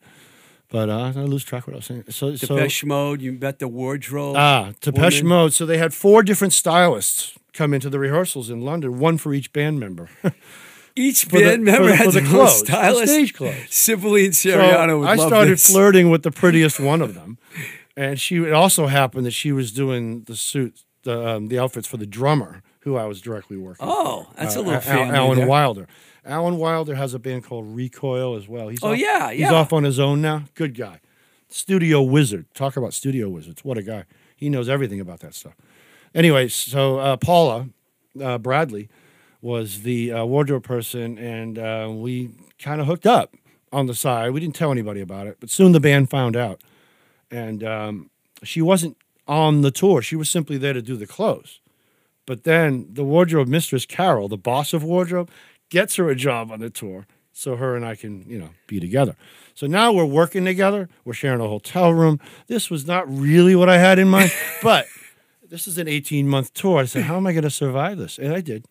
But 0.70 0.88
uh, 0.88 1.12
I 1.16 1.20
lose 1.24 1.42
track 1.44 1.62
of 1.64 1.68
what 1.68 1.74
I 1.74 1.77
was 1.79 1.87
saying. 1.87 2.05
So, 2.11 2.35
so 2.37 2.68
Mode, 2.87 3.20
you 3.22 3.33
met 3.33 3.59
the 3.59 3.68
wardrobe. 3.68 4.37
ah, 4.37 4.72
Depeche 4.81 5.22
woman. 5.22 5.29
Mode. 5.29 5.53
So 5.55 5.66
they 5.66 5.79
had 5.79 5.92
four 5.94 6.22
different 6.22 6.53
stylists 6.53 7.33
come 7.54 7.72
into 7.72 7.88
the 7.88 7.98
rehearsals 7.98 8.50
in 8.50 8.60
London, 8.60 8.98
one 8.98 9.16
for 9.16 9.32
each 9.32 9.52
band 9.52 9.80
member. 9.80 10.10
Each 10.96 11.24
for 11.24 11.38
the- 11.38 11.44
band 11.44 11.64
member 11.64 11.88
for 11.88 11.94
had 11.96 12.06
for 12.06 12.12
the 12.12 12.20
clothes, 12.20 12.62
the 12.62 13.06
stage 13.06 13.34
clothes. 13.34 13.56
Sibylle 13.68 14.26
and 14.26 14.34
So 14.36 14.98
would 15.00 15.08
I 15.08 15.16
started 15.16 15.54
this. 15.54 15.66
flirting 15.68 16.08
with 16.08 16.22
the 16.22 16.30
prettiest 16.30 16.78
one 16.78 17.02
of 17.02 17.14
them, 17.14 17.36
and 17.96 18.20
she. 18.20 18.36
It 18.36 18.52
also 18.52 18.86
happened 18.86 19.26
that 19.26 19.32
she 19.32 19.50
was 19.50 19.72
doing 19.72 20.22
the 20.28 20.36
suit, 20.36 20.84
the 21.02 21.28
um, 21.30 21.48
the 21.48 21.58
outfits 21.58 21.88
for 21.88 21.96
the 21.96 22.06
drummer, 22.06 22.62
who 22.82 22.94
I 22.96 23.06
was 23.06 23.20
directly 23.20 23.56
working. 23.56 23.84
Oh, 23.88 24.28
for. 24.30 24.36
that's 24.36 24.54
a 24.54 24.60
Uh, 24.60 24.62
little 24.62 24.74
Al- 24.74 24.80
family 24.82 25.16
Alan 25.16 25.38
there. 25.38 25.48
Wilder. 25.48 25.88
Alan 26.24 26.58
Wilder 26.58 26.94
has 26.94 27.12
a 27.12 27.18
band 27.18 27.42
called 27.42 27.74
Recoil 27.74 28.36
as 28.36 28.46
well. 28.46 28.68
He's 28.68 28.78
Oh, 28.82 28.92
off- 28.92 28.98
yeah, 28.98 29.32
He's 29.32 29.50
off 29.50 29.72
on 29.72 29.82
his 29.82 29.98
own 29.98 30.22
now. 30.22 30.44
Good 30.54 30.76
guy. 30.76 31.00
Studio 31.48 32.02
wizard. 32.02 32.46
Talk 32.54 32.76
about 32.76 32.94
studio 32.94 33.28
wizards. 33.28 33.64
What 33.64 33.78
a 33.78 33.82
guy. 33.82 34.04
He 34.36 34.48
knows 34.48 34.68
everything 34.68 35.00
about 35.00 35.20
that 35.20 35.34
stuff. 35.34 35.54
Anyway, 36.14 36.48
so 36.48 36.98
uh, 36.98 37.16
Paula 37.16 37.68
uh, 38.22 38.38
Bradley 38.38 38.88
was 39.42 39.83
the 39.83 40.12
uh, 40.12 40.24
wardrobe 40.24 40.62
person, 40.62 41.18
and 41.18 41.59
uh, 41.59 41.90
we 41.92 42.31
kind 42.59 42.81
of 42.81 42.87
hooked 42.87 43.07
up 43.07 43.35
on 43.72 43.87
the 43.87 43.94
side. 43.94 44.31
We 44.31 44.40
didn't 44.40 44.55
tell 44.55 44.70
anybody 44.70 45.00
about 45.00 45.27
it, 45.27 45.38
but 45.40 45.50
soon 45.50 45.72
the 45.72 45.81
band 45.81 46.09
found 46.09 46.37
out. 46.37 46.62
And 47.31 47.64
um, 47.64 48.11
she 48.42 48.62
wasn't 48.62 48.96
on 49.27 49.62
the 49.62 49.70
tour, 49.70 50.03
she 50.03 50.16
was 50.16 50.31
simply 50.31 50.59
there 50.59 50.72
to 50.72 50.83
do 50.83 50.96
the 50.96 51.07
clothes. 51.07 51.61
But 52.27 52.44
then 52.44 52.87
the 52.90 53.05
wardrobe 53.05 53.48
mistress, 53.48 53.85
Carol, 53.85 54.29
the 54.29 54.37
boss 54.37 54.72
of 54.72 54.83
wardrobe, 54.85 55.31
gets 55.68 55.96
her 55.96 56.09
a 56.09 56.14
job 56.14 56.50
on 56.50 56.61
the 56.61 56.70
tour 56.70 57.07
so 57.33 57.57
her 57.57 57.74
and 57.74 57.85
I 57.85 57.96
can, 57.96 58.24
you 58.29 58.38
know, 58.38 58.50
be 58.66 58.79
together. 58.81 59.16
So 59.55 59.66
now 59.66 59.92
we're 59.92 60.05
working 60.05 60.44
together. 60.44 60.88
We're 61.05 61.14
sharing 61.14 61.40
a 61.40 61.48
hotel 61.48 61.92
room. 61.92 62.20
This 62.46 62.70
was 62.70 62.87
not 62.87 63.11
really 63.12 63.57
what 63.57 63.68
I 63.68 63.79
had 63.79 63.98
in 63.98 64.09
mind, 64.09 64.33
but 64.62 64.87
this 65.48 65.66
is 65.68 65.78
an 65.78 65.88
18 65.88 66.28
month 66.28 66.52
tour. 66.54 66.80
I 66.80 66.85
said, 66.85 67.02
how 67.04 67.16
am 67.16 67.26
I 67.26 67.33
going 67.33 67.44
to 67.44 67.50
survive 67.50 67.98
this? 67.98 68.18
And 68.18 68.33
I 68.35 68.40
did. 68.40 68.66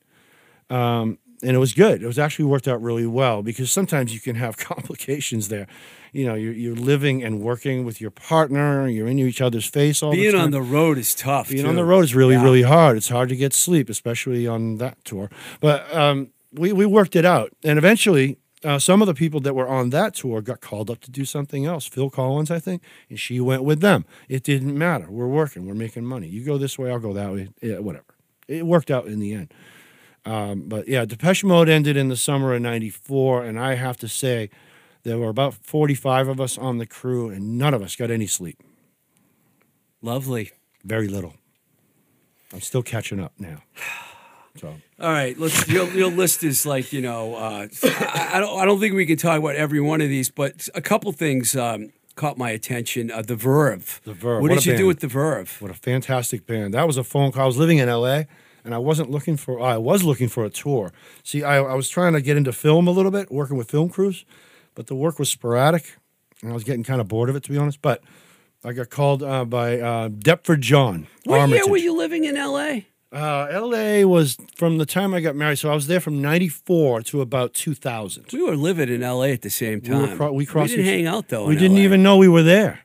Um, 0.70 1.18
and 1.42 1.52
it 1.56 1.60
was 1.60 1.74
good. 1.74 2.02
It 2.02 2.08
was 2.08 2.18
actually 2.18 2.46
worked 2.46 2.68
out 2.70 2.82
really 2.82 3.06
well 3.06 3.44
because 3.44 3.70
sometimes 3.70 4.14
you 4.14 4.20
can 4.22 4.36
have 4.38 4.58
complications 4.72 5.50
there. 5.50 5.68
You 6.14 6.26
know, 6.26 6.36
you're, 6.36 6.54
you're 6.54 6.76
living 6.76 7.22
and 7.24 7.42
working 7.42 7.84
with 7.84 8.00
your 8.00 8.12
partner. 8.12 8.88
You're 8.88 9.08
in 9.08 9.20
each 9.20 9.42
other's 9.42 9.66
face 9.66 10.02
all 10.02 10.12
the 10.12 10.18
time. 10.18 10.22
Being 10.24 10.34
time. 10.36 10.42
on 10.46 10.52
the 10.52 10.62
road 10.62 10.98
is 10.98 11.14
tough. 11.14 11.50
Being 11.50 11.64
too. 11.64 11.70
on 11.70 11.76
the 11.76 11.84
road 11.84 12.04
is 12.06 12.16
really, 12.16 12.36
Yeah. 12.36 12.44
really 12.44 12.62
hard. 12.62 12.96
It's 12.98 13.10
hard 13.10 13.30
to 13.30 13.36
get 13.36 13.54
sleep, 13.54 13.90
especially 13.90 14.48
on 14.48 14.78
that 14.78 15.04
tour. 15.04 15.30
But 15.60 15.94
um, 15.94 16.30
we, 16.54 16.72
we 16.72 16.86
worked 16.86 17.16
it 17.16 17.26
out. 17.26 17.52
And 17.64 17.78
eventually, 17.78 18.38
uh, 18.64 18.80
some 18.80 19.02
of 19.02 19.08
the 19.08 19.14
people 19.14 19.40
that 19.42 19.56
were 19.56 19.68
on 19.68 19.90
that 19.90 20.16
tour 20.16 20.42
got 20.42 20.62
called 20.62 20.90
up 20.90 21.02
to 21.02 21.12
do 21.12 21.26
something 21.26 21.66
else. 21.66 21.86
Phil 21.86 22.10
Collins, 22.10 22.50
I 22.50 22.60
think, 22.60 22.84
and 23.10 23.20
she 23.20 23.40
went 23.40 23.64
with 23.64 23.82
them. 23.82 24.06
It 24.30 24.44
didn't 24.44 24.78
matter. 24.78 25.10
We're 25.10 25.28
working, 25.28 25.66
we're 25.68 25.74
making 25.74 26.06
money. 26.06 26.28
You 26.28 26.44
go 26.44 26.58
this 26.58 26.78
way, 26.80 26.92
I'll 26.92 27.00
go 27.00 27.14
that 27.14 27.32
way. 27.32 27.50
Yeah, 27.62 27.80
whatever. 27.80 28.16
It 28.48 28.66
worked 28.66 28.92
out 28.92 29.06
in 29.08 29.20
the 29.20 29.34
end. 29.34 29.54
Um, 30.26 30.64
but 30.68 30.88
yeah, 30.88 31.06
Depeche 31.06 31.44
Mode 31.44 31.70
ended 31.70 31.98
in 31.98 32.08
the 32.10 32.16
summer 32.16 32.54
of 32.54 32.62
94. 32.62 33.44
And 33.44 33.60
I 33.60 33.76
have 33.76 33.98
to 33.98 34.08
say, 34.08 34.50
there 35.04 35.18
were 35.18 35.30
about 35.30 35.54
45 35.54 36.30
of 36.30 36.40
us 36.40 36.58
on 36.58 36.78
the 36.78 36.86
crew, 36.86 37.30
and 37.30 37.58
none 37.58 37.74
of 37.74 37.82
us 37.82 37.96
got 37.96 38.10
any 38.10 38.28
sleep. 38.28 38.62
Lovely. 40.02 40.52
Very 40.84 41.08
little. 41.08 41.36
I'm 42.54 42.62
still 42.62 42.84
catching 42.84 43.20
up 43.20 43.34
now. 43.38 43.64
So 44.56 44.76
All 45.00 45.12
right, 45.12 45.38
let's. 45.40 45.68
Your, 45.68 45.90
your 45.90 46.12
list 46.12 46.44
is 46.44 46.66
like 46.66 46.94
you 46.94 47.02
know. 47.02 47.36
Uh, 47.36 47.68
I, 47.84 48.32
I 48.34 48.40
don't. 48.40 48.60
I 48.60 48.66
don't 48.66 48.80
think 48.80 48.94
we 48.94 49.06
can 49.06 49.18
talk 49.18 49.40
about 49.40 49.56
every 49.56 49.82
one 49.82 50.00
of 50.00 50.10
these, 50.10 50.30
but 50.30 50.68
a 50.76 50.82
couple 50.82 51.12
things 51.12 51.56
um, 51.56 51.92
caught 52.16 52.38
my 52.38 52.52
attention. 52.52 53.10
Uh, 53.10 53.24
the 53.24 53.36
Verve. 53.36 54.00
The 54.04 54.14
Verve, 54.14 54.42
What, 54.44 54.52
what 54.52 54.56
did 54.60 54.66
you 54.68 54.78
do 54.78 54.86
with 54.86 55.00
the 55.00 55.08
Verve? 55.08 55.58
what 55.60 55.72
a 55.72 55.74
fantastic 55.74 56.46
band! 56.46 56.74
That 56.76 56.86
was 56.86 56.98
a 56.98 57.04
phone 57.04 57.32
call. 57.32 57.44
I 57.44 57.46
was 57.48 57.58
living 57.58 57.80
in 57.80 57.90
L.A. 57.90 58.28
and 58.64 58.76
I 58.76 58.78
wasn't 58.78 59.10
looking 59.10 59.38
for. 59.38 59.60
I 59.60 59.78
was 59.78 60.04
looking 60.04 60.30
for 60.30 60.46
a 60.46 60.52
tour. 60.52 60.94
See, 61.24 61.44
I, 61.44 61.58
I 61.58 61.74
was 61.74 61.90
trying 61.90 62.14
to 62.14 62.22
get 62.22 62.38
into 62.38 62.54
film 62.54 62.88
a 62.88 62.92
little 62.92 63.12
bit, 63.12 63.32
working 63.32 63.58
with 63.58 63.72
film 63.72 63.90
crews, 63.90 64.24
but 64.76 64.86
the 64.86 64.96
work 64.96 65.18
was 65.18 65.30
sporadic, 65.32 65.98
and 66.44 66.52
I 66.52 66.54
was 66.54 66.64
getting 66.64 66.84
kind 66.84 67.02
of 67.02 67.08
bored 67.08 67.30
of 67.30 67.36
it, 67.36 67.42
to 67.46 67.52
be 67.52 67.58
honest. 67.58 67.82
But 67.82 68.04
I 68.64 68.74
got 68.74 68.92
called 68.92 69.24
uh, 69.24 69.46
by 69.46 69.80
uh, 69.80 70.10
Deptford 70.10 70.62
John. 70.62 71.08
What 71.26 71.50
year 71.50 71.68
were 71.68 71.78
you 71.78 71.98
living 71.98 72.26
in 72.26 72.38
L.A.? 72.38 72.86
Uh, 73.14 73.48
L.A. 73.52 74.06
was 74.06 74.38
from 74.56 74.80
the 74.80 74.86
time 74.88 75.14
I 75.14 75.22
got 75.22 75.36
married, 75.36 75.60
so 75.60 75.70
I 75.72 75.76
was 75.76 75.86
there 75.88 76.00
from 76.00 76.20
'94 76.22 77.02
to 77.04 77.22
about 77.22 77.54
2000. 77.54 78.26
We 78.34 78.42
were 78.42 78.56
living 78.56 78.90
in 78.90 79.04
L.A. 79.04 79.34
at 79.34 79.44
the 79.44 79.50
same 79.52 79.82
We 79.84 79.90
were 79.96 80.08
time. 80.08 80.18
cro- 80.18 80.34
we 80.34 80.46
crossed 80.48 80.72
didn't 80.72 80.86
each- 80.86 80.92
hang 80.92 81.08
out 81.08 81.28
though. 81.30 81.46
We 81.46 81.54
in 81.54 81.60
didn't 81.62 81.78
LA. 81.78 81.84
even 81.84 82.02
know 82.04 82.18
we 82.18 82.28
were 82.28 82.42
there, 82.44 82.80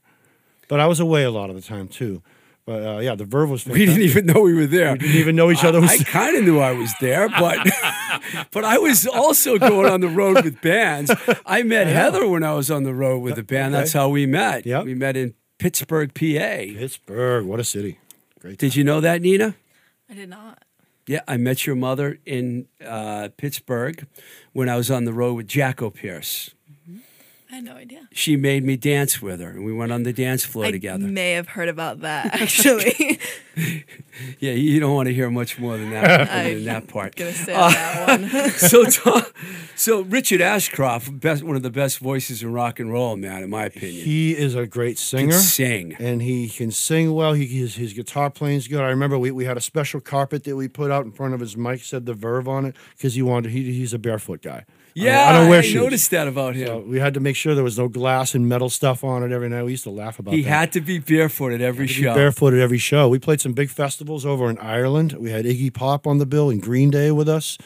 but 0.68 0.80
I 0.80 0.86
was 0.86 1.00
away 1.00 1.24
a 1.24 1.30
lot 1.30 1.48
of 1.48 1.56
the 1.56 1.62
time 1.62 1.88
too. 1.88 2.22
But 2.66 2.86
uh, 2.86 2.98
yeah, 2.98 3.14
the 3.14 3.24
Verve 3.24 3.48
was. 3.48 3.64
We 3.66 3.86
didn't 3.86 4.02
even 4.02 4.26
know 4.26 4.42
we 4.42 4.52
were 4.52 4.66
there. 4.66 4.92
We 4.92 4.98
didn't 4.98 5.16
even 5.16 5.34
know 5.36 5.50
each 5.50 5.64
other 5.64 5.78
I, 5.78 5.82
was 5.82 6.00
I 6.02 6.04
kind 6.04 6.36
of 6.36 6.44
knew 6.44 6.58
I 6.58 6.72
was 6.72 6.92
there, 7.00 7.30
but 7.30 7.66
but 8.52 8.64
I 8.66 8.76
was 8.76 9.06
also 9.06 9.56
going 9.58 9.90
on 9.90 10.02
the 10.02 10.08
road 10.08 10.44
with 10.44 10.60
bands. 10.60 11.10
I 11.46 11.62
met 11.62 11.86
Heather 11.86 12.28
when 12.28 12.44
I 12.44 12.52
was 12.52 12.70
on 12.70 12.82
the 12.82 12.92
road 12.92 13.20
with 13.20 13.38
a 13.38 13.42
band. 13.42 13.72
That's 13.72 13.94
how 13.94 14.10
we 14.10 14.26
met. 14.26 14.66
Yep. 14.66 14.84
We 14.84 14.94
met 14.94 15.16
in 15.16 15.32
Pittsburgh, 15.58 16.12
PA. 16.12 16.20
Pittsburgh. 16.20 17.46
What 17.46 17.60
a 17.60 17.64
city! 17.64 17.98
Great. 18.40 18.58
Did 18.58 18.76
you 18.76 18.84
know 18.84 19.00
that, 19.00 19.22
Nina? 19.22 19.54
I 20.10 20.14
did 20.14 20.28
not. 20.28 20.64
Yeah, 21.06 21.20
I 21.26 21.38
met 21.38 21.66
your 21.66 21.76
mother 21.76 22.18
in 22.26 22.68
uh, 22.84 23.30
Pittsburgh 23.36 24.06
when 24.52 24.68
I 24.68 24.76
was 24.76 24.90
on 24.90 25.04
the 25.04 25.12
road 25.12 25.34
with 25.34 25.48
Jackopierce. 25.48 26.52
I 27.50 27.56
had 27.56 27.64
no 27.64 27.72
idea. 27.72 28.06
She 28.12 28.36
made 28.36 28.62
me 28.62 28.76
dance 28.76 29.22
with 29.22 29.40
her, 29.40 29.48
and 29.50 29.64
we 29.64 29.72
went 29.72 29.90
on 29.90 30.02
the 30.02 30.12
dance 30.12 30.44
floor 30.44 30.66
I 30.66 30.70
together. 30.70 31.06
may 31.06 31.32
have 31.32 31.48
heard 31.48 31.68
about 31.70 32.00
that 32.00 32.26
actually. 32.40 33.18
Yeah, 34.40 34.52
you 34.52 34.78
don't 34.80 34.94
want 34.94 35.06
to 35.08 35.14
hear 35.14 35.30
much 35.30 35.58
more 35.58 35.76
than 35.76 35.90
that, 35.90 36.04
other 36.22 36.30
I- 36.32 36.54
than 36.54 36.64
that 36.66 36.86
part. 36.88 37.14
Gonna 37.16 37.32
say 37.32 37.52
uh, 37.54 37.68
that 37.70 38.20
one. 38.20 38.50
so, 38.50 38.84
Tom, 38.84 39.22
so 39.76 40.00
Richard 40.02 40.40
Ashcroft, 40.40 41.18
best, 41.20 41.42
one 41.42 41.54
of 41.56 41.62
the 41.62 41.70
best 41.70 41.98
voices 41.98 42.42
in 42.42 42.52
rock 42.52 42.78
and 42.80 42.92
roll, 42.92 43.16
man, 43.16 43.42
in 43.44 43.50
my 43.50 43.64
opinion. 43.64 44.04
He 44.04 44.36
is 44.36 44.54
a 44.56 44.66
great 44.66 44.96
Can 44.96 44.96
singer. 44.96 45.32
sing. 45.32 45.94
and 45.98 46.22
he 46.22 46.48
can 46.48 46.70
sing 46.70 47.12
well. 47.14 47.32
He 47.32 47.46
his, 47.46 47.74
his 47.76 47.92
guitar 47.92 48.30
playing's 48.30 48.66
good. 48.68 48.80
I 48.80 48.88
remember 48.88 49.18
we, 49.18 49.30
we 49.32 49.44
had 49.44 49.56
a 49.56 49.60
special 49.60 50.00
carpet 50.00 50.44
that 50.44 50.56
we 50.56 50.66
put 50.68 50.90
out 50.90 51.04
in 51.04 51.12
front 51.12 51.34
of 51.34 51.40
his 51.40 51.56
mic, 51.56 51.82
said 51.82 52.06
the 52.06 52.14
Verve 52.14 52.48
on 52.48 52.64
it, 52.64 52.76
because 52.96 53.14
he 53.14 53.22
wanted 53.22 53.50
he, 53.52 53.72
he's 53.72 53.92
a 53.94 53.98
barefoot 53.98 54.42
guy. 54.42 54.64
I 54.96 55.00
Yeah, 55.00 55.28
I 55.28 55.32
don't 55.32 55.48
wear 55.48 55.58
I 55.60 55.62
shoes. 55.62 55.74
noticed 55.74 56.10
that 56.10 56.26
about 56.28 56.54
him. 56.56 56.66
So 56.66 56.78
we 56.80 56.98
had 56.98 57.14
to 57.14 57.20
make 57.20 57.36
sure 57.36 57.54
there 57.54 57.64
was 57.64 57.78
no 57.78 57.88
glass 57.88 58.34
and 58.34 58.48
metal 58.48 58.68
stuff 58.70 59.04
on 59.04 59.22
it 59.22 59.32
every 59.32 59.48
night. 59.48 59.62
We 59.64 59.70
used 59.72 59.84
to 59.84 59.90
laugh 59.90 60.18
about 60.18 60.34
he 60.34 60.42
that. 60.42 60.48
had 60.48 60.72
to 60.72 60.80
be 60.80 60.98
barefoot 60.98 61.52
at 61.52 61.60
every 61.60 61.86
to 61.86 61.94
be 61.94 62.02
show. 62.02 62.14
barefoot 62.14 62.54
at 62.54 62.60
every 62.60 62.78
show. 62.78 63.08
We 63.08 63.18
played 63.18 63.40
some 63.40 63.52
big 63.52 63.70
festivals 63.70 64.26
over 64.26 64.50
in 64.50 64.58
Ireland. 64.58 65.12
We 65.14 65.30
had 65.30 65.44
Iggy 65.44 65.72
Pop 65.72 66.06
on 66.06 66.18
the 66.18 66.26
bill 66.26 66.50
and 66.50 66.60
Green 66.62 66.90
Day 66.90 67.10
with 67.10 67.28
us. 67.28 67.56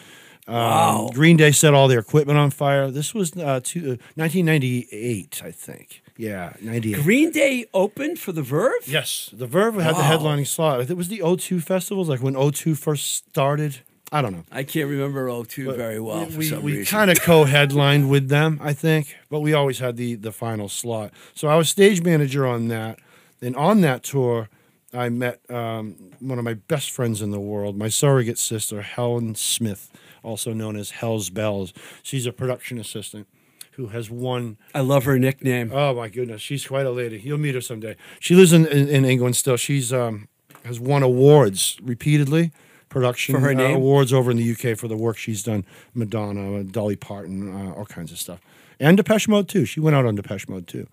Um, 0.49 0.55
Wow. 0.55 1.11
Green 1.15 1.37
Day 1.37 1.53
set 1.53 1.73
all 1.73 1.87
their 1.89 2.01
equipment 2.01 2.37
on 2.39 2.51
fire. 2.51 2.91
This 2.91 3.15
was 3.15 3.37
uh, 3.37 3.61
two, 3.63 3.93
uh, 3.93 3.97
1998, 4.17 5.43
I 5.45 5.51
think. 5.51 6.03
Yeah, 6.17 6.53
98. 6.61 7.03
Green 7.03 7.31
Day 7.31 7.65
opened 7.73 8.19
for 8.19 8.33
the 8.33 8.43
Verve. 8.43 8.87
Yes, 8.87 9.31
the 9.33 9.47
Verve 9.47 9.77
had 9.77 9.95
the 9.97 10.03
headlining 10.03 10.47
slot. 10.47 10.81
It 10.91 10.97
was 10.97 11.09
the 11.09 11.21
O2 11.21 11.63
festivals, 11.63 12.09
like 12.09 12.21
when 12.21 12.35
O2 12.35 12.77
first 12.77 13.15
started. 13.31 13.81
I 14.15 14.21
don't 14.21 14.33
know. 14.33 14.45
I 14.53 14.63
can't 14.63 14.91
remember 14.91 15.27
O2 15.27 15.75
very 15.75 15.99
well 15.99 16.27
we 16.27 16.53
we 16.59 16.85
kind 16.85 17.11
of 17.11 17.21
co-headlined 17.23 18.11
with 18.11 18.29
them, 18.29 18.61
I 18.63 18.75
think, 18.75 19.17
but 19.31 19.41
we 19.41 19.55
always 19.55 19.79
had 19.79 19.97
the 19.97 20.15
the 20.17 20.33
final 20.33 20.69
slot. 20.69 21.13
So 21.35 21.49
I 21.49 21.57
was 21.57 21.69
stage 21.69 22.03
manager 22.03 22.47
on 22.47 22.69
that. 22.69 22.99
And 23.41 23.57
on 23.57 23.81
that 23.81 24.05
tour, 24.05 24.49
I 24.95 25.09
met 25.09 25.41
um, 25.51 25.97
one 26.21 26.39
of 26.39 26.45
my 26.45 26.55
best 26.55 26.93
friends 26.93 27.21
in 27.21 27.33
the 27.33 27.41
world, 27.41 27.77
my 27.77 27.89
surrogate 27.89 28.39
sister, 28.39 28.83
Helen 28.83 29.35
Smith, 29.35 29.91
also 30.23 30.53
known 30.53 30.77
as 30.77 30.91
Hell's 30.91 31.29
Bells. 31.29 31.73
She's 32.05 32.25
a 32.25 32.33
production 32.33 32.79
assistant 32.79 33.27
who 33.73 33.89
has 33.89 34.11
won 34.11 34.59
I 34.75 34.81
love 34.81 35.05
her 35.05 35.19
nickname. 35.19 35.71
Oh 35.73 35.95
my 35.95 36.09
goodness, 36.09 36.43
she's 36.43 36.67
quite 36.67 36.87
a 36.87 36.91
lady. 36.91 37.19
You'll 37.19 37.39
meet 37.39 37.55
her 37.55 37.61
someday. 37.61 37.97
She 38.21 38.35
lives 38.35 38.53
in, 38.53 38.67
in, 38.67 38.89
in 38.89 39.05
England 39.05 39.37
still. 39.37 39.57
She's 39.57 39.93
um, 39.93 40.29
has 40.65 40.79
won 40.79 41.03
awards 41.03 41.79
repeatedly, 41.83 42.53
production 42.93 43.35
For 43.35 43.41
her 43.41 43.51
uh, 43.51 43.55
name? 43.55 43.77
awards 43.77 44.13
over 44.13 44.31
in 44.31 44.37
the 44.37 44.53
UK 44.53 44.77
for 44.77 44.87
the 44.87 44.97
work 44.97 45.17
she's 45.17 45.43
done. 45.43 45.65
Madonna, 45.95 46.63
Dolly 46.63 46.97
Parton, 46.97 47.49
uh, 47.53 47.73
all 47.73 47.87
kinds 47.87 48.13
of 48.13 48.19
stuff, 48.19 48.41
and 48.79 48.97
Depeche 48.97 49.29
Mode 49.29 49.49
too. 49.49 49.65
She 49.65 49.81
went 49.81 49.97
out 49.97 50.05
on 50.07 50.15
Depeche 50.15 50.49
Mode 50.49 50.67
too. 50.69 50.87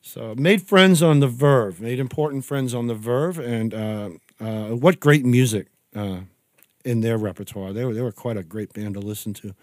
So 0.00 0.34
made 0.36 0.62
friends 0.62 1.02
on 1.02 1.20
the 1.20 1.26
Verve, 1.26 1.80
made 1.80 1.98
important 1.98 2.44
friends 2.44 2.74
on 2.74 2.86
the 2.86 2.94
Verve, 2.94 3.38
and 3.40 3.74
uh, 3.74 4.10
uh, 4.40 4.68
what 4.68 5.00
great 5.00 5.24
music 5.24 5.66
uh, 5.94 6.20
in 6.84 7.00
their 7.00 7.18
repertoire. 7.18 7.72
They 7.72 7.84
were 7.84 7.92
they 7.92 8.02
were 8.02 8.12
quite 8.12 8.36
a 8.36 8.44
great 8.44 8.72
band 8.72 8.94
to 8.94 9.00
listen 9.00 9.34
to. 9.34 9.54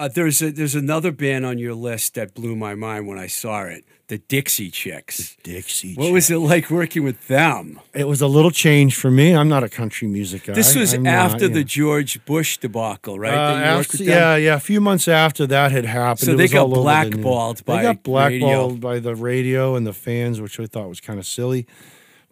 Uh, 0.00 0.08
there's 0.08 0.40
a, 0.42 0.50
there's 0.50 0.74
another 0.74 1.12
band 1.12 1.44
on 1.44 1.58
your 1.58 1.74
list 1.74 2.14
that 2.14 2.34
blew 2.34 2.56
my 2.56 2.74
mind 2.74 3.06
when 3.06 3.18
I 3.18 3.26
saw 3.26 3.64
it. 3.64 3.84
The 4.08 4.18
Dixie 4.18 4.70
Chicks. 4.70 5.36
The 5.36 5.52
Dixie. 5.54 5.88
Chicks. 5.90 5.98
What 5.98 6.12
was 6.12 6.30
it 6.30 6.38
like 6.38 6.68
working 6.70 7.04
with 7.04 7.28
them? 7.28 7.78
It 7.94 8.08
was 8.08 8.20
a 8.20 8.26
little 8.26 8.50
change 8.50 8.96
for 8.96 9.08
me. 9.10 9.36
I'm 9.36 9.48
not 9.48 9.62
a 9.62 9.68
country 9.68 10.08
music 10.08 10.46
guy. 10.46 10.54
This 10.54 10.74
was 10.74 10.94
I'm 10.94 11.06
after 11.06 11.44
you 11.44 11.48
the 11.50 11.60
know. 11.60 11.64
George 11.64 12.24
Bush 12.24 12.56
debacle, 12.58 13.18
right? 13.20 13.32
Uh, 13.32 13.54
That 13.54 13.70
you 13.70 13.76
worked 13.76 13.94
after- 13.94 14.04
yeah, 14.04 14.36
yeah. 14.36 14.54
A 14.56 14.60
few 14.60 14.80
months 14.80 15.06
after 15.06 15.46
that 15.46 15.70
had 15.70 15.84
happened, 15.84 16.26
So 16.26 16.34
they 16.34 16.48
got 16.48 16.62
all 16.62 16.66
over 16.66 16.74
the 16.76 16.82
blackballed 16.82 17.64
by 17.64 17.76
They 17.76 17.82
got 17.82 18.02
blackballed 18.02 18.72
radio. 18.72 18.88
by 18.88 18.98
the 18.98 19.14
radio 19.14 19.76
and 19.76 19.86
the 19.86 19.92
fans, 19.92 20.40
which 20.40 20.58
I 20.58 20.66
thought 20.66 20.88
was 20.88 21.00
kind 21.00 21.18
of 21.20 21.26
silly. 21.26 21.66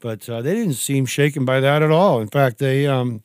But 0.00 0.28
uh, 0.28 0.42
they 0.42 0.54
didn't 0.54 0.74
seem 0.74 1.06
shaken 1.06 1.44
by 1.44 1.60
that 1.60 1.82
at 1.82 1.90
all. 1.92 2.20
In 2.20 2.28
fact, 2.28 2.58
they 2.58 2.86
um, 2.86 3.22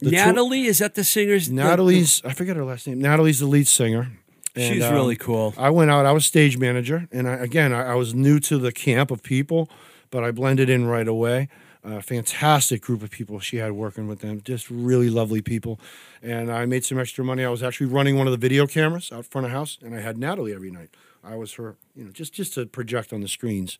Natalie, 0.00 0.66
is 0.66 0.78
that 0.78 0.94
the 0.94 1.04
singer's? 1.04 1.50
Natalie's 1.50 2.22
I 2.24 2.32
forget 2.32 2.56
her 2.56 2.64
last 2.64 2.86
name. 2.86 3.00
Natalie's 3.00 3.40
the 3.40 3.46
lead 3.46 3.68
singer. 3.68 4.10
And, 4.54 4.74
She's 4.74 4.84
um, 4.84 4.94
really 4.94 5.16
cool. 5.16 5.52
I 5.58 5.68
went 5.68 5.90
out. 5.90 6.06
I 6.06 6.12
was 6.12 6.24
stage 6.24 6.56
manager, 6.56 7.06
and 7.12 7.28
I, 7.28 7.34
again, 7.34 7.74
I, 7.74 7.92
I 7.92 7.94
was 7.94 8.14
new 8.14 8.40
to 8.40 8.56
the 8.56 8.72
camp 8.72 9.10
of 9.10 9.22
people, 9.22 9.68
but 10.10 10.24
I 10.24 10.30
blended 10.30 10.70
in 10.70 10.86
right 10.86 11.06
away. 11.06 11.48
A 11.84 12.02
fantastic 12.02 12.80
group 12.80 13.02
of 13.02 13.10
people 13.10 13.38
she 13.38 13.58
had 13.58 13.72
working 13.72 14.08
with 14.08 14.20
them, 14.20 14.40
just 14.42 14.70
really 14.70 15.08
lovely 15.08 15.40
people. 15.40 15.78
And 16.20 16.50
I 16.50 16.64
made 16.64 16.84
some 16.84 16.98
extra 16.98 17.22
money. 17.24 17.44
I 17.44 17.48
was 17.48 17.62
actually 17.62 17.86
running 17.86 18.16
one 18.16 18.26
of 18.26 18.32
the 18.32 18.38
video 18.38 18.66
cameras 18.66 19.12
out 19.12 19.26
front 19.26 19.46
of 19.46 19.52
house, 19.52 19.78
and 19.82 19.94
I 19.94 20.00
had 20.00 20.18
Natalie 20.18 20.52
every 20.52 20.70
night. 20.70 20.90
I 21.22 21.36
was 21.36 21.54
her, 21.54 21.76
you 21.94 22.04
know, 22.04 22.10
just 22.10 22.32
just 22.32 22.54
to 22.54 22.66
project 22.66 23.12
on 23.12 23.20
the 23.20 23.28
screens. 23.28 23.78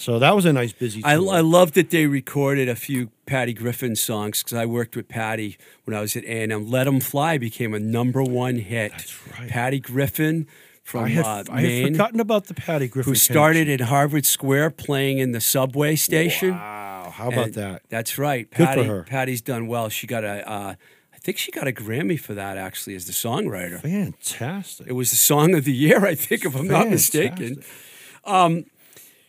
So 0.00 0.18
that 0.18 0.34
was 0.34 0.46
a 0.46 0.52
nice 0.52 0.72
busy. 0.72 1.04
I. 1.04 1.12
I 1.14 1.40
love 1.40 1.72
that 1.72 1.90
they 1.90 2.06
recorded 2.06 2.68
a 2.70 2.74
few 2.74 3.10
Patty 3.26 3.52
Griffin 3.52 3.94
songs 3.94 4.42
because 4.42 4.54
I 4.56 4.64
worked 4.64 4.96
with 4.96 5.08
Patty 5.08 5.58
when 5.84 5.94
I 5.94 6.00
was 6.00 6.16
at 6.16 6.24
A&M. 6.24 6.70
Let 6.70 6.86
'Em 6.86 7.00
Fly 7.00 7.36
became 7.36 7.74
a 7.74 7.78
number 7.78 8.22
one 8.22 8.56
hit. 8.56 8.92
That's 8.92 9.28
right. 9.38 9.48
Patty 9.50 9.78
Griffin 9.78 10.46
from 10.82 11.04
I 11.04 11.08
had, 11.10 11.24
uh, 11.26 11.44
I 11.52 11.60
had 11.60 11.92
forgotten 11.92 12.18
about 12.18 12.46
the 12.46 12.54
Patty 12.54 12.88
Griffin. 12.88 13.10
who 13.12 13.14
started 13.14 13.66
connection. 13.66 13.84
in 13.86 13.88
Harvard 13.88 14.24
Square 14.24 14.70
playing 14.70 15.18
in 15.18 15.32
the 15.32 15.40
subway 15.40 15.96
station. 15.96 16.52
Wow, 16.52 17.12
how 17.14 17.28
about 17.28 17.44
And 17.48 17.54
that? 17.54 17.82
That's 17.90 18.16
right. 18.16 18.50
Good 18.50 18.68
for 18.70 18.84
her. 18.84 19.02
Patty's 19.04 19.42
done 19.42 19.66
well. 19.66 19.90
She 19.90 20.06
got 20.06 20.24
a, 20.24 20.48
uh, 20.50 20.74
I 21.14 21.18
think 21.18 21.36
she 21.36 21.52
got 21.52 21.68
a 21.68 21.72
Grammy 21.72 22.18
for 22.18 22.32
that 22.32 22.56
actually 22.56 22.94
as 22.96 23.04
the 23.04 23.12
songwriter. 23.12 23.82
Fantastic. 23.82 24.86
It 24.88 24.94
was 24.94 25.10
the 25.10 25.16
song 25.16 25.54
of 25.54 25.64
the 25.64 25.74
year, 25.74 26.06
I 26.06 26.14
think, 26.14 26.46
if 26.46 26.56
I'm 26.56 26.66
not 26.68 26.88
mistaken. 26.88 27.56
Fantastic. 27.56 28.64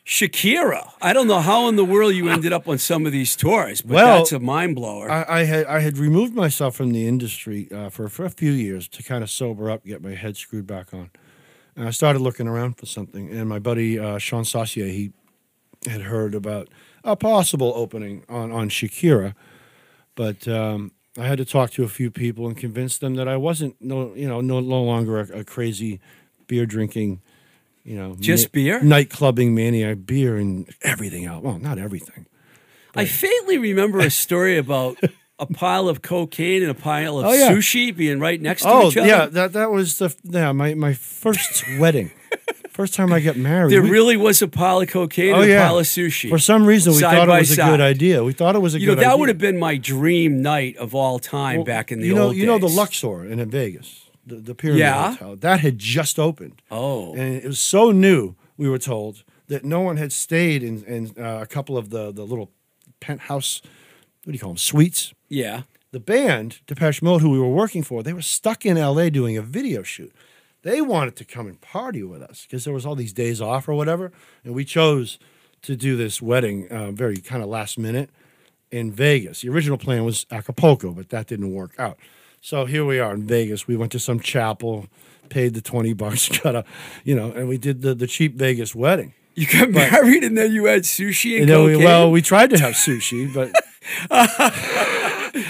Shakira. 0.06 0.91
I 1.02 1.14
don't 1.14 1.28
know 1.28 1.39
how 1.41 1.68
in 1.68 1.76
the 1.76 1.86
world 1.86 2.14
you 2.16 2.28
ended 2.30 2.52
up 2.52 2.68
on 2.68 2.78
some 2.80 3.06
of 3.06 3.12
these 3.12 3.36
tours, 3.36 3.82
but 3.82 3.93
Well, 3.95 4.18
that's 4.18 4.32
a 4.32 4.39
mind 4.39 4.76
blower. 4.76 5.10
I, 5.12 5.26
I 5.28 5.43
had 5.43 5.66
I 5.68 5.80
had 5.80 5.97
removed 5.97 6.34
myself 6.34 6.76
from 6.76 6.91
the 6.91 7.08
industry 7.08 7.68
uh, 7.72 7.89
for 7.89 8.10
for 8.10 8.26
a 8.26 8.30
few 8.30 8.52
years 8.52 8.88
to 8.89 9.04
kind 9.04 9.24
of 9.24 9.30
sober 9.30 9.70
up, 9.70 9.86
get 9.86 10.02
my 10.02 10.16
head 10.16 10.38
screwed 10.38 10.66
back 10.68 10.93
on. 10.93 11.12
And 11.76 11.88
I 11.88 11.91
started 11.91 12.20
looking 12.20 12.47
around 12.47 12.78
for 12.78 12.86
something, 12.86 13.30
and 13.30 13.47
my 13.47 13.60
buddy 13.60 13.97
uh, 13.99 14.18
Sean 14.18 14.43
Saucier, 14.43 14.88
he 14.88 15.14
had 15.88 16.02
heard 16.02 16.36
about 16.36 16.68
a 17.04 17.16
possible 17.16 17.72
opening 17.76 18.24
on 18.28 18.52
on 18.52 18.70
Shakira, 18.70 19.36
but 20.16 20.47
um, 20.47 20.91
I 21.18 21.28
had 21.28 21.38
to 21.38 21.45
talk 21.45 21.72
to 21.72 21.84
a 21.84 21.88
few 21.88 22.10
people 22.10 22.47
and 22.47 22.58
convince 22.58 22.97
them 22.97 23.16
that 23.16 23.28
I 23.28 23.38
wasn't 23.38 23.76
no 23.80 24.14
you 24.16 24.28
know 24.28 24.41
no, 24.41 24.60
no 24.60 24.82
longer 24.82 25.20
a, 25.20 25.39
a 25.39 25.43
crazy 25.43 25.99
beer 26.47 26.66
drinking. 26.66 27.22
You 27.84 27.95
know, 27.95 28.15
Just 28.19 28.51
beer? 28.51 28.82
night 28.82 29.09
clubbing 29.09 29.55
maniac, 29.55 30.05
beer 30.05 30.38
and 30.38 30.69
everything 30.84 31.25
else. 31.25 31.43
Well, 31.43 31.57
not 31.59 31.77
everything. 31.79 32.25
I 32.95 33.05
faintly 33.05 33.57
remember 33.57 33.99
a 33.99 34.11
story 34.25 34.57
about 34.57 34.97
a 35.39 35.45
pile 35.47 35.89
of 35.89 36.01
cocaine 36.03 36.61
and 36.61 36.69
a 36.69 36.75
pile 36.75 37.17
of 37.19 37.25
Oh, 37.25 37.34
yeah. 37.34 37.49
sushi 37.51 37.95
being 37.95 38.19
right 38.19 38.39
next 38.39 38.61
to 38.63 38.69
Oh 38.69 38.88
each 38.89 38.97
other. 38.97 39.07
yeah, 39.07 39.25
that 39.25 39.53
that 39.53 39.71
was 39.71 39.97
the 39.97 40.15
yeah 40.23 40.51
my 40.51 40.75
my 40.75 40.93
first 40.93 41.63
wedding, 41.79 42.11
first 42.69 42.93
time 42.93 43.11
I 43.11 43.19
got 43.19 43.36
married. 43.38 43.71
There 43.71 43.82
We- 43.82 43.89
really 43.89 44.17
was 44.17 44.41
a 44.43 44.47
pile 44.47 44.82
of 44.82 44.89
cocaine 44.89 45.34
oh 45.34 45.41
and 45.41 45.45
a 45.49 45.53
yeah 45.53 45.65
pile 45.67 45.79
of 45.79 45.86
sushi. 45.88 46.29
For 46.29 46.38
some 46.38 46.65
reason, 46.65 46.93
we 46.93 46.99
thought 46.99 47.27
it 47.27 47.32
was 47.32 47.57
a 47.57 47.63
good 47.63 47.82
idea. 47.82 48.23
We 48.23 48.34
thought 48.34 48.55
it 48.55 48.59
was 48.61 48.75
a 48.75 48.79
you 48.79 48.88
know, 48.88 48.95
that 48.95 49.05
idea. 49.05 49.17
would 49.17 49.29
have 49.29 49.38
been 49.39 49.57
my 49.57 49.77
dream 49.77 50.43
night 50.43 50.75
of 50.77 50.93
all 50.93 51.17
time 51.17 51.57
Well, 51.57 51.65
back 51.65 51.91
in 51.91 51.99
the 52.01 52.07
you 52.07 52.13
know 52.13 52.25
old 52.27 52.36
you 52.36 52.45
know 52.45 52.59
the. 52.59 52.67
Luxor 52.69 53.25
in 53.25 53.43
Vegas, 53.49 54.01
the, 54.26 54.36
the 54.36 54.55
Pyramid 54.55 54.80
Yeah. 54.80 55.11
Hotel 55.11 55.36
that 55.38 55.59
had 55.61 55.78
just 55.80 56.19
opened, 56.19 56.61
Oh, 56.69 57.13
and 57.15 57.36
it 57.36 57.45
was 57.45 57.59
so 57.59 57.91
new. 57.91 58.36
We 58.57 58.69
were 58.69 58.78
told 58.80 59.24
that 59.47 59.63
no 59.65 59.82
one 59.82 59.97
had 59.97 60.11
stayed 60.11 60.63
in, 60.63 60.84
in 60.86 61.13
uh, 61.24 61.39
a 61.41 61.45
couple 61.47 61.78
of 61.78 61.89
the 61.89 62.11
the 62.11 62.24
little 62.26 62.51
penthouse. 62.99 63.61
What 64.24 64.32
do 64.32 64.34
you 64.34 64.39
call 64.39 64.51
them? 64.51 64.57
Suites. 64.57 65.13
yeah. 65.30 65.63
the 65.91 65.99
band 65.99 66.59
Depeche 66.67 67.01
Mode, 67.01 67.22
who 67.22 67.30
we 67.32 67.39
were 67.39 67.49
working 67.49 67.84
for, 67.84 68.03
they 68.03 68.13
were 68.13 68.22
stuck 68.22 68.65
in 68.65 68.78
L.A. 68.78 69.09
doing 69.09 69.36
a 69.38 69.41
video 69.41 69.82
shoot. 69.84 70.13
They 70.61 70.80
wanted 70.80 71.15
to 71.15 71.26
come 71.26 71.47
and 71.47 71.59
party 71.59 72.03
with 72.03 72.22
us 72.22 72.43
because 72.45 72.63
there 72.65 72.74
was 72.74 72.86
all 72.86 72.95
these 72.95 73.13
days 73.13 73.41
off 73.41 73.67
or 73.67 73.74
whatever, 73.74 74.11
and 74.45 74.53
we 74.53 74.63
chose 74.63 75.17
to 75.63 75.76
do 75.76 75.97
this 75.97 76.22
wedding 76.22 76.67
uh, 76.69 76.91
very 76.91 77.17
kind 77.17 77.41
of 77.43 77.49
last 77.49 77.78
minute 77.80 78.09
in 78.72 78.91
Vegas. 78.91 79.41
The 79.41 79.49
original 79.49 79.78
plan 79.80 80.05
was 80.05 80.26
Acapulco, 80.32 80.91
but 80.91 81.09
that 81.09 81.26
didn't 81.28 81.51
work 81.51 81.72
out. 81.80 81.97
So 82.43 82.65
here 82.65 82.83
we 82.83 82.99
are 82.99 83.13
in 83.13 83.27
Vegas. 83.27 83.67
We 83.67 83.77
went 83.77 83.91
to 83.91 83.99
some 83.99 84.19
chapel, 84.19 84.87
paid 85.29 85.53
the 85.53 85.61
twenty 85.61 85.93
bucks, 85.93 86.27
got 86.43 86.55
a, 86.55 86.65
you 87.03 87.15
know, 87.15 87.31
and 87.31 87.47
we 87.47 87.59
did 87.59 87.83
the 87.83 87.93
the 87.93 88.07
cheap 88.07 88.35
Vegas 88.35 88.73
wedding. 88.73 89.13
You 89.35 89.45
got 89.47 89.69
married 89.69 90.23
and 90.23 90.35
then 90.35 90.51
you 90.51 90.65
had 90.65 90.81
sushi 90.81 91.39
and 91.39 91.41
And 91.41 91.49
then 91.49 91.63
we, 91.63 91.77
well, 91.77 92.11
we 92.11 92.21
tried 92.21 92.49
to 92.49 92.59
have 92.59 92.73
sushi, 92.73 93.33
but 93.33 93.51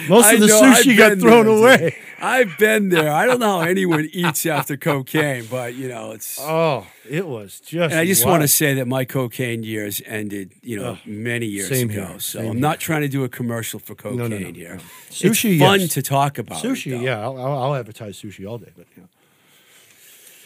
most 0.09 0.33
of 0.33 0.39
the 0.39 0.47
know, 0.47 0.61
sushi 0.61 0.97
got 0.97 1.17
thrown 1.19 1.45
there, 1.45 1.55
away. 1.57 1.77
dude. 1.77 1.93
I've 2.23 2.57
been 2.57 2.89
there. 2.89 3.11
I 3.11 3.25
don't 3.25 3.39
know 3.39 3.59
how 3.61 3.65
anyone 3.67 4.07
eats 4.13 4.45
after 4.45 4.77
cocaine, 4.77 5.45
but 5.49 5.73
you 5.75 5.87
know 5.87 6.11
it's. 6.11 6.39
Oh, 6.61 6.85
it 7.09 7.25
was 7.27 7.59
just. 7.61 7.91
and 7.91 7.99
I 7.99 8.05
just 8.05 8.23
wild. 8.25 8.33
want 8.33 8.41
to 8.43 8.47
say 8.47 8.73
that 8.75 8.87
my 8.87 9.05
cocaine 9.05 9.63
years 9.63 10.01
ended, 10.05 10.51
you 10.61 10.77
know, 10.77 10.97
many 11.05 11.45
years 11.47 11.69
same 11.69 11.89
ago. 11.89 12.05
here, 12.05 12.19
So 12.19 12.39
I'm 12.39 12.45
here. 12.45 12.53
not 12.55 12.79
trying 12.79 13.01
to 13.01 13.07
do 13.07 13.23
a 13.23 13.29
commercial 13.29 13.79
for 13.79 13.95
cocaine 13.95 14.17
No, 14.17 14.27
no, 14.27 14.37
no, 14.37 14.51
here. 14.51 14.79
Sushi, 15.09 15.53
it's 15.53 15.61
fun 15.61 15.79
yes. 15.81 15.93
to 15.93 16.01
talk 16.01 16.37
about. 16.37 16.61
sushi. 16.61 16.91
though. 16.91 16.99
yeah, 17.01 17.19
I'll, 17.21 17.37
I'll, 17.39 17.57
I'll 17.63 17.75
advertise 17.75 18.21
sushi 18.21 18.47
all 18.47 18.57
day, 18.59 18.71
but 18.75 18.85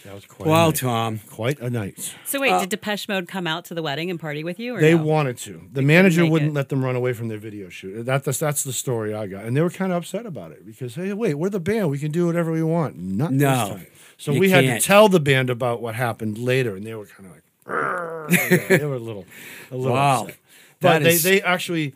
that 0.06 0.14
was 0.14 0.26
quite. 0.26 0.48
Wow, 0.48 0.66
a 0.66 0.68
night. 0.68 0.76
Tom. 0.76 1.20
Quite 1.30 1.60
a 1.60 1.70
night. 1.70 2.16
So 2.26 2.40
wait, 2.40 2.58
did 2.60 2.70
Depeche 2.70 3.08
Mode 3.10 3.28
come 3.28 3.46
out 3.48 3.66
to 3.66 3.74
the 3.74 3.82
wedding 3.82 4.10
and 4.10 4.20
party 4.20 4.44
with 4.44 4.60
you? 4.60 4.76
Or 4.76 4.80
They 4.82 4.96
no? 4.96 5.04
wanted 5.04 5.38
to. 5.40 5.62
The 5.74 5.82
manager 5.82 6.26
wouldn't 6.26 6.52
it. 6.52 6.54
let 6.54 6.70
them 6.70 6.84
run 6.86 6.96
away 6.96 7.14
from 7.14 7.28
their 7.28 7.38
video 7.38 7.70
shoot. 7.70 8.04
That, 8.06 8.24
that's 8.24 8.38
that's 8.40 8.64
the 8.64 8.74
story 8.74 9.14
I 9.14 9.28
got, 9.28 9.44
and 9.46 9.58
they 9.58 9.62
were 9.62 9.70
kind 9.70 9.92
of 9.92 9.98
upset 10.00 10.26
about 10.26 10.52
it 10.52 10.66
because 10.66 10.96
hey, 10.96 11.12
wait, 11.14 11.34
we're 11.36 11.50
the 11.50 11.60
band. 11.60 11.90
We 11.90 11.98
can 12.00 12.12
do 12.12 12.28
whatever 12.28 12.52
we 12.52 12.64
want. 12.64 12.98
Not 12.98 13.32
No, 13.34 13.50
this 13.50 13.70
time. 13.78 13.88
So 14.18 14.32
you 14.32 14.40
we 14.40 14.50
had 14.50 14.64
can't. 14.64 14.82
to 14.82 14.88
tell 14.88 15.10
the 15.10 15.20
band 15.20 15.50
about 15.50 15.82
what 15.82 15.96
happened 15.96 16.38
later, 16.38 16.76
and 16.76 16.86
they 16.86 16.96
were 16.96 17.06
kind 17.08 17.28
of 17.30 17.34
like, 17.36 17.44
"Argh." 17.68 18.68
they 18.70 18.86
were 18.86 18.96
a 18.96 19.00
little, 19.00 19.26
a 19.72 19.76
little 19.76 19.94
Wow. 19.94 20.22
upset. 20.24 20.38
That 20.82 21.00
But 21.00 21.04
they, 21.04 21.10
is- 21.10 21.24
they 21.24 21.42
actually 21.42 21.94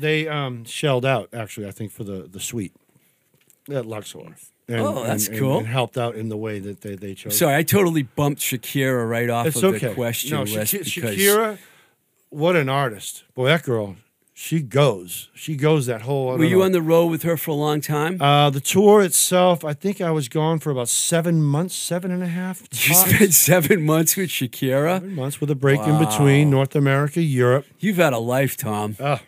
they 0.00 0.26
um, 0.28 0.64
shelled 0.64 1.04
out 1.04 1.28
actually 1.32 1.66
I 1.68 1.70
think 1.70 1.92
for 1.92 2.02
the 2.04 2.28
the 2.30 2.40
suite 2.40 2.72
at 3.70 3.86
Luxor. 3.86 4.34
And, 4.68 4.80
Oh, 4.80 5.02
that's 5.04 5.28
and- 5.28 5.38
cool. 5.38 5.58
And 5.58 5.66
helped 5.66 5.98
out 5.98 6.14
in 6.14 6.28
the 6.28 6.36
way 6.36 6.58
that 6.60 6.80
they, 6.82 6.94
they 6.94 7.14
chose. 7.14 7.36
Sorry, 7.38 7.54
I 7.54 7.62
totally 7.62 8.04
bumped 8.04 8.40
Shakira 8.40 9.08
right 9.08 9.28
off 9.28 9.46
it's 9.46 9.56
of 9.56 9.74
okay. 9.74 9.88
the 9.88 9.94
question 9.94 10.30
no, 10.30 10.42
list 10.42 10.74
Shaki- 10.74 10.94
because 10.94 11.16
Shakira, 11.16 11.58
what 12.30 12.56
an 12.56 12.68
artist! 12.68 13.24
Boy, 13.34 13.48
that 13.48 13.64
girl, 13.64 13.96
she 14.32 14.60
goes. 14.60 15.28
She 15.34 15.56
goes 15.56 15.86
that 15.86 16.02
whole. 16.02 16.36
Were 16.38 16.44
you 16.44 16.58
know. 16.58 16.64
on 16.64 16.72
the 16.72 16.80
road 16.80 17.06
with 17.06 17.22
her 17.24 17.36
for 17.36 17.50
a 17.50 17.54
long 17.54 17.80
time? 17.80 18.20
Uh, 18.22 18.48
the 18.50 18.60
tour 18.60 19.02
itself, 19.02 19.64
I 19.64 19.74
think 19.74 20.00
I 20.00 20.10
was 20.10 20.28
gone 20.28 20.58
for 20.58 20.70
about 20.70 20.88
seven 20.88 21.42
months, 21.42 21.74
seven 21.74 22.10
and 22.10 22.22
a 22.22 22.28
half. 22.28 22.62
you 22.72 22.94
spent 22.94 23.34
seven 23.34 23.84
months 23.84 24.16
with 24.16 24.30
Shakira. 24.30 24.96
Seven 25.00 25.14
months 25.14 25.40
with 25.40 25.50
a 25.50 25.54
break 25.54 25.80
in 25.80 25.98
between 25.98 26.48
North 26.50 26.74
America, 26.74 27.20
Europe. 27.20 27.66
You've 27.78 27.98
had 27.98 28.12
a 28.14 28.18
life, 28.18 28.56
Tom. 28.56 28.96
Ah, 28.98 29.20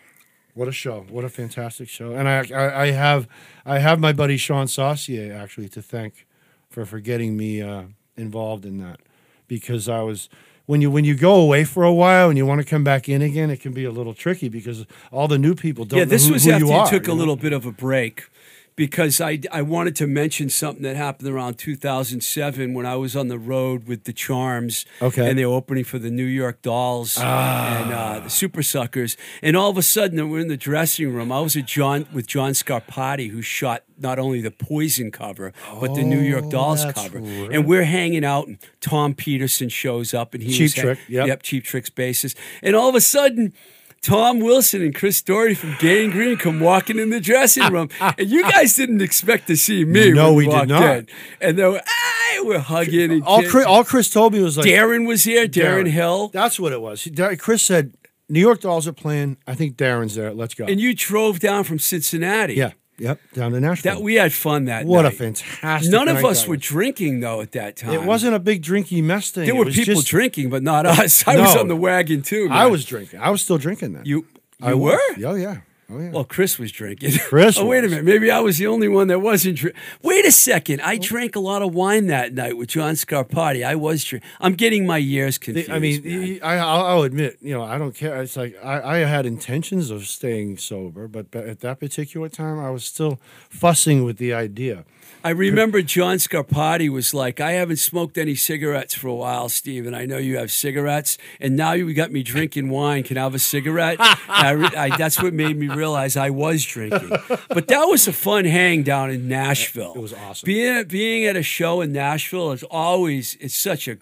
what 0.55 0.67
a 0.67 0.71
show! 0.71 1.05
What 1.09 1.23
a 1.23 1.29
fantastic 1.29 1.87
show! 1.87 2.13
And 2.13 2.27
I, 2.27 2.45
I, 2.51 2.81
I 2.83 2.91
have, 2.91 3.27
I 3.65 3.79
have 3.79 3.99
my 3.99 4.13
buddy 4.13 4.37
Sean 4.37 4.67
Saucier 4.67 5.33
actually 5.33 5.69
to 5.69 5.81
thank 5.81 6.25
for 6.69 6.85
for 6.85 6.99
getting 6.99 7.37
me 7.37 7.61
uh, 7.61 7.83
involved 8.17 8.65
in 8.65 8.79
that 8.79 8.99
because 9.47 9.87
I 9.87 10.01
was 10.01 10.29
when 10.65 10.81
you 10.81 10.89
when 10.89 11.05
you 11.05 11.15
go 11.15 11.35
away 11.35 11.63
for 11.63 11.83
a 11.83 11.93
while 11.93 12.29
and 12.29 12.37
you 12.37 12.45
want 12.45 12.61
to 12.61 12.67
come 12.67 12.83
back 12.83 13.07
in 13.07 13.21
again, 13.21 13.49
it 13.49 13.61
can 13.61 13.73
be 13.73 13.85
a 13.85 13.91
little 13.91 14.13
tricky 14.13 14.49
because 14.49 14.85
all 15.11 15.27
the 15.27 15.37
new 15.37 15.55
people 15.55 15.85
don't. 15.85 15.99
yeah, 15.99 16.05
know 16.05 16.09
this 16.09 16.27
who, 16.27 16.33
was 16.33 16.45
who 16.45 16.51
after 16.51 16.65
you, 16.65 16.71
you, 16.71 16.77
are, 16.77 16.89
took 16.89 17.05
a 17.05 17.07
know? 17.09 17.15
little 17.15 17.35
bit 17.35 17.53
of 17.53 17.65
a 17.65 17.71
break 17.71 18.29
because 18.75 19.21
I, 19.21 19.39
I 19.51 19.61
wanted 19.61 19.95
to 19.97 20.07
mention 20.07 20.49
something 20.49 20.83
that 20.83 20.95
happened 20.97 21.29
around 21.29 21.57
2007 21.57 22.73
when 22.73 22.85
I 22.85 22.95
was 22.97 23.15
on 23.15 23.29
the 23.29 23.39
road 23.39 23.87
with 23.87 24.03
the 24.03 24.11
Charms. 24.13 24.85
Okay. 25.01 25.29
And 25.29 25.39
they 25.39 25.45
were 25.45 25.53
opening 25.53 25.83
for 25.85 25.97
the 25.97 26.09
New 26.09 26.25
York 26.25 26.61
Dolls 26.61 27.17
and 27.17 27.93
uh, 27.93 28.19
the 28.19 28.27
Supersuckers. 28.29 29.15
And 29.41 29.55
all 29.55 29.69
of 29.69 29.77
a 29.77 29.81
sudden, 29.81 30.29
we're 30.29 30.39
in 30.39 30.49
the 30.49 30.57
dressing 30.57 31.13
room. 31.13 31.31
I 31.31 31.39
was 31.39 31.55
with 31.55 31.65
John, 31.65 32.05
with 32.13 32.27
John 32.27 32.51
Scarpati, 32.51 33.29
who 33.29 33.41
shot 33.41 33.83
not 33.97 34.19
only 34.19 34.41
the 34.41 34.51
Poison 34.51 35.09
cover, 35.09 35.53
but 35.79 35.95
the 35.95 36.03
New 36.03 36.19
York 36.19 36.49
Dolls 36.49 36.83
Oh, 36.83 36.91
cover. 36.91 37.19
right. 37.19 37.49
And 37.53 37.65
we're 37.65 37.85
hanging 37.85 38.25
out, 38.25 38.47
and 38.47 38.57
Tom 38.81 39.13
Petersson 39.13 39.69
shows 39.69 40.13
up, 40.13 40.33
and 40.33 40.43
he 40.43 40.51
Cheap 40.51 40.73
Trick, 40.73 40.99
yep. 41.07 41.27
yep, 41.27 41.43
Cheap 41.43 41.63
Tricks 41.63 41.89
bassist. 41.89 42.35
And 42.61 42.75
all 42.75 42.89
of 42.89 42.95
a 42.95 43.01
sudden, 43.01 43.53
Tom 44.01 44.39
Wilson 44.39 44.81
and 44.81 44.93
Chris 44.93 45.21
Doherty 45.21 45.55
from 45.55 45.75
Gang 45.79 46.11
Green 46.11 46.37
come 46.37 46.59
walking 46.59 46.99
in 46.99 47.09
the 47.09 47.19
dressing 47.19 47.71
room, 47.71 47.89
and 47.99 48.29
you 48.29 48.43
guys 48.43 48.75
didn't 48.75 49.01
expect 49.01 49.47
to 49.47 49.55
see 49.57 49.83
me. 49.83 50.11
No, 50.11 50.33
we 50.33 50.45
did 50.47 50.69
not. 50.69 50.97
in. 50.97 51.07
And 51.41 51.57
they 51.57 51.63
were, 51.67 51.81
ah, 51.85 52.39
we're 52.43 52.59
hugging. 52.59 53.11
And 53.11 53.23
All. 53.23 53.41
Chris, 53.43 53.65
all 53.65 53.83
Chris 53.83 54.09
told 54.09 54.33
me 54.33 54.41
was 54.41 54.57
like 54.57 54.67
Darren 54.67 55.07
was 55.07 55.23
here, 55.23 55.47
Darren, 55.47 55.87
Hill, 55.89 56.27
That's 56.29 56.59
what 56.59 56.71
it 56.71 56.81
was. 56.81 57.07
Chris 57.39 57.63
said, 57.63 57.93
"New 58.29 58.39
York 58.39 58.61
Dolls 58.61 58.87
are 58.87 58.93
playing. 58.93 59.37
I 59.47 59.55
think 59.55 59.75
Darren's 59.75 60.13
there. 60.15 60.33
Let's 60.33 60.53
go." 60.53 60.65
and 60.65 60.79
you 60.79 60.93
drove 60.93 61.39
down 61.39 61.63
from 61.63 61.79
Cincinnati. 61.79 62.53
yeah, 62.53 62.71
yep, 62.97 63.19
down 63.33 63.51
to 63.51 63.59
Nashville. 63.59 63.95
that 63.95 64.01
we 64.01 64.15
had 64.15 64.33
fun 64.33 64.65
that 64.65 64.85
what 64.85 65.03
night. 65.03 65.13
a 65.13 65.15
fantastic! 65.15 65.91
None 65.91 66.07
of 66.07 66.23
us 66.23 66.47
were 66.47 66.57
drinking 66.57 67.19
though 67.19 67.41
at 67.41 67.51
that 67.53 67.75
time. 67.77 67.91
It 67.93 68.03
wasn't 68.03 68.35
a 68.35 68.39
big 68.39 68.61
drinky 68.63 69.03
mess 69.03 69.31
thing. 69.31 69.45
There 69.45 69.55
were 69.55 69.65
people 69.65 69.95
just- 69.95 70.07
drinking, 70.07 70.49
but 70.49 70.63
not 70.63 70.85
us. 70.85 71.27
I 71.27 71.39
was 71.39 71.55
on 71.55 71.67
the 71.67 71.75
wagon 71.75 72.21
too. 72.21 72.47
I 72.51 72.65
was 72.67 72.85
drinking. 72.85 73.19
I 73.19 73.29
was 73.29 73.41
still 73.41 73.57
drinking 73.57 73.93
then. 73.93 74.03
You, 74.05 74.25
you 74.59 74.67
I 74.67 74.73
were? 74.73 74.99
was. 75.15 75.23
Oh 75.25 75.35
yeah. 75.35 75.57
Oh 75.89 75.99
yeah. 75.99 76.09
Well, 76.09 76.23
Chris 76.23 76.57
was 76.57 76.71
drinking. 76.71 77.11
Chris 77.19 77.57
oh, 77.59 77.65
wait 77.65 77.83
a 77.83 77.87
minute. 77.87 78.05
Maybe 78.05 78.31
I 78.31 78.39
was 78.39 78.57
the 78.57 78.65
only 78.65 78.87
one 78.87 79.07
that 79.09 79.19
wasn't 79.19 79.57
drinking. 79.57 79.79
Wait 80.01 80.25
a 80.25 80.31
second. 80.31 80.81
I 80.81 80.97
drank 80.97 81.35
a 81.35 81.39
lot 81.39 81.61
of 81.61 81.75
wine 81.75 82.07
that 82.07 82.33
night 82.33 82.57
with 82.57 82.69
John 82.69 82.95
Scarpati. 82.95 83.63
I 83.63 83.75
was 83.75 84.03
drinking. 84.03 84.27
I'm 84.39 84.53
getting 84.53 84.87
my 84.87 84.97
years 84.97 85.37
confused. 85.37 85.69
I 85.69 85.77
mean, 85.77 86.01
man. 86.03 86.39
I, 86.41 86.55
I'll, 86.55 86.85
I'll 86.85 87.03
admit, 87.03 87.37
you 87.39 87.53
know, 87.53 87.63
I 87.63 87.77
don't 87.77 87.93
care. 87.93 88.19
It's 88.21 88.35
like 88.35 88.55
I, 88.63 88.95
I 88.95 88.97
had 88.99 89.27
intentions 89.27 89.91
of 89.91 90.07
staying 90.07 90.57
sober, 90.57 91.07
but 91.07 91.35
at 91.35 91.59
that 91.59 91.79
particular 91.79 92.29
time, 92.29 92.59
I 92.59 92.71
was 92.71 92.83
still 92.83 93.19
fussing 93.49 94.03
with 94.03 94.17
the 94.17 94.33
idea. 94.33 94.85
I 95.25 95.31
remember 95.31 95.81
John 95.81 96.17
Scarpati 96.17 96.87
was 96.87 97.11
like, 97.11 97.39
I 97.41 97.53
haven't 97.53 97.77
smoked 97.77 98.15
any 98.15 98.35
cigarettes 98.35 98.93
for 98.93 99.07
a 99.07 99.15
while, 99.15 99.49
Steve, 99.49 99.87
and 99.87 99.95
I 99.95 100.05
know 100.05 100.19
you 100.19 100.37
have 100.37 100.51
cigarettes, 100.51 101.17
and 101.39 101.55
now 101.55 101.71
you 101.71 101.91
got 101.95 102.11
me 102.11 102.21
drinking 102.21 102.69
wine. 102.69 103.01
Can 103.01 103.17
I 103.17 103.23
have 103.23 103.33
a 103.33 103.39
cigarette? 103.39 103.97
I 104.29 104.51
re- 104.51 104.75
I, 104.77 104.95
that's 104.95 105.19
what 105.19 105.33
made 105.33 105.57
me 105.57 105.67
realize 105.67 106.15
I 106.15 106.29
was 106.29 106.63
drinking. 106.63 107.09
But 107.49 107.67
that 107.69 107.85
was 107.85 108.07
a 108.07 108.13
fun 108.13 108.45
hang 108.45 108.83
down 108.83 109.09
in 109.09 109.27
Nashville. 109.27 109.93
It 109.95 109.99
was 109.99 110.13
awesome. 110.13 110.45
Being 110.45 110.83
being 110.85 111.25
at 111.25 111.35
a 111.35 111.41
show 111.41 111.81
in 111.81 111.91
Nashville 111.91 112.51
is 112.51 112.61
always 112.61 113.35
it's 113.39 113.57
such 113.57 113.87
a. 113.87 113.97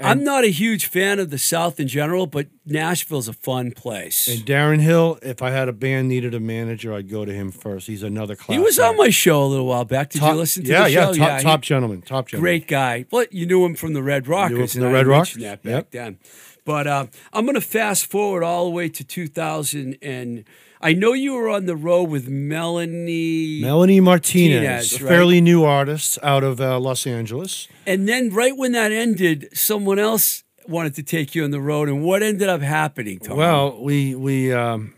Am 0.00 0.24
not 0.24 0.44
a 0.44 0.50
huge 0.50 0.86
fan 0.86 1.18
of 1.18 1.28
the 1.28 1.36
South 1.36 1.80
in 1.80 1.86
general, 1.86 2.26
but 2.26 2.46
Nashville's 2.64 3.26
a 3.28 3.32
fun 3.32 3.72
place. 3.72 4.28
And 4.28 4.40
Darren 4.46 4.80
Hill, 4.80 5.18
if 5.22 5.42
I 5.42 5.50
had 5.50 5.68
a 5.68 5.72
band 5.72 6.08
needed 6.08 6.32
a 6.34 6.40
manager, 6.40 6.94
I'd 6.94 7.08
go 7.10 7.24
to 7.24 7.32
him 7.32 7.50
first. 7.50 7.88
He's 7.88 8.02
another 8.02 8.36
class. 8.36 8.56
he 8.56 8.62
was 8.62 8.78
on 8.78 8.96
my 8.96 9.10
show 9.10 9.42
a 9.42 9.46
little 9.46 9.66
while 9.66 9.84
back. 9.84 10.10
Did 10.10 10.20
top, 10.20 10.32
you 10.34 10.38
listen 10.38 10.64
to 10.64 10.70
yeah, 10.70 10.84
the 10.84 10.90
yeah, 10.90 11.06
show? 11.06 11.14
top, 11.14 11.38
he- 11.38 11.44
top 11.44 11.60
gentleman, 11.62 12.02
top 12.02 12.28
gentleman. 12.28 12.42
great 12.42 12.68
guy. 12.68 13.04
But 13.10 13.32
you 13.32 13.46
knew 13.46 13.64
him 13.64 13.74
from 13.74 13.94
the 13.94 14.02
Red 14.02 14.28
Rockers. 14.28 14.72
from 14.72 14.82
the 14.82 14.90
Red 14.90 15.06
Rockers, 15.06 15.42
That 15.42 15.62
back 15.62 15.70
yep. 15.72 15.90
then. 15.90 16.18
But 16.64 16.86
uh, 16.86 17.06
I'm 17.32 17.44
going 17.44 17.56
to 17.56 17.60
fast 17.60 18.06
forward 18.06 18.44
all 18.44 18.66
the 18.66 18.70
way 18.70 18.88
to 18.88 19.02
2000, 19.02 19.98
and 20.00 20.44
I 20.80 20.92
know 20.92 21.12
you 21.12 21.32
were 21.34 21.48
on 21.48 21.66
the 21.66 21.74
road 21.74 22.04
with 22.04 22.28
Melanie. 22.28 23.60
Melanie 23.60 24.00
Martinez, 24.00 24.62
Martinez, 24.62 24.92
a 25.00 25.04
right? 25.04 25.08
fairly 25.08 25.40
new 25.40 25.64
artist 25.64 26.18
out 26.22 26.44
of 26.44 26.60
uh, 26.60 26.78
Los 26.78 27.06
Angeles. 27.06 27.66
and 27.86 28.08
then 28.08 28.30
right 28.30 28.56
when 28.56 28.70
that 28.72 28.92
ended, 28.92 29.48
someone 29.52 29.98
else 29.98 30.44
wanted 30.68 30.94
to 30.96 31.02
take 31.02 31.34
you 31.34 31.44
on 31.44 31.50
the 31.50 31.60
road. 31.60 31.88
And 31.88 32.02
what 32.02 32.22
ended 32.22 32.48
up 32.48 32.60
happening, 32.60 33.18
Tom? 33.18 33.36
Well, 33.36 33.82
we 33.82 34.14
we 34.14 34.52
um, 34.52 34.94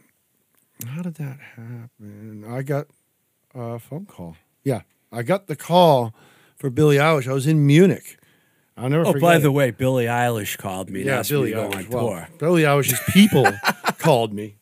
how 0.86 1.02
did 1.02 1.14
that 1.14 1.38
happen? 1.56 2.44
I 2.48 2.62
got 2.62 2.86
a 3.54 3.78
phone 3.78 4.06
call. 4.06 4.36
Yeah, 4.62 4.82
I 5.12 5.22
got 5.22 5.46
the 5.46 5.56
call 5.56 6.14
for 6.56 6.70
Billie 6.70 6.96
Eilish. 6.96 7.28
I 7.28 7.32
was 7.32 7.46
in 7.46 7.66
Munich. 7.66 8.18
I'll 8.76 8.88
never 8.88 9.02
oh, 9.02 9.12
forget. 9.12 9.22
by 9.22 9.36
it. 9.36 9.40
the 9.40 9.52
way, 9.52 9.70
Billie 9.70 10.06
Eilish 10.06 10.58
called 10.58 10.90
me. 10.90 11.02
yeah, 11.02 11.18
me 11.18 11.28
Billie 11.28 11.50
to 11.50 11.56
go 11.56 11.68
Eilish. 11.70 11.76
on 11.76 11.90
Well, 11.90 12.08
tour. 12.08 12.28
Billie 12.38 12.62
Eilish's 12.62 13.00
people 13.12 13.46
called 13.98 14.32
me, 14.32 14.56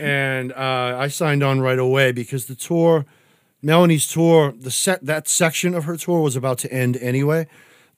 and 0.00 0.52
uh, 0.52 0.96
I 0.98 1.08
signed 1.08 1.42
on 1.42 1.60
right 1.60 1.78
away 1.78 2.10
because 2.10 2.46
the 2.46 2.56
tour, 2.56 3.06
Melanie's 3.62 4.08
tour, 4.08 4.52
the 4.58 4.72
set 4.72 5.04
that 5.06 5.28
section 5.28 5.74
of 5.74 5.84
her 5.84 5.96
tour 5.96 6.20
was 6.20 6.34
about 6.34 6.58
to 6.58 6.72
end 6.72 6.96
anyway, 6.96 7.46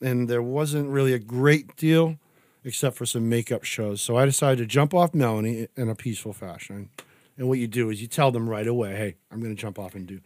and 0.01 0.29
there 0.29 0.43
wasn't 0.43 0.89
really 0.91 1.15
a 1.15 1.19
great 1.19 1.75
deal 1.77 2.19
except 2.67 2.97
for 2.97 3.07
some 3.07 3.29
makeup 3.31 3.65
shows. 3.65 4.03
So 4.03 4.17
I 4.19 4.27
decided 4.27 4.59
to 4.59 4.67
jump 4.67 4.93
off 4.93 5.15
Melanie 5.15 5.69
in 5.77 5.89
a 5.89 5.95
peaceful 5.95 6.35
fashion. 6.35 6.91
And 7.39 7.49
what 7.49 7.59
you 7.59 7.67
do 7.67 7.89
is 7.91 8.03
you 8.03 8.09
tell 8.09 8.31
them 8.31 8.49
right 8.51 8.67
away, 8.67 8.95
"Hey, 8.97 9.15
I'm 9.31 9.41
going 9.41 9.55
to 9.55 9.61
jump 9.61 9.79
off 9.79 9.95
and 9.95 10.07
do." 10.07 10.21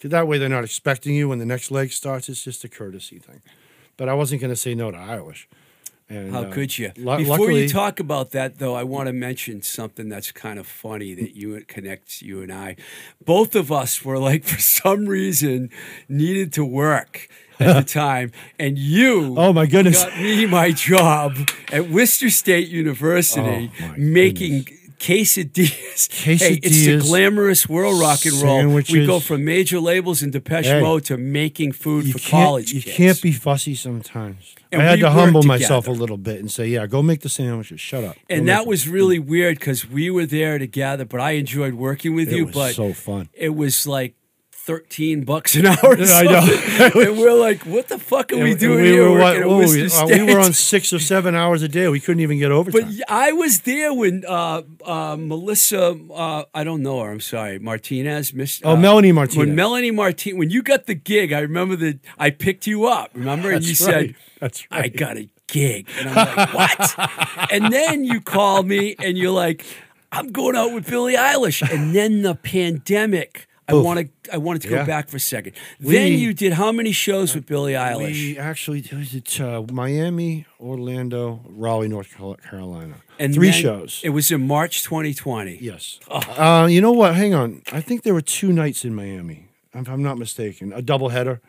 'Cause 0.00 0.10
that 0.10 0.26
way 0.26 0.38
they're 0.38 0.48
not 0.48 0.64
expecting 0.64 1.14
you 1.14 1.28
when 1.28 1.38
the 1.38 1.46
next 1.46 1.70
leg 1.70 1.92
starts. 1.92 2.28
It's 2.28 2.42
just 2.42 2.64
a 2.64 2.68
courtesy 2.68 3.18
thing. 3.18 3.40
But 3.96 4.08
I 4.08 4.14
wasn't 4.14 4.40
going 4.40 4.50
to 4.52 4.56
say 4.56 4.74
no 4.74 4.90
to 4.90 4.96
Eilish. 4.96 5.44
And, 6.08 6.32
How 6.32 6.42
uh, 6.42 6.52
could 6.52 6.76
you? 6.78 6.90
lu- 6.96 7.18
Before 7.18 7.38
luckily- 7.38 7.62
you 7.62 7.68
talk 7.68 8.00
about 8.00 8.32
that, 8.32 8.58
though, 8.58 8.74
I 8.74 8.82
want 8.82 9.06
to 9.06 9.12
mention 9.12 9.62
something 9.62 10.08
that's 10.08 10.32
kind 10.32 10.58
of 10.58 10.66
funny 10.66 11.14
that 11.14 11.36
you 11.36 11.62
connects 11.68 12.20
you 12.20 12.42
and 12.42 12.52
I. 12.52 12.76
Both 13.24 13.54
of 13.54 13.70
us 13.70 14.04
were 14.04 14.18
like, 14.18 14.44
for 14.52 14.60
some 14.60 15.06
reason, 15.06 15.70
needed 16.08 16.52
to 16.54 16.64
work 16.64 17.28
at 17.60 17.74
the 17.74 17.82
time, 17.92 18.32
and 18.58 18.78
you. 18.78 19.34
Oh, 19.38 19.52
my 19.52 19.66
goodness. 19.66 20.02
Got 20.04 20.18
me 20.20 20.46
my 20.46 20.70
job 20.72 21.36
at 21.72 21.88
Worcester 21.90 22.30
State 22.30 22.68
University, 22.68 23.70
Oh, 23.82 23.94
making. 23.96 24.66
Quesadillas. 25.02 26.12
Hey, 26.12 26.60
it's 26.62 26.84
the 26.86 26.98
glamorous 26.98 27.68
world 27.68 28.00
rock 28.00 28.24
and 28.24 28.34
roll. 28.40 28.66
We 28.68 29.04
go 29.04 29.18
from 29.18 29.44
major 29.44 29.80
labels 29.80 30.22
in 30.22 30.30
Depeche 30.30 30.66
Hey, 30.66 30.80
Mode 30.80 31.04
to 31.06 31.16
making 31.16 31.72
food 31.72 32.12
for 32.12 32.18
college 32.30 32.72
you 32.72 32.80
kids. 32.82 32.96
can't 32.96 33.22
be 33.22 33.32
fussy 33.32 33.74
sometimes. 33.74 34.54
And 34.70 34.80
I 34.80 34.84
had 34.84 35.00
to 35.00 35.10
humble 35.10 35.42
myself 35.42 35.88
a 35.88 35.90
little 35.90 36.16
bit 36.18 36.38
and 36.38 36.50
say, 36.50 36.68
"Yeah, 36.68 36.86
go 36.86 37.02
make 37.02 37.20
the 37.20 37.28
sandwiches. 37.28 37.80
Shut 37.80 38.04
up." 38.04 38.16
And 38.30 38.46
make 38.46 38.54
that 38.54 38.60
them." 38.60 38.68
was 38.68 38.86
really 38.88 39.18
weird 39.18 39.58
because 39.58 39.88
we 39.88 40.08
were 40.08 40.24
there 40.24 40.58
together, 40.58 41.04
but 41.04 41.20
I 41.20 41.32
enjoyed 41.32 41.74
working 41.74 42.14
with 42.14 42.28
It 42.32 42.36
you. 42.36 42.44
was 42.46 42.54
but 42.54 42.74
so 42.74 42.92
fun. 42.92 43.28
it 43.34 43.56
was 43.56 43.86
like 43.86 44.14
thirteen 44.64 45.24
bucks 45.24 45.54
an 45.56 45.66
hour. 45.72 45.98
Yeah, 45.98 46.14
I 46.14 46.22
know. 46.22 47.00
and 47.00 47.18
we're 47.18 47.34
like, 47.38 47.62
"What 47.66 47.88
the 47.88 47.98
fuck 47.98 48.32
are 48.32 48.38
we 48.38 48.54
doing 48.54 48.82
we 48.82 48.90
here?" 48.90 49.10
were, 49.10 49.18
what, 49.18 49.36
we, 49.38 49.86
uh, 49.90 50.06
we 50.06 50.32
were 50.34 50.40
on 50.40 50.52
six 50.52 50.92
or 50.92 50.98
seven 50.98 51.34
hours 51.34 51.62
a 51.62 51.68
day. 51.68 51.88
We 51.88 52.00
couldn't 52.00 52.20
even 52.20 52.38
get 52.38 52.50
overtime. 52.52 52.94
But 52.98 53.10
I 53.10 53.32
was 53.32 53.60
there 53.62 53.92
when 53.92 54.24
uh, 54.26 54.62
uh, 54.84 55.16
Melissa, 55.18 55.98
uh, 56.12 56.44
I 56.54 56.64
don't 56.64 56.82
know 56.82 57.00
her. 57.02 57.10
I'm 57.10 57.20
sorry, 57.20 57.58
Martinez. 57.58 58.32
Miss, 58.32 58.60
Oh, 58.64 58.72
uh, 58.72 58.76
Melanie 58.76 59.12
Martinez. 59.12 59.38
When 59.38 59.54
Melanie 59.54 59.90
Martinez, 59.90 60.38
when 60.38 60.50
you 60.50 60.62
got 60.62 60.86
the 60.86 60.94
gig, 60.94 61.32
I 61.32 61.40
remember 61.40 61.76
that 61.76 61.98
I 62.18 62.30
picked 62.30 62.66
you 62.66 62.86
up. 62.86 63.10
Remember, 63.14 63.50
and 63.50 63.64
That's 63.64 63.80
you 63.80 63.86
right. 63.86 63.94
said, 63.94 64.14
That's 64.40 64.70
right. 64.70 64.84
I 64.84 64.88
got 64.88 65.16
a 65.16 65.28
gig. 65.48 65.88
And 65.98 66.08
I'm 66.08 66.36
like, 66.36 66.54
what? 66.54 67.50
and 67.52 67.72
then 67.72 68.04
you 68.04 68.20
call 68.20 68.62
me 68.62 68.94
and 68.98 69.18
you're 69.18 69.32
like, 69.32 69.64
I'm 70.10 70.30
going 70.30 70.56
out 70.56 70.72
with 70.72 70.88
Billie 70.88 71.14
Eilish. 71.16 71.62
And 71.68 71.94
then 71.94 72.22
the 72.22 72.34
pandemic. 72.34 73.48
I 73.68 73.74
want 73.74 74.00
to. 74.00 74.34
I 74.34 74.38
wanted 74.38 74.62
to 74.62 74.68
go 74.68 74.76
Yeah. 74.76 74.84
back 74.84 75.08
for 75.08 75.16
a 75.16 75.20
second. 75.20 75.52
then 75.80 76.10
We- 76.12 76.16
you 76.16 76.34
did 76.34 76.54
how 76.54 76.72
many 76.72 76.92
shows 76.92 77.34
with 77.34 77.46
Billie 77.46 77.72
Eilish? 77.74 78.12
we 78.12 78.38
actually 78.38 78.80
did 78.80 79.40
uh, 79.40 79.62
Miami, 79.72 80.46
Orlando, 80.60 81.40
Raleigh, 81.48 81.88
North 81.88 82.10
Carol- 82.16 82.36
Carolina. 82.50 82.96
and 83.18 83.32
Three 83.34 83.50
then 83.50 83.60
shows. 83.62 84.00
It 84.02 84.10
was 84.10 84.30
in 84.32 84.46
March 84.46 84.82
2020. 84.82 85.58
Yes. 85.60 86.00
Uh, 86.10 86.66
you 86.70 86.80
know 86.80 86.92
what? 86.92 87.14
Hang 87.14 87.34
on. 87.34 87.62
I 87.72 87.80
think 87.80 88.02
there 88.02 88.14
were 88.14 88.20
two 88.38 88.52
nights 88.52 88.84
in 88.84 88.94
Miami, 88.94 89.48
if 89.74 89.88
I'm 89.88 90.02
not 90.02 90.18
mistaken, 90.18 90.72
a 90.72 90.82
double 90.82 91.10
header. 91.10 91.40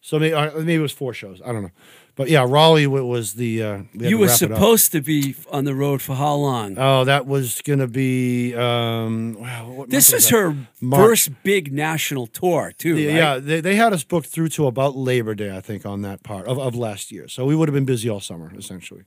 So 0.00 0.18
maybe, 0.20 0.34
uh, 0.34 0.52
maybe 0.58 0.74
it 0.76 0.78
was 0.80 0.92
four 0.92 1.12
shows. 1.12 1.40
I 1.44 1.52
don't 1.52 1.62
know. 1.62 1.72
But 2.18 2.28
yeah, 2.28 2.44
Raleigh 2.46 2.88
was 2.88 3.34
the. 3.34 3.62
Uh, 3.62 3.82
we 3.94 4.08
You 4.08 4.18
were 4.18 4.26
wrap 4.26 4.42
it 4.42 4.50
up. 4.50 4.56
supposed 4.58 4.90
to 4.92 5.00
be 5.00 5.36
on 5.52 5.64
the 5.64 5.74
road 5.74 6.02
for 6.02 6.16
how 6.16 6.34
long? 6.34 6.76
Oh, 6.76 7.04
that 7.04 7.26
was 7.26 7.62
going 7.62 7.78
to 7.78 7.86
be. 7.86 8.54
Um, 8.56 9.36
wow, 9.38 9.84
this 9.88 10.12
is 10.12 10.28
her 10.30 10.54
March. 10.80 11.00
first 11.06 11.42
big 11.44 11.72
national 11.72 12.26
tour, 12.26 12.72
too. 12.76 12.96
Yeah, 12.98 13.08
right? 13.10 13.16
yeah, 13.16 13.38
they, 13.38 13.60
they 13.60 13.76
had 13.76 13.92
us 13.92 14.02
booked 14.02 14.26
through 14.26 14.48
to 14.48 14.66
about 14.66 14.96
Labor 14.96 15.36
Day, 15.36 15.56
I 15.56 15.60
think, 15.60 15.86
on 15.86 16.02
that 16.02 16.24
part 16.24 16.46
of, 16.48 16.58
of 16.58 16.74
last 16.74 17.12
year. 17.12 17.28
So 17.28 17.46
we 17.46 17.54
would 17.54 17.68
have 17.68 17.74
been 17.74 17.84
busy 17.84 18.08
all 18.10 18.20
summer, 18.20 18.52
essentially. 18.58 19.04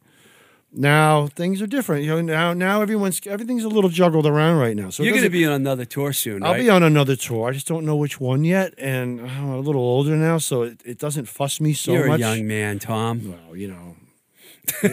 Now 0.73 1.27
things 1.27 1.61
are 1.61 1.67
different. 1.67 2.03
You 2.05 2.09
know, 2.15 2.21
now 2.21 2.53
now 2.53 2.81
everyone's 2.81 3.19
everything's 3.27 3.65
a 3.65 3.69
little 3.69 3.89
juggled 3.89 4.25
around 4.25 4.57
right 4.57 4.75
now. 4.75 4.89
So 4.89 5.03
You're 5.03 5.11
going 5.11 5.25
to 5.25 5.29
be 5.29 5.45
on 5.45 5.51
another 5.51 5.83
tour 5.83 6.13
soon, 6.13 6.43
I'll 6.43 6.53
right? 6.53 6.61
be 6.61 6.69
on 6.69 6.81
another 6.81 7.15
tour. 7.17 7.49
I 7.49 7.51
just 7.51 7.67
don't 7.67 7.85
know 7.85 7.95
which 7.97 8.21
one 8.21 8.45
yet, 8.45 8.73
and 8.77 9.19
I'm 9.19 9.49
a 9.49 9.59
little 9.59 9.81
older 9.81 10.15
now, 10.15 10.37
so 10.37 10.63
it, 10.63 10.81
it 10.85 10.97
doesn't 10.97 11.25
fuss 11.25 11.59
me 11.59 11.73
so 11.73 11.91
You're 11.91 12.07
much. 12.07 12.19
a 12.19 12.21
young 12.21 12.47
man, 12.47 12.79
Tom. 12.79 13.35
Well, 13.47 13.55
you 13.57 13.67
know, 13.67 13.97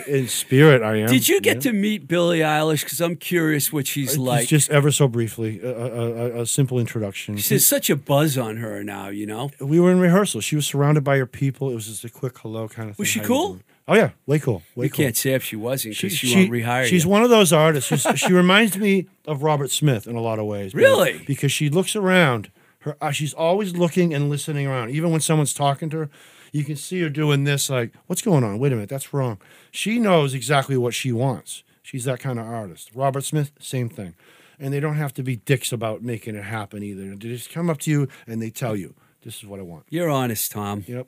in 0.08 0.26
spirit, 0.26 0.82
I 0.82 0.96
am. 0.96 1.08
Did 1.08 1.28
you 1.28 1.40
get 1.40 1.56
yeah. 1.56 1.70
to 1.70 1.72
meet 1.72 2.08
Billie 2.08 2.40
Eilish? 2.40 2.82
Because 2.82 3.00
I'm 3.00 3.14
curious 3.16 3.72
what 3.72 3.84
uh, 3.84 3.86
she's 3.86 4.06
Just- 4.08 4.18
like. 4.18 4.48
just 4.48 4.70
ever 4.70 4.90
so 4.90 5.06
briefly, 5.06 5.60
a, 5.60 5.68
a, 5.70 6.02
a, 6.02 6.40
a 6.42 6.46
simple 6.46 6.78
introduction. 6.78 7.36
There's 7.36 7.68
such 7.68 7.88
a 7.88 7.96
buzz 7.96 8.36
on 8.36 8.56
her 8.56 8.82
now, 8.82 9.08
you 9.10 9.26
know? 9.26 9.50
we 9.60 9.78
were 9.78 9.92
in 9.92 10.00
rehearsal. 10.00 10.40
She 10.40 10.56
was 10.56 10.66
surrounded 10.66 11.04
by 11.04 11.18
her 11.18 11.26
people. 11.26 11.70
It 11.70 11.74
was 11.74 11.86
just 11.86 12.04
a 12.04 12.10
quick 12.10 12.36
hello 12.38 12.66
kind 12.66 12.90
of 12.90 12.96
thing. 12.96 13.02
Was 13.02 13.08
she 13.08 13.20
How 13.20 13.26
cool? 13.26 13.60
Oh 13.90 13.94
yeah, 13.94 14.10
way 14.26 14.38
cool. 14.38 14.58
Way 14.76 14.84
We 14.84 14.88
cool. 14.90 15.04
can't 15.06 15.16
say 15.16 15.32
if 15.32 15.42
she 15.42 15.56
wasn't 15.56 15.96
She, 15.96 16.06
because 16.08 16.18
she, 16.18 16.26
she- 16.28 16.36
won't 16.36 16.50
rehire 16.50 16.84
she's 16.84 17.04
you. 17.04 17.10
one 17.10 17.22
of 17.22 17.30
those 17.30 17.52
artists. 17.52 18.06
She 18.18 18.32
reminds 18.32 18.76
me 18.76 19.06
of 19.26 19.42
Robert 19.42 19.70
Smith 19.70 20.06
in 20.06 20.14
a 20.14 20.20
lot 20.20 20.38
of 20.38 20.44
ways. 20.46 20.74
Really? 20.74 21.22
Because 21.26 21.50
she 21.50 21.68
looks 21.70 21.96
around. 21.96 22.50
Her, 22.80 22.96
uh, 23.00 23.10
she's 23.10 23.32
always 23.34 23.74
looking 23.76 24.12
and 24.14 24.28
listening 24.30 24.66
around. 24.66 24.90
Even 24.90 25.10
when 25.10 25.20
someone's 25.20 25.54
talking 25.54 25.88
to 25.90 25.96
her, 25.98 26.10
you 26.52 26.64
can 26.64 26.76
see 26.76 27.00
her 27.00 27.08
doing 27.08 27.44
this. 27.44 27.68
Like, 27.70 27.92
what's 28.06 28.22
going 28.22 28.44
on? 28.44 28.58
Wait 28.58 28.72
a 28.72 28.76
minute, 28.76 28.88
that's 28.90 29.12
wrong. 29.14 29.38
She 29.70 29.98
knows 29.98 30.34
exactly 30.34 30.76
what 30.76 30.94
she 30.94 31.10
wants. 31.10 31.64
She's 31.82 32.04
that 32.04 32.20
kind 32.20 32.38
of 32.38 32.46
artist. 32.46 32.90
Robert 32.94 33.24
Smith, 33.24 33.52
same 33.58 33.88
thing. 33.88 34.14
And 34.60 34.72
they 34.74 34.80
don't 34.80 34.96
have 34.96 35.14
to 35.14 35.22
be 35.22 35.36
dicks 35.36 35.72
about 35.72 36.02
making 36.02 36.34
it 36.34 36.44
happen 36.44 36.82
either. 36.82 37.08
They 37.16 37.28
just 37.28 37.50
come 37.50 37.70
up 37.70 37.78
to 37.78 37.90
you 37.90 38.08
and 38.26 38.42
they 38.42 38.50
tell 38.50 38.76
you, 38.76 38.94
"This 39.22 39.38
is 39.38 39.46
what 39.46 39.60
I 39.60 39.62
want." 39.62 39.84
You're 39.88 40.10
honest, 40.10 40.50
Tom. 40.52 40.84
Yep. 40.86 41.06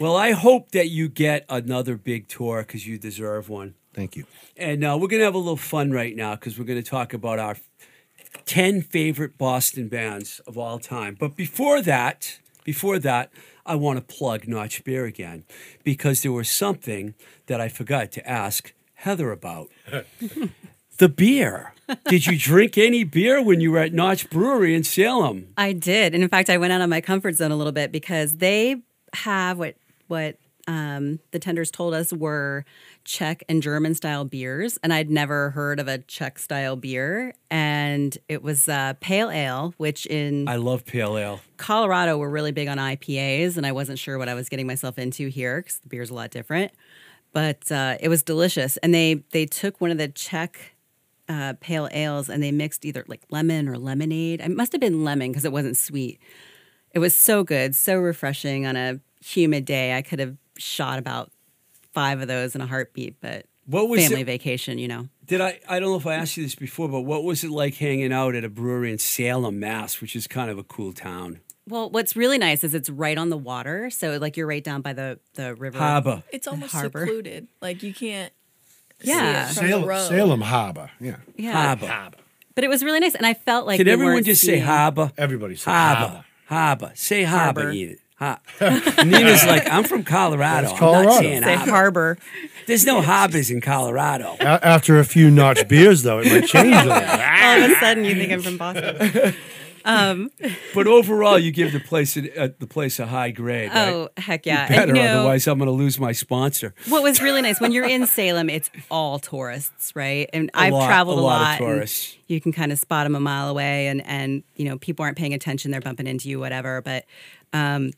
Well, 0.00 0.16
I 0.16 0.30
hope 0.30 0.70
that 0.72 0.88
you 0.88 1.08
get 1.08 1.44
another 1.48 1.96
big 1.96 2.28
tour 2.28 2.62
because 2.62 2.86
you 2.86 2.98
deserve 2.98 3.48
one. 3.48 3.74
Thank 3.94 4.14
you. 4.14 4.26
And 4.56 4.84
uh, 4.84 4.96
we're 5.00 5.08
going 5.08 5.20
to 5.20 5.24
have 5.24 5.34
a 5.34 5.38
little 5.38 5.56
fun 5.56 5.90
right 5.90 6.14
now 6.14 6.36
because 6.36 6.56
we're 6.56 6.66
going 6.66 6.80
to 6.80 6.88
talk 6.88 7.12
about 7.12 7.40
our 7.40 7.56
10 8.44 8.82
favorite 8.82 9.36
Boston 9.36 9.88
bands 9.88 10.40
of 10.46 10.56
all 10.56 10.78
time. 10.78 11.16
But 11.18 11.34
before 11.34 11.82
that, 11.82 12.38
before 12.62 13.00
that, 13.00 13.32
I 13.66 13.74
want 13.74 13.98
to 13.98 14.16
plug 14.16 14.46
Notch 14.46 14.84
Beer 14.84 15.04
again 15.04 15.44
because 15.82 16.22
there 16.22 16.32
was 16.32 16.48
something 16.48 17.14
that 17.46 17.60
I 17.60 17.68
forgot 17.68 18.12
to 18.12 18.28
ask 18.28 18.72
Heather 18.94 19.32
about. 19.32 19.68
the 20.98 21.08
beer. 21.08 21.74
Did 22.06 22.26
you 22.26 22.38
drink 22.38 22.78
any 22.78 23.02
beer 23.02 23.42
when 23.42 23.60
you 23.60 23.72
were 23.72 23.78
at 23.78 23.92
Notch 23.92 24.30
Brewery 24.30 24.74
in 24.74 24.84
Salem? 24.84 25.48
I 25.56 25.72
did, 25.72 26.14
and 26.14 26.22
in 26.22 26.28
fact, 26.28 26.50
I 26.50 26.58
went 26.58 26.72
out 26.72 26.80
of 26.82 26.90
my 26.90 27.00
comfort 27.00 27.36
zone 27.36 27.50
a 27.50 27.56
little 27.56 27.72
bit 27.72 27.90
because 27.90 28.36
they 28.36 28.82
have 29.14 29.58
what 29.58 29.76
what 30.08 30.36
um, 30.66 31.18
the 31.30 31.38
tenders 31.38 31.70
told 31.70 31.94
us 31.94 32.12
were 32.12 32.64
Czech 33.04 33.42
and 33.48 33.62
German 33.62 33.94
style 33.94 34.26
beers, 34.26 34.78
and 34.82 34.92
I'd 34.92 35.08
never 35.10 35.50
heard 35.50 35.80
of 35.80 35.88
a 35.88 35.98
Czech 35.98 36.38
style 36.38 36.76
beer, 36.76 37.32
and 37.50 38.16
it 38.28 38.42
was 38.42 38.68
uh, 38.68 38.92
pale 39.00 39.30
ale, 39.30 39.72
which 39.78 40.04
in 40.06 40.46
I 40.46 40.56
love 40.56 40.84
pale 40.84 41.16
ale. 41.16 41.40
Colorado 41.56 42.18
we're 42.18 42.28
really 42.28 42.52
big 42.52 42.68
on 42.68 42.76
IPAs, 42.76 43.56
and 43.56 43.66
I 43.66 43.72
wasn't 43.72 43.98
sure 43.98 44.18
what 44.18 44.28
I 44.28 44.34
was 44.34 44.50
getting 44.50 44.66
myself 44.66 44.98
into 44.98 45.28
here 45.28 45.62
because 45.62 45.78
the 45.78 45.88
beer's 45.88 46.10
a 46.10 46.14
lot 46.14 46.30
different. 46.30 46.72
But 47.32 47.72
uh, 47.72 47.96
it 48.00 48.08
was 48.08 48.22
delicious, 48.22 48.76
and 48.78 48.92
they 48.92 49.24
they 49.30 49.46
took 49.46 49.80
one 49.80 49.90
of 49.90 49.96
the 49.96 50.08
Czech 50.08 50.74
uh, 51.28 51.54
pale 51.60 51.88
ales 51.92 52.28
and 52.28 52.42
they 52.42 52.52
mixed 52.52 52.84
either 52.84 53.04
like 53.06 53.22
lemon 53.30 53.68
or 53.68 53.78
lemonade. 53.78 54.40
It 54.40 54.50
must 54.50 54.72
have 54.72 54.80
been 54.80 55.04
lemon 55.04 55.30
because 55.30 55.44
it 55.44 55.52
wasn't 55.52 55.76
sweet. 55.76 56.20
It 56.92 57.00
was 57.00 57.14
so 57.14 57.44
good, 57.44 57.76
so 57.76 57.98
refreshing 57.98 58.66
on 58.66 58.76
a 58.76 59.00
humid 59.20 59.64
day. 59.64 59.96
I 59.96 60.02
could 60.02 60.18
have 60.18 60.36
shot 60.56 60.98
about 60.98 61.30
five 61.92 62.20
of 62.20 62.28
those 62.28 62.54
in 62.54 62.60
a 62.60 62.66
heartbeat, 62.66 63.16
but 63.20 63.46
What 63.66 63.88
was 63.88 64.02
family 64.02 64.22
it- 64.22 64.26
vacation, 64.26 64.78
you 64.78 64.88
know. 64.88 65.08
Did 65.26 65.40
I? 65.42 65.60
I 65.68 65.78
don't 65.78 65.90
know 65.90 65.96
if 65.96 66.06
I 66.06 66.14
asked 66.14 66.36
you 66.38 66.42
this 66.42 66.54
before, 66.54 66.88
but 66.88 67.02
what 67.02 67.22
was 67.22 67.44
it 67.44 67.50
like 67.50 67.74
hanging 67.74 68.12
out 68.14 68.34
at 68.34 68.44
a 68.44 68.48
brewery 68.48 68.90
in 68.90 68.96
Salem, 68.98 69.60
Mass, 69.60 70.00
which 70.00 70.16
is 70.16 70.26
kind 70.26 70.50
of 70.50 70.56
a 70.56 70.62
cool 70.62 70.92
town? 70.94 71.40
Well, 71.68 71.90
what's 71.90 72.16
really 72.16 72.38
nice 72.38 72.64
is 72.64 72.72
it's 72.74 72.88
right 72.88 73.18
on 73.18 73.28
the 73.28 73.36
water, 73.36 73.90
so 73.90 74.16
like 74.16 74.38
you're 74.38 74.46
right 74.46 74.64
down 74.64 74.80
by 74.80 74.94
the 74.94 75.18
the 75.34 75.54
river. 75.54 75.78
Harbor. 75.78 76.22
It's 76.32 76.46
almost 76.46 76.72
harbor. 76.72 77.00
secluded. 77.00 77.46
Like 77.60 77.82
you 77.82 77.92
can't. 77.92 78.32
Yeah. 79.02 79.48
See 79.48 79.52
it 79.52 79.54
from 79.58 79.66
the 79.66 79.70
Salem, 79.72 79.88
road. 79.88 80.08
Salem 80.08 80.40
Harbor. 80.40 80.90
Yeah. 80.98 81.16
Yeah, 81.36 81.52
Harbor. 81.76 82.16
but 82.54 82.64
it 82.64 82.68
was 82.68 82.82
really 82.82 83.00
nice, 83.00 83.14
and 83.14 83.26
I 83.26 83.34
felt 83.34 83.66
like 83.66 83.76
Can 83.76 83.86
we 83.86 83.92
everyone 83.92 84.14
weren't 84.14 84.26
just 84.26 84.42
say 84.42 84.60
harbor? 84.60 85.12
Everybody 85.18 85.56
says 85.56 85.64
Harbor. 85.64 86.24
Harbor. 86.46 86.92
Say 86.94 87.24
harbor, 87.24 87.60
Harbor. 87.64 87.72
Enid. 87.76 87.98
Ha- 88.18 88.40
Nina's 89.04 89.44
like, 89.46 89.68
I'm 89.70 89.84
from 89.84 90.02
Colorado. 90.02 90.68
That's 90.68 90.82
I'm 90.82 91.04
not 91.04 91.18
saying 91.20 91.42
Say 91.44 91.54
harbor. 91.54 91.70
harbor. 91.70 92.18
There's 92.66 92.84
no 92.84 93.00
hobbies 93.00 93.50
in 93.50 93.60
Colorado. 93.60 94.36
A- 94.40 94.66
after 94.66 94.98
a 94.98 95.04
few 95.04 95.30
notch 95.30 95.66
beers, 95.68 96.02
though, 96.02 96.18
it 96.18 96.26
might 96.26 96.46
change 96.48 96.74
a 96.74 96.84
little. 96.84 96.92
All 96.92 97.62
of 97.62 97.70
a 97.70 97.74
sudden, 97.80 98.04
you 98.04 98.14
think 98.16 98.32
I'm 98.32 98.42
from 98.42 98.56
Boston. 98.58 99.34
But 100.74 100.86
overall, 100.86 101.38
you 101.38 101.50
give 101.50 101.72
the 101.72 101.80
place 101.80 102.16
a, 102.18 102.38
uh, 102.44 102.48
the 102.58 102.66
place 102.66 102.98
a 102.98 103.06
high 103.06 103.30
grade. 103.30 103.70
right? 103.72 103.88
Oh 103.88 104.08
heck 104.18 104.44
yeah! 104.44 104.66
And, 104.66 104.74
Better, 104.74 104.94
you 104.94 105.02
know, 105.02 105.20
otherwise 105.20 105.46
I'm 105.46 105.56
going 105.58 105.66
to 105.66 105.72
lose 105.72 105.98
my 105.98 106.12
sponsor. 106.12 106.74
What 106.88 107.02
was 107.02 107.22
really 107.22 107.40
nice 107.40 107.58
when 107.58 107.72
you're 107.72 107.86
in 107.88 108.06
Salem, 108.06 108.50
it's 108.50 108.70
all 108.90 109.18
tourists, 109.18 109.92
right? 109.96 110.28
And 110.34 110.50
A 110.52 110.58
I've 110.58 110.72
lot- 110.74 110.86
traveled 110.88 111.18
a 111.18 111.22
a, 111.22 111.22
lot 111.22 111.40
of 111.40 111.46
lot. 111.48 111.58
tourists. 111.58 112.16
You 112.26 112.38
can 112.38 112.52
kind 112.52 112.70
of 112.70 112.78
spot 112.78 113.06
them 113.06 113.14
a 113.14 113.20
mile 113.20 113.48
away, 113.48 113.86
and 113.88 114.04
and 114.06 114.42
you 114.56 114.66
know 114.66 114.76
people 114.76 115.04
aren't 115.04 115.16
paying 115.16 115.32
attention; 115.32 115.70
they're 115.70 115.80
bumping 115.80 116.06
into 116.06 116.28
you, 116.28 116.38
whatever. 116.38 116.82
But 116.82 117.06
um, 117.54 117.92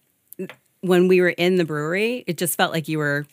when 0.82 1.08
we 1.08 1.20
were 1.20 1.30
in 1.30 1.56
the 1.56 1.64
brewery, 1.64 2.24
it 2.26 2.38
just 2.38 2.56
felt 2.56 2.72
like 2.72 2.88
you 2.88 2.98
were 2.98 3.26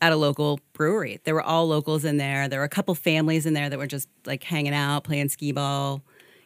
at 0.00 0.12
a 0.12 0.16
local 0.16 0.60
brewery. 0.72 1.20
There 1.24 1.34
were 1.34 1.42
all 1.42 1.66
locals 1.66 2.04
in 2.04 2.18
there. 2.18 2.48
There 2.48 2.58
were 2.60 2.64
a 2.64 2.68
couple 2.68 2.94
families 2.94 3.46
in 3.46 3.54
there 3.54 3.70
that 3.70 3.78
were 3.78 3.86
just 3.86 4.08
like 4.26 4.42
hanging 4.42 4.74
out, 4.74 5.04
playing 5.04 5.28
skee 5.30 5.52
ball. 5.52 6.02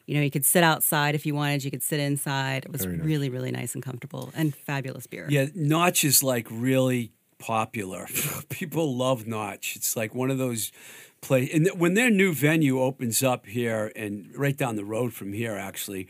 You 0.07 0.15
know, 0.15 0.23
you 0.23 0.31
could 0.31 0.45
sit 0.45 0.63
outside 0.63 1.15
if 1.15 1.27
you 1.27 1.35
wanted. 1.35 1.65
You 1.65 1.71
could 1.71 1.83
sit 1.83 2.01
inside. 2.01 2.65
It 2.65 2.73
was 2.73 2.87
nice. 2.87 3.01
really, 3.01 3.29
really 3.29 3.51
nice 3.51 3.75
and 3.75 3.83
comfortable, 3.83 4.33
and 4.35 4.55
fabulous 4.55 5.07
beer. 5.07 5.27
Yeah, 5.29 5.47
Notch 5.55 6.05
is 6.05 6.23
like 6.23 6.47
really 6.51 7.13
popular. 7.39 8.07
People 8.49 8.97
love 8.97 9.27
Notch. 9.27 9.77
It's 9.77 9.97
like 9.97 10.15
one 10.15 10.31
of 10.31 10.39
those 10.39 10.73
places. 11.21 11.55
And 11.55 11.81
when 11.81 11.95
their 11.95 12.11
new 12.11 12.33
venue 12.33 12.81
opens 12.81 13.23
up 13.23 13.47
here 13.47 13.93
and 13.97 14.31
right 14.35 14.57
down 14.57 14.77
the 14.77 14.85
road 14.85 15.13
from 15.13 15.33
here, 15.33 15.57
actually, 15.57 16.09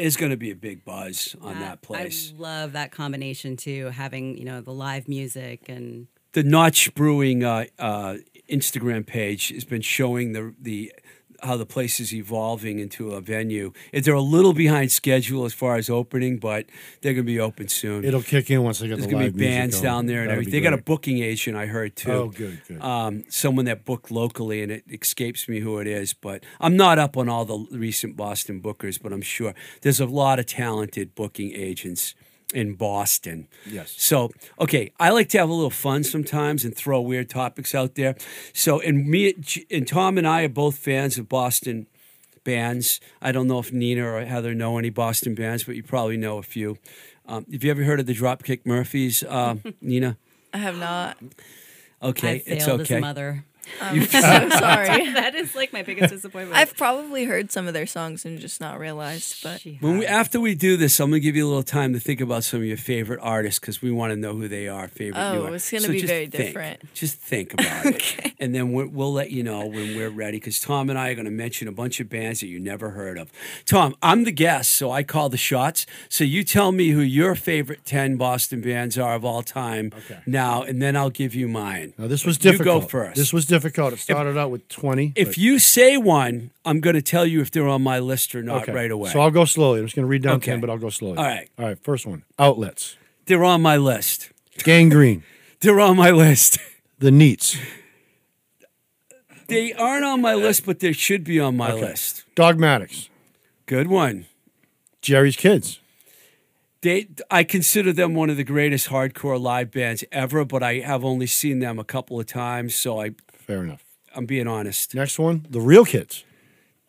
is 0.00 0.16
going 0.16 0.30
to 0.30 0.36
be 0.36 0.50
a 0.50 0.56
big 0.56 0.84
buzz 0.84 1.36
on 1.40 1.60
that 1.60 1.82
place. 1.82 2.32
I 2.36 2.40
love 2.40 2.72
that 2.72 2.90
combination 2.90 3.56
too, 3.56 3.86
having 3.86 4.36
you 4.36 4.44
know 4.44 4.60
the 4.60 4.72
live 4.72 5.08
music 5.08 5.68
and 5.68 6.06
the 6.32 6.42
Notch 6.42 6.94
Brewing 6.94 7.44
uh, 7.44 7.66
uh, 7.78 8.16
Instagram 8.48 9.06
page 9.06 9.48
has 9.48 9.64
been 9.64 9.82
showing 9.82 10.32
the 10.32 10.54
the 10.60 10.92
how 11.42 11.56
the 11.56 11.66
place 11.66 12.00
is 12.00 12.12
evolving 12.14 12.78
into 12.78 13.12
a 13.12 13.20
venue. 13.20 13.72
They're 13.92 14.14
a 14.14 14.20
little 14.20 14.52
behind 14.52 14.92
schedule 14.92 15.44
as 15.44 15.52
far 15.52 15.76
as 15.76 15.88
opening, 15.90 16.38
but 16.38 16.66
they're 17.00 17.14
going 17.14 17.24
to 17.26 17.32
be 17.32 17.40
open 17.40 17.68
soon. 17.68 18.04
It'll 18.04 18.22
kick 18.22 18.50
in 18.50 18.62
once 18.62 18.78
they 18.80 18.88
get 18.88 18.96
There's 18.96 19.06
the 19.06 19.12
going 19.12 19.20
to 19.22 19.26
live 19.28 19.36
be 19.36 19.44
bands 19.46 19.76
going. 19.76 19.84
down 19.84 20.06
there 20.06 20.22
and 20.22 20.30
everything. 20.30 20.52
They 20.52 20.60
got 20.60 20.72
a 20.72 20.82
booking 20.82 21.18
agent, 21.22 21.56
I 21.56 21.66
heard 21.66 21.96
too. 21.96 22.12
Oh, 22.12 22.28
good, 22.28 22.60
good. 22.66 22.82
Um, 22.82 23.24
someone 23.28 23.64
that 23.66 23.84
booked 23.84 24.10
locally, 24.10 24.62
and 24.62 24.70
it 24.72 24.84
escapes 24.90 25.48
me 25.48 25.60
who 25.60 25.78
it 25.78 25.86
is. 25.86 26.12
But 26.14 26.44
I'm 26.60 26.76
not 26.76 26.98
up 26.98 27.16
on 27.16 27.28
all 27.28 27.44
the 27.44 27.66
recent 27.76 28.16
Boston 28.16 28.60
bookers, 28.60 29.00
but 29.00 29.12
I'm 29.12 29.22
sure 29.22 29.54
there's 29.82 30.00
a 30.00 30.06
lot 30.06 30.38
of 30.38 30.46
talented 30.46 31.14
booking 31.14 31.52
agents 31.54 32.14
in 32.52 32.74
Boston. 32.74 33.48
Yes. 33.66 33.94
So, 33.96 34.30
okay, 34.58 34.92
I 34.98 35.10
like 35.10 35.28
to 35.30 35.38
have 35.38 35.48
a 35.48 35.52
little 35.52 35.70
fun 35.70 36.04
sometimes 36.04 36.64
and 36.64 36.74
throw 36.74 37.00
weird 37.00 37.30
topics 37.30 37.74
out 37.74 37.94
there. 37.94 38.16
So, 38.52 38.80
and 38.80 39.06
me 39.06 39.34
and 39.70 39.86
Tom 39.86 40.18
and 40.18 40.26
I 40.26 40.42
are 40.42 40.48
both 40.48 40.76
fans 40.76 41.18
of 41.18 41.28
Boston 41.28 41.86
bands. 42.44 43.00
I 43.20 43.32
don't 43.32 43.46
know 43.46 43.58
if 43.58 43.72
Nina 43.72 44.04
or 44.04 44.24
Heather 44.24 44.54
know 44.54 44.78
any 44.78 44.90
Boston 44.90 45.34
bands, 45.34 45.64
but 45.64 45.76
you 45.76 45.82
probably 45.82 46.16
know 46.16 46.38
a 46.38 46.42
few. 46.42 46.78
Um, 47.26 47.46
have 47.52 47.62
you 47.62 47.70
ever 47.70 47.84
heard 47.84 48.00
of 48.00 48.06
the 48.06 48.14
Dropkick 48.14 48.66
Murphys, 48.66 49.22
uh, 49.22 49.56
Nina? 49.80 50.16
I 50.52 50.58
have 50.58 50.78
not. 50.78 51.16
Okay, 52.02 52.28
I 52.28 52.42
it's 52.46 52.64
failed 52.64 52.80
okay. 52.80 52.94
as 52.94 52.98
a 52.98 53.00
mother. 53.00 53.44
Um, 53.80 53.88
I'm 54.00 54.02
so 54.06 54.20
sorry. 54.20 55.10
that 55.12 55.34
is 55.34 55.54
like 55.54 55.72
my 55.72 55.82
biggest 55.82 56.12
disappointment. 56.14 56.56
I've 56.58 56.76
probably 56.76 57.24
heard 57.24 57.50
some 57.50 57.66
of 57.66 57.74
their 57.74 57.86
songs 57.86 58.24
and 58.24 58.38
just 58.38 58.60
not 58.60 58.78
realized, 58.78 59.42
but 59.42 59.62
When 59.80 59.98
we, 59.98 60.06
after 60.06 60.40
we 60.40 60.54
do 60.54 60.76
this, 60.76 60.98
I'm 61.00 61.10
gonna 61.10 61.20
give 61.20 61.36
you 61.36 61.46
a 61.46 61.48
little 61.48 61.62
time 61.62 61.92
to 61.92 62.00
think 62.00 62.20
about 62.20 62.44
some 62.44 62.60
of 62.60 62.66
your 62.66 62.76
favorite 62.76 63.20
artists 63.22 63.58
because 63.58 63.80
we 63.82 63.90
want 63.90 64.12
to 64.12 64.16
know 64.16 64.34
who 64.34 64.48
they 64.48 64.68
are. 64.68 64.88
Favorite. 64.88 65.20
Oh, 65.20 65.34
new 65.34 65.44
art- 65.44 65.52
it's 65.54 65.70
gonna 65.70 65.88
be 65.88 66.02
very 66.04 66.26
think. 66.26 66.46
different. 66.48 66.94
Just 66.94 67.16
think 67.16 67.52
about 67.54 67.86
it, 67.86 68.34
and 68.38 68.54
then 68.54 68.72
we'll, 68.72 68.88
we'll 68.88 69.12
let 69.12 69.30
you 69.30 69.42
know 69.42 69.60
when 69.66 69.96
we're 69.96 70.10
ready. 70.10 70.38
Because 70.38 70.60
Tom 70.60 70.90
and 70.90 70.98
I 70.98 71.10
are 71.10 71.14
gonna 71.14 71.30
mention 71.30 71.68
a 71.68 71.72
bunch 71.72 72.00
of 72.00 72.08
bands 72.08 72.40
that 72.40 72.46
you 72.48 72.58
never 72.60 72.90
heard 72.90 73.18
of. 73.18 73.30
Tom, 73.66 73.94
I'm 74.02 74.24
the 74.24 74.32
guest, 74.32 74.70
so 74.72 74.90
I 74.90 75.02
call 75.02 75.28
the 75.28 75.36
shots. 75.36 75.86
So 76.08 76.24
you 76.24 76.44
tell 76.44 76.72
me 76.72 76.88
who 76.90 77.00
your 77.00 77.34
favorite 77.34 77.84
ten 77.84 78.16
Boston 78.16 78.60
bands 78.60 78.98
are 78.98 79.14
of 79.14 79.24
all 79.24 79.42
time 79.42 79.92
Okay. 79.96 80.20
now, 80.26 80.62
and 80.62 80.80
then 80.82 80.96
I'll 80.96 81.10
give 81.10 81.34
you 81.34 81.48
mine. 81.48 81.94
Now 81.98 82.06
this 82.06 82.24
was 82.24 82.36
difficult. 82.38 82.50
You 82.50 82.80
difficult. 82.80 82.82
go 82.82 82.88
first. 82.88 83.16
This 83.16 83.32
was 83.32 83.44
difficult. 83.46 83.59
It 83.64 83.98
started 83.98 84.36
out 84.38 84.50
with 84.50 84.68
twenty. 84.68 85.12
If 85.16 85.28
but- 85.28 85.38
you 85.38 85.58
say 85.58 85.96
one, 85.96 86.50
I'm 86.64 86.80
going 86.80 86.94
to 86.96 87.02
tell 87.02 87.26
you 87.26 87.40
if 87.40 87.50
they're 87.50 87.68
on 87.68 87.82
my 87.82 87.98
list 87.98 88.34
or 88.34 88.42
not 88.42 88.62
okay. 88.62 88.72
right 88.72 88.90
away. 88.90 89.10
So 89.10 89.20
I'll 89.20 89.30
go 89.30 89.44
slowly. 89.44 89.80
I'm 89.80 89.86
just 89.86 89.96
going 89.96 90.04
to 90.04 90.08
read 90.10 90.22
down 90.22 90.36
Okay. 90.36 90.52
ten, 90.52 90.60
but 90.60 90.70
I'll 90.70 90.78
go 90.78 90.90
slowly. 90.90 91.18
All 91.18 91.24
right. 91.24 91.48
All 91.58 91.64
right. 91.66 91.78
First 91.82 92.06
one. 92.06 92.24
Outlets. 92.38 92.96
they're 93.26 93.44
on 93.44 93.62
my 93.62 93.76
list. 93.76 94.30
Gang 94.64 94.88
Green. 94.88 95.22
They're 95.60 95.78
on 95.80 95.96
my 95.96 96.10
list. 96.10 96.58
the 97.00 97.10
Neats. 97.10 97.58
They 99.48 99.72
aren't 99.72 100.04
on 100.04 100.20
my 100.20 100.34
list, 100.34 100.64
but 100.64 100.78
they 100.80 100.92
should 100.92 101.24
be 101.24 101.38
on 101.40 101.56
my 101.56 101.72
Okay. 101.72 101.82
list. 101.82 102.24
Dogmatics. 102.34 103.08
Good 103.66 103.88
one. 103.88 104.26
Jerry's 105.02 105.36
Kids. 105.36 105.80
They, 106.82 107.08
I 107.30 107.44
consider 107.44 107.92
them 107.92 108.14
one 108.14 108.30
of 108.30 108.36
the 108.38 108.44
greatest 108.44 108.88
hardcore 108.88 109.38
live 109.40 109.70
bands 109.70 110.02
ever, 110.12 110.44
but 110.46 110.62
I 110.62 110.76
have 110.78 111.04
only 111.04 111.26
seen 111.26 111.58
them 111.58 111.78
a 111.78 111.84
couple 111.84 112.18
of 112.18 112.26
times, 112.26 112.74
so 112.74 113.00
I, 113.02 113.10
Fair 113.50 113.62
enough. 113.64 113.84
I'm 114.14 114.26
being 114.26 114.46
honest. 114.48 114.94
Next 114.94 115.18
one. 115.18 115.46
The 115.50 115.60
Real 115.60 115.84
Kids. 115.84 116.24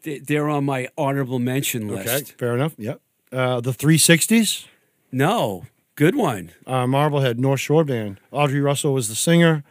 They, 0.03 0.19
they're 0.19 0.49
on 0.49 0.65
my 0.65 0.87
honorable 0.97 1.39
mention 1.39 1.89
Okay. 1.91 2.03
list. 2.03 2.37
Fair 2.37 2.55
enough. 2.55 2.73
Yep. 2.77 2.99
Uh, 3.31 3.61
the 3.61 3.71
360s. 3.71 4.65
No, 5.11 5.65
good 5.95 6.15
one. 6.15 6.51
Uh, 6.65 6.87
Marblehead 6.87 7.39
North 7.39 7.59
Shore 7.59 7.83
Band. 7.83 8.19
Audrey 8.31 8.61
Russell 8.61 8.93
was 8.93 9.09
the 9.09 9.15
singer. 9.15 9.63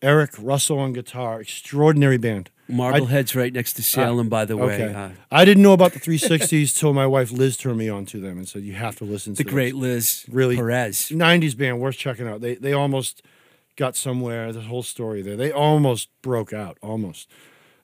Eric 0.00 0.30
Russell 0.38 0.78
on 0.78 0.92
guitar. 0.92 1.40
Extraordinary 1.40 2.16
band. 2.18 2.50
Marblehead's 2.68 3.34
right 3.34 3.52
next 3.52 3.72
to 3.74 3.82
Salem, 3.82 4.28
by 4.28 4.44
the 4.44 4.56
way. 4.56 4.74
Okay. 4.74 4.94
Uh, 4.94 5.08
I 5.30 5.44
didn't 5.44 5.62
know 5.62 5.72
about 5.72 5.92
the 5.94 6.00
360s 6.00 6.76
till 6.78 6.92
my 6.92 7.06
wife 7.06 7.32
Liz 7.32 7.56
turned 7.56 7.78
me 7.78 7.88
on 7.88 8.04
to 8.06 8.20
them 8.20 8.36
and 8.38 8.46
said 8.48 8.62
you 8.62 8.74
have 8.74 8.96
to 8.96 9.04
listen 9.04 9.34
to 9.34 9.42
the 9.42 9.48
to 9.48 9.50
great. 9.54 9.74
Liz 9.74 10.24
Really- 10.30 10.56
Perez. 10.56 11.08
90s 11.10 11.56
band 11.56 11.80
worth 11.80 11.96
checking 11.96 12.28
out. 12.28 12.40
They 12.42 12.54
they 12.56 12.72
almost 12.74 13.22
got 13.78 13.96
somewhere. 13.96 14.52
The 14.52 14.60
whole 14.62 14.82
story 14.82 15.22
there. 15.22 15.36
They 15.36 15.50
almost 15.50 16.10
broke 16.20 16.52
out. 16.52 16.76
Almost. 16.82 17.28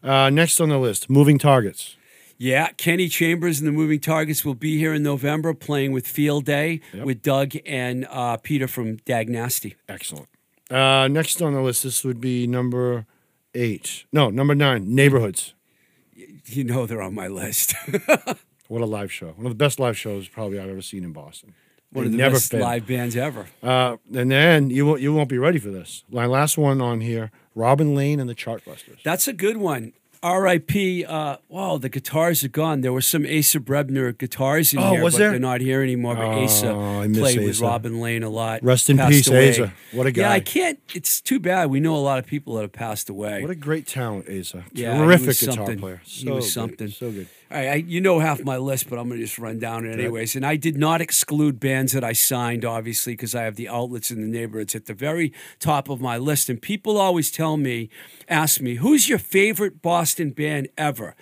Uh, 0.02 0.28
next 0.28 0.60
on 0.60 0.68
the 0.68 0.76
list, 0.78 1.08
Moving 1.08 1.38
Targets. 1.38 1.96
Yeah, 2.36 2.68
Kenny 2.76 3.08
Chambers 3.08 3.60
and 3.60 3.66
the 3.68 3.72
Moving 3.72 4.00
Targets 4.00 4.44
will 4.44 4.54
be 4.56 4.76
here 4.76 4.92
in 4.92 5.02
November 5.02 5.54
playing 5.54 5.92
with 5.92 6.06
Field 6.06 6.44
Day 6.44 6.80
Yep. 6.92 7.06
with 7.06 7.22
Doug 7.22 7.52
and 7.64 8.06
uh, 8.10 8.36
Peter 8.36 8.68
from 8.68 8.96
Dag 8.96 9.30
Nasty. 9.30 9.76
Excellent. 9.88 10.28
Uh, 10.70 11.08
next 11.08 11.40
on 11.40 11.54
the 11.54 11.62
list, 11.62 11.84
this 11.84 12.04
would 12.04 12.20
be 12.20 12.46
number 12.46 13.06
eight. 13.54 14.04
No, 14.12 14.28
number 14.30 14.54
nine, 14.54 14.94
Neighborhoods. 14.94 15.54
You 16.46 16.64
know 16.64 16.84
they're 16.86 17.00
on 17.02 17.14
my 17.14 17.28
list. 17.28 17.74
What 18.68 18.80
a 18.80 18.86
live 18.86 19.12
show! 19.12 19.28
One 19.36 19.44
of 19.44 19.50
the 19.52 19.56
best 19.62 19.78
live 19.78 19.96
shows 19.96 20.26
probably 20.26 20.58
I've 20.58 20.70
ever 20.70 20.80
seen 20.80 21.04
in 21.04 21.12
Boston. 21.12 21.54
One 21.94 22.04
They 22.04 22.06
of 22.08 22.12
the 22.12 22.18
never 22.18 22.34
best 22.34 22.50
fail. 22.50 22.60
live 22.60 22.86
bands 22.86 23.16
ever. 23.16 23.46
Uh, 23.62 23.96
and 24.14 24.30
then 24.30 24.68
you 24.68 24.84
won't 24.84 25.00
you 25.00 25.14
won't 25.14 25.28
be 25.30 25.38
ready 25.38 25.58
for 25.58 25.70
this. 25.70 26.04
My 26.10 26.26
last 26.26 26.58
one 26.58 26.80
on 26.82 27.00
here, 27.00 27.30
Robin 27.54 27.94
Lane 27.94 28.20
and 28.20 28.28
the 28.28 28.34
Chartbusters. 28.34 29.02
That's 29.02 29.26
a 29.28 29.32
good 29.32 29.56
one. 29.56 29.92
R.I.P. 30.34 31.04
Uh, 31.04 31.36
wow, 31.50 31.76
the 31.76 31.90
guitars 31.90 32.42
are 32.44 32.48
gone. 32.48 32.80
There 32.80 32.94
were 32.94 33.02
some 33.02 33.24
Asa 33.26 33.60
Brebner 33.60 34.16
guitars 34.16 34.72
in 34.72 34.78
Oh, 34.80 34.92
here, 34.92 35.02
was 35.04 35.14
but 35.14 35.18
there? 35.18 35.30
they're 35.32 35.38
not 35.38 35.60
here 35.60 35.82
anymore. 35.82 36.14
But 36.16 36.24
Oh, 36.24 36.44
Asa 36.44 37.08
played 37.12 37.40
with 37.44 37.60
Robin 37.60 38.00
Lane 38.00 38.22
a 38.22 38.30
lot. 38.30 38.62
Rest 38.64 38.88
in 38.88 38.96
peace, 38.96 39.28
away. 39.28 39.50
Asa. 39.50 39.74
What 39.92 40.06
a 40.06 40.12
guy. 40.12 40.22
Yeah, 40.22 40.30
I 40.32 40.40
can't. 40.40 40.80
It's 40.94 41.20
too 41.20 41.38
bad. 41.38 41.68
We 41.68 41.78
know 41.78 41.94
a 41.94 41.98
lot 42.00 42.18
of 42.18 42.24
people 42.26 42.54
that 42.54 42.62
have 42.62 42.72
passed 42.72 43.10
away. 43.10 43.42
What 43.42 43.50
a 43.50 43.54
great 43.54 43.86
talent, 43.86 44.26
Asa. 44.28 44.64
Yeah, 44.72 44.96
Terrific 44.96 45.26
was 45.26 45.40
guitar 45.40 45.54
something. 45.56 45.78
player. 45.78 46.00
He 46.04 46.26
So 46.26 46.34
was 46.36 46.46
good. 46.46 46.50
something. 46.52 46.88
So 46.88 47.10
good. 47.12 47.28
All 47.50 47.58
right, 47.58 47.68
I, 47.68 47.74
you 47.74 48.00
know 48.00 48.20
half 48.20 48.42
my 48.42 48.56
list, 48.56 48.88
but 48.88 48.98
I'm 48.98 49.08
going 49.08 49.20
to 49.20 49.26
just 49.26 49.38
run 49.38 49.58
down 49.58 49.84
it 49.84 49.98
anyways. 49.98 50.34
And 50.34 50.46
I 50.46 50.56
did 50.56 50.78
not 50.78 51.02
exclude 51.02 51.60
bands 51.60 51.92
that 51.92 52.02
I 52.02 52.14
signed, 52.14 52.64
obviously, 52.64 53.12
because 53.12 53.34
I 53.34 53.42
have 53.42 53.56
the 53.56 53.68
outlets 53.68 54.10
in 54.10 54.22
the 54.22 54.26
neighborhoods 54.26 54.74
at 54.74 54.86
the 54.86 54.94
very 54.94 55.30
top 55.60 55.90
of 55.90 56.00
my 56.00 56.16
list. 56.16 56.48
And 56.48 56.60
people 56.60 56.96
always 56.96 57.30
tell 57.30 57.58
me, 57.58 57.90
ask 58.28 58.62
me, 58.62 58.76
who's 58.76 59.10
your 59.10 59.18
favorite 59.18 59.82
Boston 59.82 60.30
band 60.30 60.68
ever? 60.78 61.14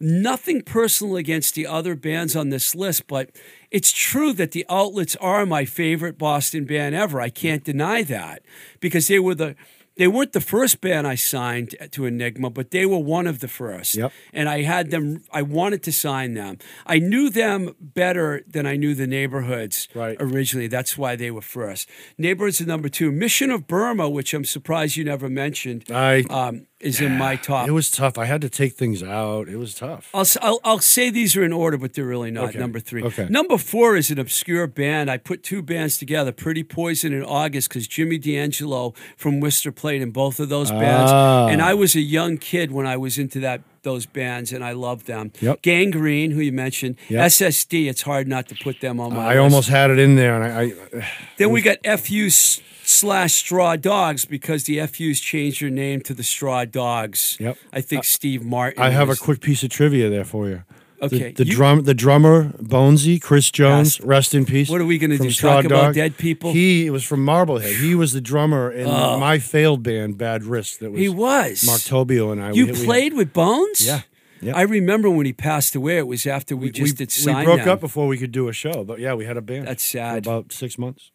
Nothing 0.00 0.62
personal 0.62 1.16
against 1.16 1.54
the 1.54 1.66
other 1.68 1.94
bands 1.94 2.34
on 2.34 2.48
this 2.48 2.74
list, 2.74 3.06
but 3.06 3.30
it's 3.70 3.92
true 3.92 4.32
that 4.32 4.50
the 4.50 4.66
outlets 4.68 5.14
are 5.16 5.46
my 5.46 5.64
favorite 5.64 6.18
Boston 6.18 6.64
band 6.64 6.96
ever. 6.96 7.20
I 7.20 7.30
can't 7.30 7.62
deny 7.62 8.02
that 8.02 8.42
because 8.80 9.06
they 9.06 9.20
were 9.20 9.34
the. 9.36 9.54
They 9.98 10.06
weren't 10.08 10.32
the 10.32 10.40
first 10.40 10.80
band 10.80 11.06
I 11.06 11.16
signed 11.16 11.74
to 11.90 12.06
Enigma, 12.06 12.50
but 12.50 12.70
they 12.70 12.86
were 12.86 12.98
one 12.98 13.26
of 13.26 13.40
the 13.40 13.48
first 13.48 13.96
Yep. 13.96 14.12
and 14.32 14.48
I 14.48 14.62
had 14.62 14.90
them. 14.90 15.24
I 15.32 15.42
wanted 15.42 15.82
to 15.82 15.92
sign 15.92 16.34
them. 16.34 16.58
I 16.86 16.98
knew 17.00 17.28
them 17.30 17.74
better 17.80 18.42
than 18.46 18.64
I 18.64 18.76
knew 18.76 18.94
the 18.94 19.08
neighborhoods 19.08 19.88
Right. 19.94 20.16
originally. 20.20 20.68
That's 20.68 20.96
why 20.96 21.16
they 21.16 21.30
were 21.32 21.42
first. 21.42 21.88
Neighborhoods 22.16 22.60
are 22.60 22.66
number 22.66 22.88
two. 22.88 23.10
Mission 23.10 23.50
of 23.50 23.66
Burma, 23.66 24.08
which 24.08 24.32
I'm 24.34 24.44
surprised 24.44 24.96
you 24.96 25.04
never 25.04 25.28
mentioned, 25.28 25.84
I 25.90 26.20
um, 26.30 26.66
is 26.80 27.00
in 27.00 27.18
my 27.18 27.34
top. 27.36 27.66
it 27.66 27.72
was 27.72 27.90
tough. 27.90 28.18
I 28.18 28.26
had 28.26 28.40
to 28.42 28.48
take 28.48 28.74
things 28.74 29.02
out. 29.02 29.48
It 29.48 29.56
was 29.56 29.74
tough. 29.74 30.10
I'll, 30.14 30.26
I'll, 30.40 30.60
I'll 30.64 30.78
say 30.78 31.10
these 31.10 31.36
are 31.36 31.42
in 31.42 31.52
order, 31.52 31.76
but 31.76 31.94
they're 31.94 32.04
really 32.04 32.30
not. 32.30 32.50
Okay. 32.50 32.58
Number 32.58 32.78
three. 32.78 33.02
Okay. 33.02 33.26
Number 33.28 33.58
four 33.58 33.96
is 33.96 34.10
an 34.10 34.18
obscure 34.18 34.66
band. 34.66 35.10
I 35.10 35.16
put 35.16 35.42
two 35.42 35.62
bands 35.62 35.98
together, 35.98 36.30
Pretty 36.30 36.62
Poison 36.62 37.12
in 37.12 37.24
August, 37.24 37.68
because 37.68 37.88
Jimmy 37.88 38.18
D'Angelo 38.18 38.94
from 39.16 39.40
Worcester 39.40 39.72
played 39.72 40.02
in 40.02 40.10
both 40.12 40.38
of 40.38 40.48
those 40.48 40.70
bands. 40.70 41.10
Ah. 41.12 41.48
And 41.48 41.60
I 41.60 41.74
was 41.74 41.96
a 41.96 42.00
young 42.00 42.38
kid 42.38 42.70
when 42.70 42.86
I 42.86 42.96
was 42.96 43.18
into 43.18 43.40
that 43.40 43.60
those 43.82 44.06
bands, 44.06 44.52
and 44.52 44.64
I 44.64 44.72
loved 44.72 45.06
them. 45.06 45.32
Yep. 45.40 45.62
Gang 45.62 45.90
Green, 45.92 46.32
who 46.32 46.40
you 46.40 46.52
mentioned. 46.52 46.96
Yep. 47.08 47.26
SSD, 47.26 47.88
it's 47.88 48.02
hard 48.02 48.28
not 48.28 48.48
to 48.48 48.54
put 48.56 48.80
them 48.80 49.00
on 49.00 49.14
my 49.14 49.24
I 49.24 49.28
list. 49.28 49.38
almost 49.38 49.68
had 49.68 49.90
it 49.90 49.98
in 49.98 50.16
there, 50.16 50.34
and 50.40 50.44
I, 50.44 50.98
I 50.98 51.08
Then 51.38 51.50
we 51.50 51.62
got 51.62 51.78
FU's 52.00 52.60
slash 52.88 53.34
Straw 53.34 53.76
Dogs 53.76 54.24
because 54.24 54.64
the 54.64 54.80
FU's 54.86 55.20
changed 55.20 55.62
their 55.62 55.70
name 55.70 56.00
to 56.02 56.14
the 56.14 56.22
Straw 56.22 56.64
Dogs. 56.64 57.36
Yep. 57.40 57.56
I 57.72 57.80
think 57.80 58.04
Steve 58.04 58.44
Martin. 58.44 58.82
I 58.82 58.90
have 58.90 59.08
a 59.08 59.16
quick 59.16 59.40
piece 59.40 59.62
of 59.62 59.70
trivia 59.70 60.08
there 60.10 60.24
for 60.24 60.48
you. 60.48 60.62
The- 61.00 61.06
Okay, 61.06 61.30
The, 61.30 61.46
you- 61.46 61.52
drum, 61.52 61.84
the 61.84 61.94
drummer, 61.94 62.48
Bonesy, 62.60 63.22
Chris 63.22 63.52
Jones, 63.52 63.98
Yes. 64.00 64.04
rest 64.06 64.34
in 64.34 64.44
peace. 64.44 64.68
What 64.68 64.80
are 64.80 64.84
we 64.84 64.98
gonna 64.98 65.16
do, 65.16 65.30
Straw 65.30 65.56
talk 65.56 65.64
about 65.64 65.94
dead 65.94 66.16
people? 66.18 66.52
He 66.52 66.90
was 66.90 67.04
from 67.04 67.24
Marblehead. 67.24 67.76
He 67.76 67.94
was 67.94 68.12
the 68.14 68.20
drummer 68.20 68.68
in 68.72 68.86
my 68.86 69.38
failed 69.38 69.84
band, 69.84 70.18
Bad 70.18 70.42
Risk. 70.42 70.80
That 70.80 70.90
was. 70.90 71.00
He 71.00 71.08
was. 71.08 71.64
Mark 71.64 71.82
Tobio 71.82 72.32
and 72.32 72.42
I. 72.42 72.50
You 72.50 72.66
we- 72.66 72.72
we- 72.72 72.84
played 72.84 73.12
with 73.14 73.32
Bones? 73.32 73.86
Yeah. 73.86 74.00
Yep. 74.40 74.56
I 74.56 74.62
remember 74.62 75.08
when 75.08 75.24
he 75.24 75.32
passed 75.32 75.76
away. 75.76 75.98
It 75.98 76.08
was 76.08 76.26
after 76.26 76.56
we, 76.56 76.66
we, 76.66 76.70
just 76.72 76.94
we, 76.94 76.96
did 76.96 77.12
sign 77.12 77.38
we 77.38 77.44
broke 77.44 77.66
up 77.68 77.80
before 77.80 78.08
we 78.08 78.18
could 78.18 78.32
do 78.32 78.48
a 78.48 78.52
show, 78.52 78.82
but 78.82 78.98
yeah, 78.98 79.14
we 79.14 79.24
had 79.24 79.36
a 79.36 79.40
band. 79.40 79.68
That's 79.68 79.84
sad. 79.84 80.26
about 80.26 80.52
six 80.52 80.76
months. 80.78 81.12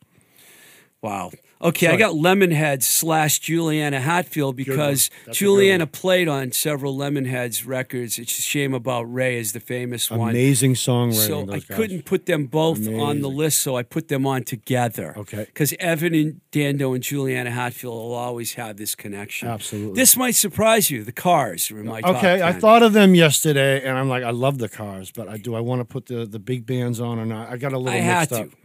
Wow. 1.01 1.31
Okay, 1.63 1.87
I 1.87 1.95
got 1.95 2.13
Lemonheads 2.13 2.83
slash 2.83 3.39
Juliana 3.39 4.01
Hatfield 4.01 4.55
because 4.57 5.09
That's 5.09 5.09
a 5.09 5.25
good 5.25 5.33
Juliana 5.33 5.87
played 5.87 6.27
on 6.27 6.51
several 6.51 6.97
Lemonheads 6.97 7.65
records. 7.65 8.19
It's 8.19 8.37
a 8.37 8.41
shame 8.41 8.73
about 8.73 9.03
Ray 9.03 9.37
is 9.37 9.53
the 9.53 9.61
famous 9.61 10.11
one. 10.11 10.31
Amazing 10.31 10.73
songwriting. 10.73 11.13
So 11.13 11.41
I 11.43 11.59
guys. 11.59 11.65
couldn't 11.65 12.03
put 12.03 12.25
them 12.25 12.47
both 12.47 12.85
on 12.87 13.21
the 13.21 13.29
list, 13.29 13.61
so 13.61 13.77
I 13.77 13.83
put 13.83 14.09
them 14.09 14.27
on 14.27 14.43
together. 14.43 15.13
Okay. 15.17 15.45
Because 15.45 15.73
Evan 15.79 16.13
and 16.13 16.41
Dando 16.51 16.93
and 16.93 17.01
Juliana 17.01 17.51
Hatfield 17.51 17.93
will 17.93 18.13
always 18.13 18.55
have 18.55 18.75
this 18.75 18.93
connection. 18.93 19.47
Absolutely. 19.47 19.95
This 19.95 20.17
might 20.17 20.35
surprise 20.35 20.91
you. 20.91 21.03
The 21.03 21.13
Cars 21.13 21.71
are 21.71 21.79
in 21.79 21.87
my 21.87 22.01
Okay, 22.03 22.41
I 22.41 22.51
thought 22.51 22.83
of 22.83 22.91
them 22.91 23.15
yesterday, 23.15 23.81
and 23.83 23.97
I'm 23.97 24.09
like, 24.09 24.23
I 24.23 24.31
love 24.31 24.57
the 24.57 24.67
cars, 24.67 25.11
but 25.11 25.29
I, 25.29 25.37
do 25.37 25.55
I 25.55 25.61
want 25.61 25.79
to 25.79 25.85
put 25.85 26.07
the, 26.07 26.25
the 26.25 26.39
big 26.39 26.65
bands 26.65 26.99
on 26.99 27.17
or 27.19 27.25
not? 27.25 27.49
I 27.49 27.57
got 27.57 27.71
a 27.71 27.77
little 27.77 27.97
I 27.97 28.01
had 28.01 28.29
mixed 28.31 28.51
to. 28.51 28.57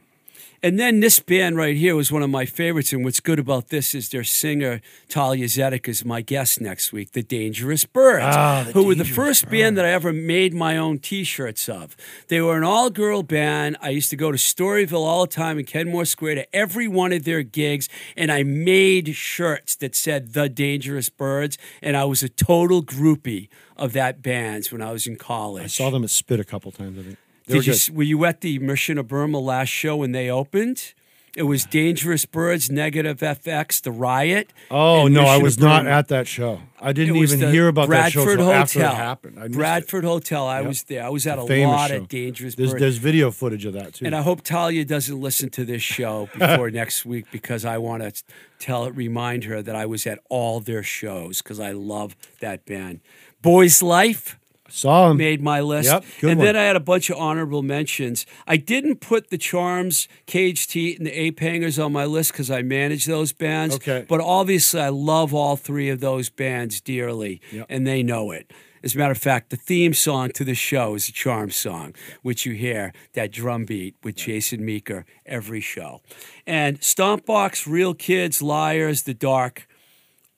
And 0.61 0.79
then 0.79 0.99
this 0.99 1.21
band 1.21 1.57
right 1.57 1.77
here 1.77 1.95
was 1.95 2.11
one 2.11 2.23
of 2.23 2.31
my 2.31 2.45
favorites. 2.45 2.93
And 2.93 3.05
what's 3.05 3.21
good 3.21 3.39
about 3.39 3.69
this 3.69 3.95
is 3.95 4.09
their 4.09 4.25
singer, 4.25 4.81
Talia 5.09 5.47
Zedek, 5.47 5.87
is 5.89 6.05
my 6.05 6.21
guest 6.21 6.61
next 6.61 6.93
week, 6.93 7.13
The 7.13 7.23
Dangerous 7.23 7.85
Birds, 7.85 8.25
Ah, 8.37 8.65
The 8.67 8.73
who 8.73 8.85
were 8.85 8.97
the 8.97 9.05
first 9.05 9.49
band 9.49 9.79
that 9.79 9.85
I 9.85 9.91
ever 9.91 10.13
made 10.13 10.55
my 10.55 10.77
own 10.77 10.99
t 10.99 11.23
shirts 11.23 11.69
of. 11.69 11.97
They 12.27 12.41
were 12.41 12.57
an 12.57 12.65
all 12.65 12.91
girl 12.91 13.23
band. 13.23 13.77
I 13.81 13.91
used 13.91 14.11
to 14.11 14.17
go 14.17 14.33
to 14.33 14.39
Storyville 14.39 15.07
all 15.07 15.27
the 15.27 15.33
time 15.33 15.59
in 15.61 15.65
Kenmore 15.65 16.05
Square 16.05 16.35
to 16.35 16.57
every 16.57 16.89
one 16.89 17.13
of 17.13 17.23
their 17.25 17.43
gigs. 17.43 17.89
And 18.17 18.33
I 18.33 18.43
made 18.43 19.15
shirts 19.15 19.77
that 19.77 19.95
said 19.95 20.33
The 20.33 20.49
Dangerous 20.49 21.09
Birds. 21.09 21.57
And 21.83 21.97
I 21.97 22.05
was 22.05 22.23
a 22.25 22.29
total 22.29 22.83
groupie 22.83 23.49
of 23.77 23.93
that 23.93 24.23
band 24.23 24.67
when 24.67 24.83
I 24.83 24.91
was 24.91 25.07
in 25.07 25.15
college. 25.17 25.65
I 25.65 25.69
saw 25.69 25.91
them 25.91 26.03
at 26.03 26.11
Spit 26.11 26.41
a 26.41 26.45
couple 26.45 26.73
times. 26.73 26.99
I 26.99 27.03
think. 27.03 27.19
They 27.49 27.55
were 27.57 27.63
Did 27.63 27.67
you, 27.67 27.73
good. 27.93 27.97
were 27.97 28.03
you 28.05 28.25
at 28.25 28.41
the 28.43 28.59
Mission 28.61 28.99
of 28.99 29.09
Burma 29.09 29.39
last 29.39 29.69
show 29.71 29.97
when 29.97 30.13
they 30.13 30.31
opened? 30.31 30.95
It 31.37 31.43
was 31.45 31.65
Dangerous 31.67 32.25
Birds, 32.25 32.69
Negative 32.69 33.17
FX, 33.19 33.81
The 33.83 33.93
Riot. 33.93 34.53
Oh 34.73 35.07
no, 35.07 35.23
I 35.25 35.37
was 35.39 35.57
not 35.59 35.87
at 35.87 36.09
that 36.09 36.27
show. 36.27 36.63
I 36.81 36.93
didn't 36.93 37.15
even 37.17 37.39
hear 37.53 37.69
about 37.69 37.87
Bradford 37.87 38.39
that 38.39 38.39
show 38.39 38.45
Hotel. 38.45 38.53
after 38.53 38.81
it 38.81 38.85
happened. 38.95 39.39
I 39.39 39.43
missed 39.43 39.53
it. 39.55 39.57
Bradford 39.59 40.05
Hotel. 40.05 40.47
I 40.47 40.59
Yep. 40.61 40.69
was 40.69 40.83
there. 40.85 41.05
I 41.05 41.09
was 41.11 41.27
at 41.29 41.39
a 41.39 41.43
lot 41.45 41.91
show. 41.91 41.97
of 41.99 42.09
Dangerous 42.09 42.57
There's, 42.57 42.71
Birds. 42.71 42.81
there's 42.81 42.97
video 42.97 43.31
footage 43.31 43.65
of 43.67 43.75
that 43.75 43.95
too. 43.95 44.07
And 44.07 44.17
I 44.17 44.23
hope 44.23 44.43
Talia 44.43 44.85
doesn't 44.85 45.21
listen 45.21 45.49
to 45.51 45.65
this 45.65 45.83
show 45.83 46.29
before 46.39 46.71
next 46.73 47.07
week 47.07 47.27
because 47.31 47.65
I 47.65 47.79
want 47.79 48.03
to 48.03 48.21
tell 48.59 48.91
remind 48.91 49.45
her 49.45 49.63
that 49.63 49.77
I 49.77 49.87
was 49.87 50.07
at 50.09 50.19
all 50.29 50.59
their 50.61 50.83
shows 50.83 51.41
because 51.41 51.61
I 51.61 51.71
love 51.71 52.17
that 52.41 52.65
band. 52.67 52.99
Boys 53.43 53.81
Life 53.81 54.39
Saw 54.69 55.11
him. 55.11 55.17
made 55.17 55.41
my 55.43 55.61
list. 55.61 55.91
Yep, 55.91 56.05
and 56.23 56.39
one. 56.39 56.47
then 56.47 56.57
I 56.57 56.63
had 56.65 56.77
a 56.77 56.81
bunch 56.81 57.09
of 57.11 57.17
honorable 57.17 57.63
mentions. 57.63 58.27
I 58.47 58.57
didn't 58.59 58.97
put 59.01 59.31
the 59.31 59.39
Charms, 59.39 60.09
Cage 60.27 60.67
Teat, 60.67 60.99
and 60.99 61.07
the 61.07 61.13
Ape 61.19 61.41
Hangers 61.41 61.79
on 61.79 61.93
my 61.93 62.05
list 62.05 62.33
because 62.33 62.51
I 62.51 62.63
manage 62.63 63.07
those 63.07 63.33
bands. 63.33 63.77
Okay. 63.77 64.05
But 64.09 64.21
obviously, 64.21 64.81
I 64.81 64.91
love 64.91 65.33
all 65.35 65.57
three 65.57 65.89
of 65.89 66.01
those 66.01 66.29
bands 66.29 66.81
dearly, 66.81 67.41
Yep. 67.51 67.67
and 67.69 67.87
they 67.87 68.03
know 68.03 68.31
it. 68.31 68.53
As 68.81 68.95
a 68.95 68.99
matter 68.99 69.11
of 69.13 69.19
fact, 69.19 69.51
the 69.51 69.57
theme 69.57 69.93
song 69.93 70.31
to 70.35 70.45
the 70.45 70.55
show 70.55 70.95
is 70.95 71.09
a 71.09 71.13
Charm 71.13 71.51
song, 71.51 71.95
which 72.23 72.47
you 72.47 72.53
hear 72.53 72.93
that 73.15 73.33
drum 73.33 73.65
beat 73.65 73.97
with 74.05 74.15
Jason 74.15 74.65
Meeker 74.65 75.05
every 75.27 75.61
show. 75.61 76.01
And 76.47 76.79
Stompbox, 76.81 77.67
Real 77.67 77.93
Kids, 77.95 78.41
Liars, 78.41 79.03
The 79.03 79.15
Dark, 79.15 79.67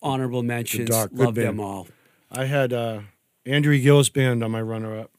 honorable 0.02 0.42
mentions. 0.42 0.88
Dark, 0.88 1.10
good 1.10 1.18
love 1.26 1.34
them 1.34 1.60
all. 1.60 1.88
I 2.30 2.46
had 2.46 2.72
uh, 2.72 3.00
Andrew 3.46 3.78
Gillis 3.78 4.08
band 4.08 4.42
on 4.44 4.50
my 4.50 4.60
runner-up. 4.62 5.10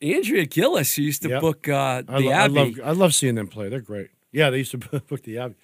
Andrea 0.00 0.46
Gillis 0.46 0.96
used 0.96 1.22
to 1.22 1.28
Yep. 1.28 1.40
book 1.40 1.68
uh, 1.68 2.02
the 2.02 2.12
I, 2.12 2.18
lo- 2.18 2.30
I 2.30 2.34
Abbey. 2.34 2.54
love 2.54 2.80
I 2.84 2.90
love 2.92 3.14
seeing 3.14 3.34
them 3.34 3.48
play. 3.48 3.68
They're 3.68 3.80
great. 3.80 4.10
Yeah, 4.30 4.50
they 4.50 4.58
used 4.58 4.70
to 4.70 4.78
book 5.08 5.22
the 5.22 5.38
Abbey. 5.38 5.56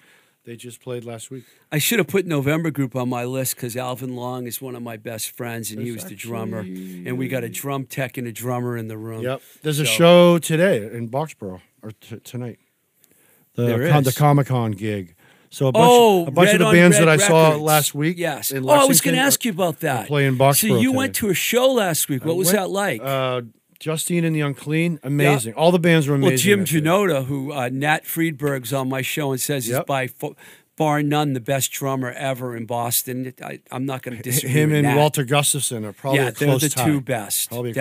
They 0.43 0.55
just 0.57 0.81
played 0.81 1.05
last 1.05 1.31
week. 1.31 1.45
I 1.71 1.77
should 1.79 1.97
have 1.99 2.07
put 2.07 2.25
November 2.27 2.69
Group 2.69 2.95
on 2.95 3.09
my 3.09 3.23
list 3.23 3.55
because 3.55 3.75
Alvin 3.77 4.15
Long 4.15 4.45
is 4.45 4.61
one 4.61 4.75
of 4.75 4.83
my 4.83 4.95
best 4.97 5.31
friends, 5.31 5.71
and 5.71 5.79
he 5.79 5.85
There's 5.89 6.03
was 6.03 6.09
the 6.11 6.15
drummer. 6.15 6.59
And 6.59 7.17
we 7.17 7.27
got 7.29 7.43
a 7.43 7.49
drum 7.49 7.85
tech 7.85 8.17
and 8.17 8.27
a 8.27 8.31
drummer 8.31 8.77
in 8.77 8.87
the 8.87 8.97
room. 8.97 9.23
Yep. 9.23 9.41
There's 9.63 9.79
a 9.79 9.85
show 9.85 10.37
today 10.37 10.85
in 10.85 11.09
Boxborough 11.09 11.61
or 11.81 11.91
t- 11.93 12.19
tonight. 12.19 12.59
The 13.55 13.65
There 13.65 13.89
con- 13.89 14.03
the. 14.03 14.11
Comic 14.11 14.47
Con 14.47 14.71
gig. 14.73 15.14
So 15.55 15.67
a 15.67 15.71
bunch, 15.71 15.85
Oh, 15.89 16.25
a 16.25 16.31
bunch 16.31 16.49
of 16.51 16.59
the 16.59 16.65
bands 16.65 16.97
that 16.99 17.07
I 17.07 17.15
saw 17.15 17.55
last 17.55 17.95
week. 17.95 18.17
Yes. 18.17 18.51
in 18.51 18.65
Oh, 18.67 18.73
I 18.73 18.83
was 18.83 18.99
going 18.99 19.15
to 19.15 19.21
ask 19.21 19.45
you 19.45 19.51
about 19.51 19.79
that. 19.79 20.05
playing 20.07 20.37
So 20.37 20.67
you 20.67 20.75
today. 20.87 20.87
went 20.89 21.15
to 21.15 21.29
a 21.29 21.33
show 21.33 21.71
last 21.71 22.09
week. 22.09 22.25
What 22.25 22.33
I 22.33 22.35
was 22.35 22.47
went- 22.47 22.57
that 22.57 22.69
like? 22.69 23.01
Uh, 23.01 23.41
Justine 23.79 24.25
and 24.25 24.35
the 24.35 24.41
Unclean, 24.41 24.99
amazing. 25.01 25.53
All 25.53 25.71
the 25.71 25.79
bands 25.79 26.09
were 26.09 26.15
amazing. 26.15 26.57
well. 26.59 26.65
Jim. 26.65 26.83
Janota, 26.83 27.25
who 27.25 27.53
uh, 27.53 27.69
Nat 27.71 28.05
Friedberg's 28.05 28.73
on 28.73 28.89
my 28.89 29.01
show 29.01 29.31
and 29.31 29.39
says 29.39 29.63
is 29.65 29.71
Yep. 29.71 29.85
by 29.85 30.07
fo- 30.07 30.35
bar 30.75 31.01
none 31.01 31.31
the 31.31 31.39
best 31.39 31.71
drummer 31.71 32.11
ever 32.11 32.53
in 32.57 32.65
Boston. 32.65 33.33
I, 33.41 33.59
I'm 33.71 33.85
not 33.85 34.01
going 34.01 34.17
to 34.17 34.23
disagree. 34.23 34.49
With 34.65 34.71
him 34.71 34.85
and. 34.85 34.97
Walter 34.97 35.23
Gustafson 35.23 35.85
are 35.85 35.93
probably 35.93 36.19
yeah, 36.19 36.31
they're 36.31 36.57
the 36.59 36.67
two 36.67 36.99
best. 36.99 37.47
Probably 37.49 37.71
a 37.71 37.73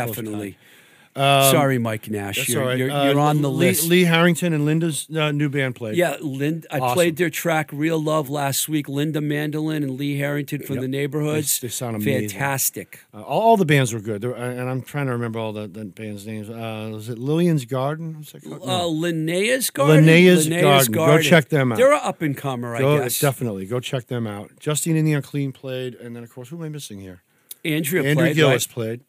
definitely. 1.14 1.50
Sorry, 1.58 1.78
Mike 1.78 2.10
Nash. 2.10 2.48
You're, 2.48 2.64
right. 2.64 2.78
you're, 2.78 2.90
Uh, 2.90 3.04
you're 3.10 3.20
on 3.20 3.40
the 3.42 3.50
Lee, 3.50 3.68
list. 3.68 3.88
Lee 3.88 4.04
Harrington 4.04 4.52
and 4.52 4.64
Linda's 4.64 5.06
uh, 5.14 5.30
new 5.32 5.48
band 5.48 5.74
played. 5.76 5.96
Yeah, 5.96 6.16
Lind, 6.20 6.66
I 6.70 6.78
Awesome. 6.80 6.94
played 6.94 7.16
their 7.16 7.30
track 7.30 7.70
"Real 7.72 8.02
Love" 8.02 8.28
last 8.30 8.68
week. 8.68 8.88
Linda 8.88 9.20
Mandolin 9.20 9.82
and 9.82 9.92
Lee 9.98 10.18
Harrington 10.18 10.62
from 10.62 10.76
Yep. 10.76 10.82
the 10.82 10.88
neighborhoods. 10.88 11.60
They- 11.60 11.68
they 11.68 11.70
sound 11.72 11.96
amazing. 11.96 12.30
Fantastic. 12.30 13.00
Uh, 13.14 13.22
all, 13.22 13.40
all 13.42 13.56
the 13.56 13.64
bands 13.64 13.92
were 13.92 14.00
good, 14.00 14.22
There- 14.22 14.32
and 14.34 14.68
I'm 14.68 14.82
trying 14.82 15.06
to 15.06 15.12
remember 15.12 15.38
all 15.38 15.52
the, 15.52 15.66
the 15.68 15.84
bands' 15.84 16.26
names. 16.26 16.50
Uh, 16.50 16.90
was 16.92 17.08
it 17.08 17.18
Lillian's 17.18 17.64
Garden? 17.64 18.16
What's 18.18 18.32
that 18.32 18.42
called? 18.42 18.62
Uh, 18.62 18.66
No. 18.66 18.88
Linnea's 18.88 19.70
Garden. 19.70 20.06
Linnea's 20.06 20.48
Garden. 20.48 20.92
Go 20.92 21.20
check 21.20 21.48
them 21.48 21.72
out. 21.72 21.78
They're 21.78 21.92
an 21.92 22.00
up 22.02 22.22
and 22.22 22.36
comer, 22.36 22.74
I 22.76 22.80
Go, 22.80 22.98
guess. 22.98 23.20
definitely 23.20 23.66
go 23.66 23.80
check 23.80 24.06
them 24.08 24.26
out. 24.26 24.50
Justine 24.58 24.96
and 24.96 25.06
the 25.06 25.12
Unclean 25.12 25.52
played, 25.52 25.94
and 25.94 26.14
then 26.16 26.22
of 26.24 26.30
course 26.34 26.48
who 26.48 26.56
am 26.56 26.62
I 26.62 26.68
missing 26.68 27.00
here? 27.00 27.22
Andrea 27.64 28.02
Andrew 28.02 28.24
played. 28.24 28.36
Gillis 28.36 28.66
right? 28.68 28.74
played, 28.74 29.00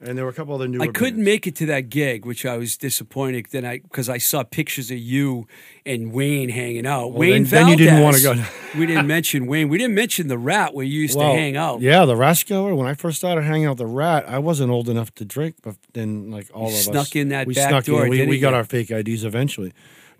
and 0.00 0.16
there 0.16 0.24
were 0.24 0.30
a 0.30 0.34
couple 0.34 0.54
other 0.54 0.68
new. 0.68 0.80
I 0.80 0.86
couldn't 0.86 1.16
bands. 1.16 1.24
make 1.24 1.46
it 1.46 1.56
to 1.56 1.66
that 1.66 1.88
gig, 1.88 2.24
which 2.24 2.46
I 2.46 2.56
was 2.56 2.76
disappointed. 2.76 3.46
Then 3.50 3.64
I 3.64 3.78
because 3.78 4.08
I 4.08 4.18
saw 4.18 4.44
pictures 4.44 4.90
of 4.90 4.98
you 4.98 5.46
and 5.84 6.12
Wayne 6.12 6.48
hanging 6.50 6.86
out. 6.86 7.08
Well, 7.08 7.20
Wayne 7.20 7.44
then- 7.44 7.66
then 7.66 7.68
you 7.68 7.76
didn't 7.76 8.02
wanna 8.02 8.20
go. 8.20 8.34
we 8.78 8.86
didn't 8.86 9.06
mention 9.16 9.46
Wayne. 9.46 9.68
We 9.68 9.78
didn't 9.78 9.94
mention 9.94 10.28
the 10.28 10.38
Rat 10.38 10.72
where 10.74 10.84
you 10.84 11.00
used 11.00 11.16
Well, 11.18 11.32
to 11.32 11.38
hang 11.38 11.56
out. 11.56 11.80
Yeah, 11.80 12.04
the 12.04 12.14
Rasco. 12.16 12.74
When 12.76 12.86
I 12.86 12.94
first 12.94 13.18
started 13.18 13.42
hanging 13.42 13.66
out 13.66 13.76
the 13.76 13.86
Rat, 13.86 14.28
I 14.28 14.38
wasn't 14.38 14.70
old 14.70 14.88
enough 14.88 15.12
to 15.16 15.24
drink, 15.24 15.56
but 15.62 15.74
then 15.94 16.30
like 16.30 16.48
all 16.54 16.68
of 16.68 16.74
us 16.74 16.84
snuck 16.84 17.16
in 17.16 17.30
that 17.30 17.46
we 17.46 17.54
back 17.54 17.68
snuck 17.70 17.84
door, 17.84 18.04
In. 18.04 18.10
We, 18.10 18.26
we 18.26 18.38
got 18.38 18.54
our 18.54 18.64
fake 18.64 18.90
IDs 18.90 19.24
eventually, 19.24 19.72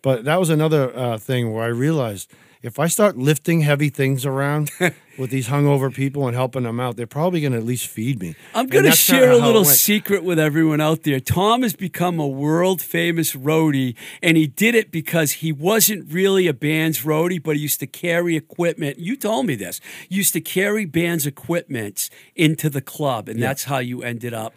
but 0.03 0.25
that 0.25 0.41
was 0.41 0.51
another 0.51 0.97
uh, 0.97 1.19
thing 1.19 1.53
where 1.53 1.63
I 1.65 1.69
realized 1.69 2.31
if 2.69 2.79
I 2.79 2.87
start 2.87 3.17
lifting 3.17 3.63
heavy 3.63 3.89
things 3.89 4.27
around 4.27 4.71
with 5.19 5.31
these 5.31 5.49
hungover 5.49 5.93
people 5.93 6.27
and 6.29 6.37
helping 6.37 6.65
them 6.65 6.79
out, 6.79 6.97
they're 6.97 7.07
probably 7.07 7.41
going 7.41 7.53
to 7.53 7.59
at 7.59 7.65
least 7.65 7.87
feed 7.87 8.21
me. 8.21 8.37
I'm 8.55 8.67
going 8.67 8.85
to 8.85 8.93
share 8.93 9.31
a 9.31 9.39
little 9.39 9.65
secret 9.65 10.23
with 10.23 10.39
everyone 10.39 10.81
out 10.81 11.03
there. 11.03 11.19
Tom 11.19 11.63
has 11.63 11.75
become 11.75 12.21
a 12.21 12.27
world 12.29 12.83
famous 12.83 13.35
roadie, 13.35 13.97
and 14.23 14.37
he 14.37 14.47
did 14.47 14.75
it 14.75 14.91
because 14.93 15.33
he 15.33 15.51
wasn't 15.51 16.13
really 16.13 16.47
a 16.47 16.53
band's 16.53 17.05
roadie, 17.05 17.43
but 17.43 17.57
he 17.57 17.63
used 17.63 17.81
to 17.81 17.87
carry 17.87 18.37
equipment. 18.37 18.99
You 18.99 19.17
told 19.17 19.47
me 19.47 19.55
this. 19.55 19.81
You 20.11 20.19
used 20.19 20.35
to 20.35 20.41
carry 20.43 20.85
band's 20.85 21.27
equipment 21.27 22.11
into 22.37 22.69
the 22.69 22.83
club, 22.83 23.31
and 23.31 23.43
that's 23.43 23.65
how 23.65 23.79
you 23.79 24.03
ended 24.03 24.35
up 24.35 24.53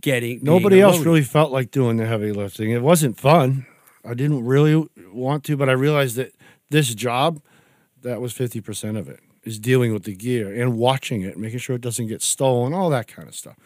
getting. 0.00 0.40
Nobody 0.42 0.80
else 0.80 0.98
roadie. 0.98 1.04
really 1.04 1.22
felt 1.22 1.52
like 1.52 1.70
doing 1.70 1.96
the 1.96 2.06
heavy 2.06 2.32
lifting. 2.32 2.72
It 2.72 2.82
wasn't 2.82 3.20
fun. 3.20 3.66
I 4.04 4.14
didn't 4.14 4.44
really 4.44 4.88
want 5.12 5.44
to, 5.44 5.56
but 5.56 5.68
I 5.68 5.72
realized 5.72 6.16
that 6.16 6.32
this 6.72 6.92
job, 6.92 7.40
that 8.02 8.20
was 8.20 8.32
50% 8.34 8.98
of 8.98 9.08
it, 9.08 9.20
is 9.44 9.58
dealing 9.58 9.92
with 9.92 10.04
the 10.04 10.14
gear 10.14 10.52
and 10.52 10.76
watching 10.76 11.22
it, 11.22 11.36
making 11.38 11.58
sure 11.58 11.76
it 11.76 11.82
doesn't 11.82 12.06
get 12.08 12.22
stolen, 12.22 12.72
all 12.72 12.90
that 12.90 13.08
kind 13.08 13.28
of 13.28 13.34
stuff. 13.34 13.56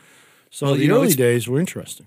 So 0.51 0.67
Well, 0.67 0.75
the 0.77 0.83
you 0.83 0.89
know, 0.89 1.03
early 1.03 1.15
days 1.15 1.49
were 1.49 1.61
interesting. 1.61 2.07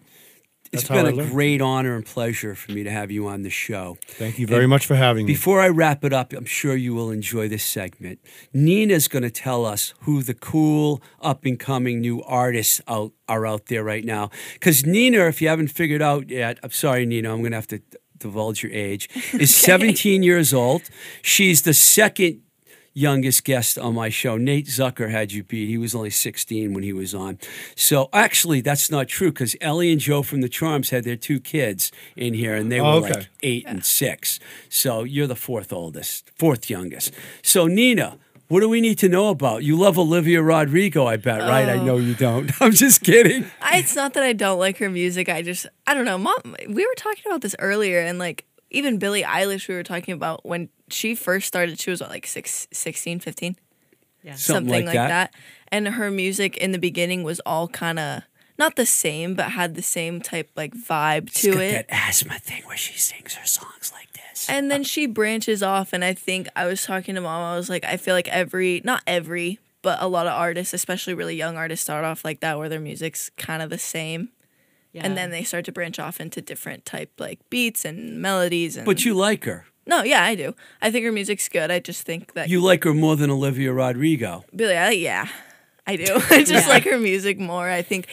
It's 0.71 0.83
That's 0.83 0.99
how 0.99 1.03
been 1.03 1.13
a 1.13 1.17
learned. 1.17 1.31
great 1.31 1.61
honor 1.61 1.95
and 1.95 2.05
pleasure 2.05 2.53
for 2.53 2.71
me 2.73 2.83
to 2.83 2.91
have 2.91 3.09
you 3.09 3.27
on 3.27 3.41
the 3.41 3.49
show. 3.49 3.97
Thank 4.05 4.37
you 4.37 4.45
very 4.45 4.67
much 4.67 4.85
for 4.85 4.93
having 4.95 5.25
me. 5.25 5.33
Before 5.33 5.61
I 5.61 5.67
wrap 5.69 6.03
it 6.03 6.13
up, 6.13 6.31
I'm 6.31 6.45
sure 6.45 6.75
you 6.75 6.93
will 6.93 7.09
enjoy 7.09 7.47
this 7.47 7.63
segment. 7.63 8.19
Nina's 8.53 9.07
going 9.07 9.23
to 9.23 9.31
tell 9.31 9.65
us 9.65 9.95
who 10.01 10.21
the 10.21 10.35
cool, 10.35 11.01
up 11.21 11.43
and 11.43 11.59
coming 11.59 12.01
new 12.01 12.21
artists 12.21 12.81
out, 12.87 13.13
are 13.27 13.47
out 13.47 13.65
there 13.65 13.83
right 13.83 14.05
now. 14.05 14.29
Because 14.53 14.85
Nina, 14.85 15.27
if 15.27 15.41
you 15.41 15.47
haven't 15.47 15.69
figured 15.69 16.03
out 16.03 16.29
yet, 16.29 16.59
I'm 16.61 16.69
sorry, 16.71 17.03
Nina, 17.07 17.33
I'm 17.33 17.39
going 17.39 17.51
to 17.51 17.57
have 17.57 17.67
to 17.67 17.81
divulge 18.19 18.63
your 18.63 18.71
age, 18.71 19.09
is 19.33 19.53
17 19.55 20.23
years 20.23 20.53
old. 20.53 20.83
She's 21.21 21.61
the 21.63 21.73
second 21.73 22.41
youngest 22.93 23.45
guest 23.45 23.77
on 23.77 23.93
my 23.93 24.09
show. 24.09 24.35
Nate 24.35 24.65
Zucker 24.67 25.09
had 25.09 25.31
you 25.31 25.43
beat. 25.43 25.67
He 25.69 25.77
was 25.77 25.95
only 25.95 26.09
16 26.09 26.73
when 26.73 26.83
he 26.83 26.91
was 26.91 27.13
on. 27.15 27.37
So 27.75 28.09
actually, 28.11 28.61
that's 28.61 28.91
not 28.91 29.07
true 29.07 29.31
because 29.31 29.55
Ellie 29.61 29.91
and 29.91 30.01
Joe 30.01 30.21
from 30.23 30.41
the 30.41 30.49
Charms 30.49 30.89
had 30.89 31.03
their 31.05 31.15
two 31.15 31.39
kids 31.39 31.91
in 32.17 32.33
here, 32.33 32.55
and 32.55 32.71
they 32.71 32.81
were 32.81 32.87
Oh, 32.87 33.03
okay. 33.03 33.13
like 33.13 33.29
eight 33.43 33.63
and 33.67 33.85
six. 33.85 34.39
So 34.69 35.03
you're 35.03 35.27
the 35.27 35.35
fourth 35.35 35.71
oldest, 35.71 36.29
fourth 36.35 36.69
youngest. 36.69 37.13
So 37.41 37.67
Nina. 37.67 38.17
What 38.49 38.61
do 38.61 38.69
we 38.69 38.81
need 38.81 38.97
to 38.99 39.09
know 39.09 39.29
about? 39.29 39.63
You 39.63 39.77
love 39.77 39.99
Olivia 39.99 40.41
Rodrigo, 40.41 41.05
I 41.05 41.17
bet, 41.17 41.41
right? 41.41 41.69
I 41.69 41.77
know 41.77 41.97
you 41.97 42.15
don't. 42.15 42.51
I'm 42.61 42.71
just 42.71 43.03
kidding. 43.03 43.45
I, 43.61 43.77
it's 43.77 43.95
not 43.95 44.13
that 44.13 44.23
I 44.23 44.33
don't 44.33 44.57
like 44.57 44.77
her 44.77 44.89
music. 44.89 45.29
I 45.29 45.43
just, 45.43 45.67
I 45.85 45.93
don't 45.93 46.05
know. 46.05 46.17
Mom, 46.17 46.55
we 46.67 46.85
were 46.85 46.95
talking 46.97 47.23
about 47.27 47.41
this 47.41 47.55
earlier, 47.59 47.99
and 47.99 48.17
like 48.17 48.45
even 48.71 48.97
Billie 48.97 49.21
Eilish, 49.21 49.67
we 49.67 49.75
were 49.75 49.83
talking 49.83 50.15
about 50.15 50.45
when 50.45 50.69
she 50.89 51.13
first 51.13 51.47
started, 51.47 51.79
she 51.79 51.91
was 51.91 52.01
what, 52.01 52.09
like 52.09 52.25
six, 52.25 52.67
16, 52.73 53.19
15? 53.19 53.55
Yeah. 54.23 54.33
Something 54.35 54.85
like 54.85 54.95
that. 54.95 55.33
And 55.67 55.87
her 55.87 56.09
music 56.09 56.57
in 56.57 56.71
the 56.71 56.79
beginning 56.79 57.21
was 57.23 57.39
all 57.45 57.67
kind 57.67 57.99
of 57.99 58.23
not 58.57 58.75
the 58.75 58.85
same, 58.85 59.35
but 59.35 59.51
had 59.51 59.75
the 59.75 59.81
same 59.81 60.21
type 60.21 60.49
like 60.55 60.73
vibe 60.73 61.29
She's 61.31 61.41
to 61.43 61.51
got 61.51 61.61
it. 61.61 61.87
that 61.87 62.09
asthma 62.09 62.39
thing 62.39 62.63
where 62.65 62.77
she 62.77 62.97
sings 62.97 63.35
her 63.35 63.45
songs 63.45 63.91
like 63.93 64.07
this. 64.07 64.08
And 64.47 64.69
then 64.71 64.83
she 64.83 65.05
branches 65.07 65.61
off, 65.63 65.91
and 65.91 66.05
I 66.05 66.13
think 66.13 66.47
I 66.55 66.65
was 66.65 66.83
talking 66.83 67.15
to 67.15 67.21
mom. 67.21 67.41
I 67.41 67.57
was 67.57 67.69
like, 67.69 67.83
I 67.83 67.97
feel 67.97 68.13
like 68.15 68.27
every, 68.29 68.81
not 68.85 69.01
every, 69.07 69.59
but 69.81 70.01
a 70.01 70.07
lot 70.07 70.27
of 70.27 70.33
artists, 70.33 70.73
especially 70.73 71.13
really 71.13 71.35
young 71.35 71.57
artists, 71.57 71.83
start 71.83 72.05
off 72.05 72.23
like 72.23 72.39
that, 72.41 72.57
where 72.57 72.69
their 72.69 72.79
music's 72.79 73.29
kind 73.37 73.61
of 73.61 73.69
the 73.69 73.79
same, 73.79 74.29
Yeah. 74.93 75.05
and 75.05 75.17
then 75.17 75.31
they 75.31 75.43
start 75.43 75.65
to 75.65 75.71
branch 75.71 75.99
off 75.99 76.19
into 76.21 76.41
different 76.41 76.85
type 76.85 77.11
like 77.19 77.39
beats 77.49 77.83
and 77.85 78.21
melodies. 78.21 78.77
And 78.77 78.85
But 78.85 79.03
you 79.05 79.13
like 79.15 79.45
her. 79.45 79.65
no, 79.85 80.03
yeah, 80.03 80.23
I 80.23 80.35
do. 80.35 80.53
I 80.81 80.91
think 80.91 81.05
her 81.05 81.11
music's 81.11 81.49
good. 81.49 81.71
I 81.71 81.79
just 81.79 82.03
think 82.03 82.33
that 82.33 82.49
You 82.49 82.61
like 82.61 82.83
her 82.83 82.93
more 82.93 83.15
than 83.15 83.29
Olivia 83.31 83.73
Rodrigo. 83.73 84.43
Billie, 84.55 84.77
I, 84.77 84.91
yeah, 84.91 85.27
I 85.87 85.95
do. 85.95 86.19
I 86.29 86.43
just 86.43 86.67
like 86.69 86.83
her 86.85 86.99
music 86.99 87.39
more. 87.39 87.67
I 87.69 87.81
think 87.81 88.07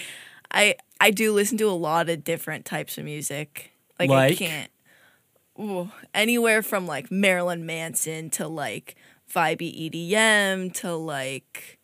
I 0.50 0.76
I 1.00 1.10
do 1.10 1.32
listen 1.32 1.58
to 1.58 1.64
a 1.68 1.76
lot 1.76 2.08
of 2.08 2.24
different 2.24 2.64
types 2.64 2.96
of 2.96 3.04
music. 3.04 3.72
Like, 3.98 4.08
I 4.10 4.14
Like? 4.14 4.38
can't 4.38 4.70
ooh, 5.60 5.90
anywhere 6.14 6.62
from 6.62 6.86
like 6.86 7.10
Marilyn 7.10 7.66
Manson 7.66 8.30
to 8.30 8.48
like 8.48 8.96
vibey 9.32 9.90
EDM 9.90 10.72
to 10.74 10.94
like 10.94 11.78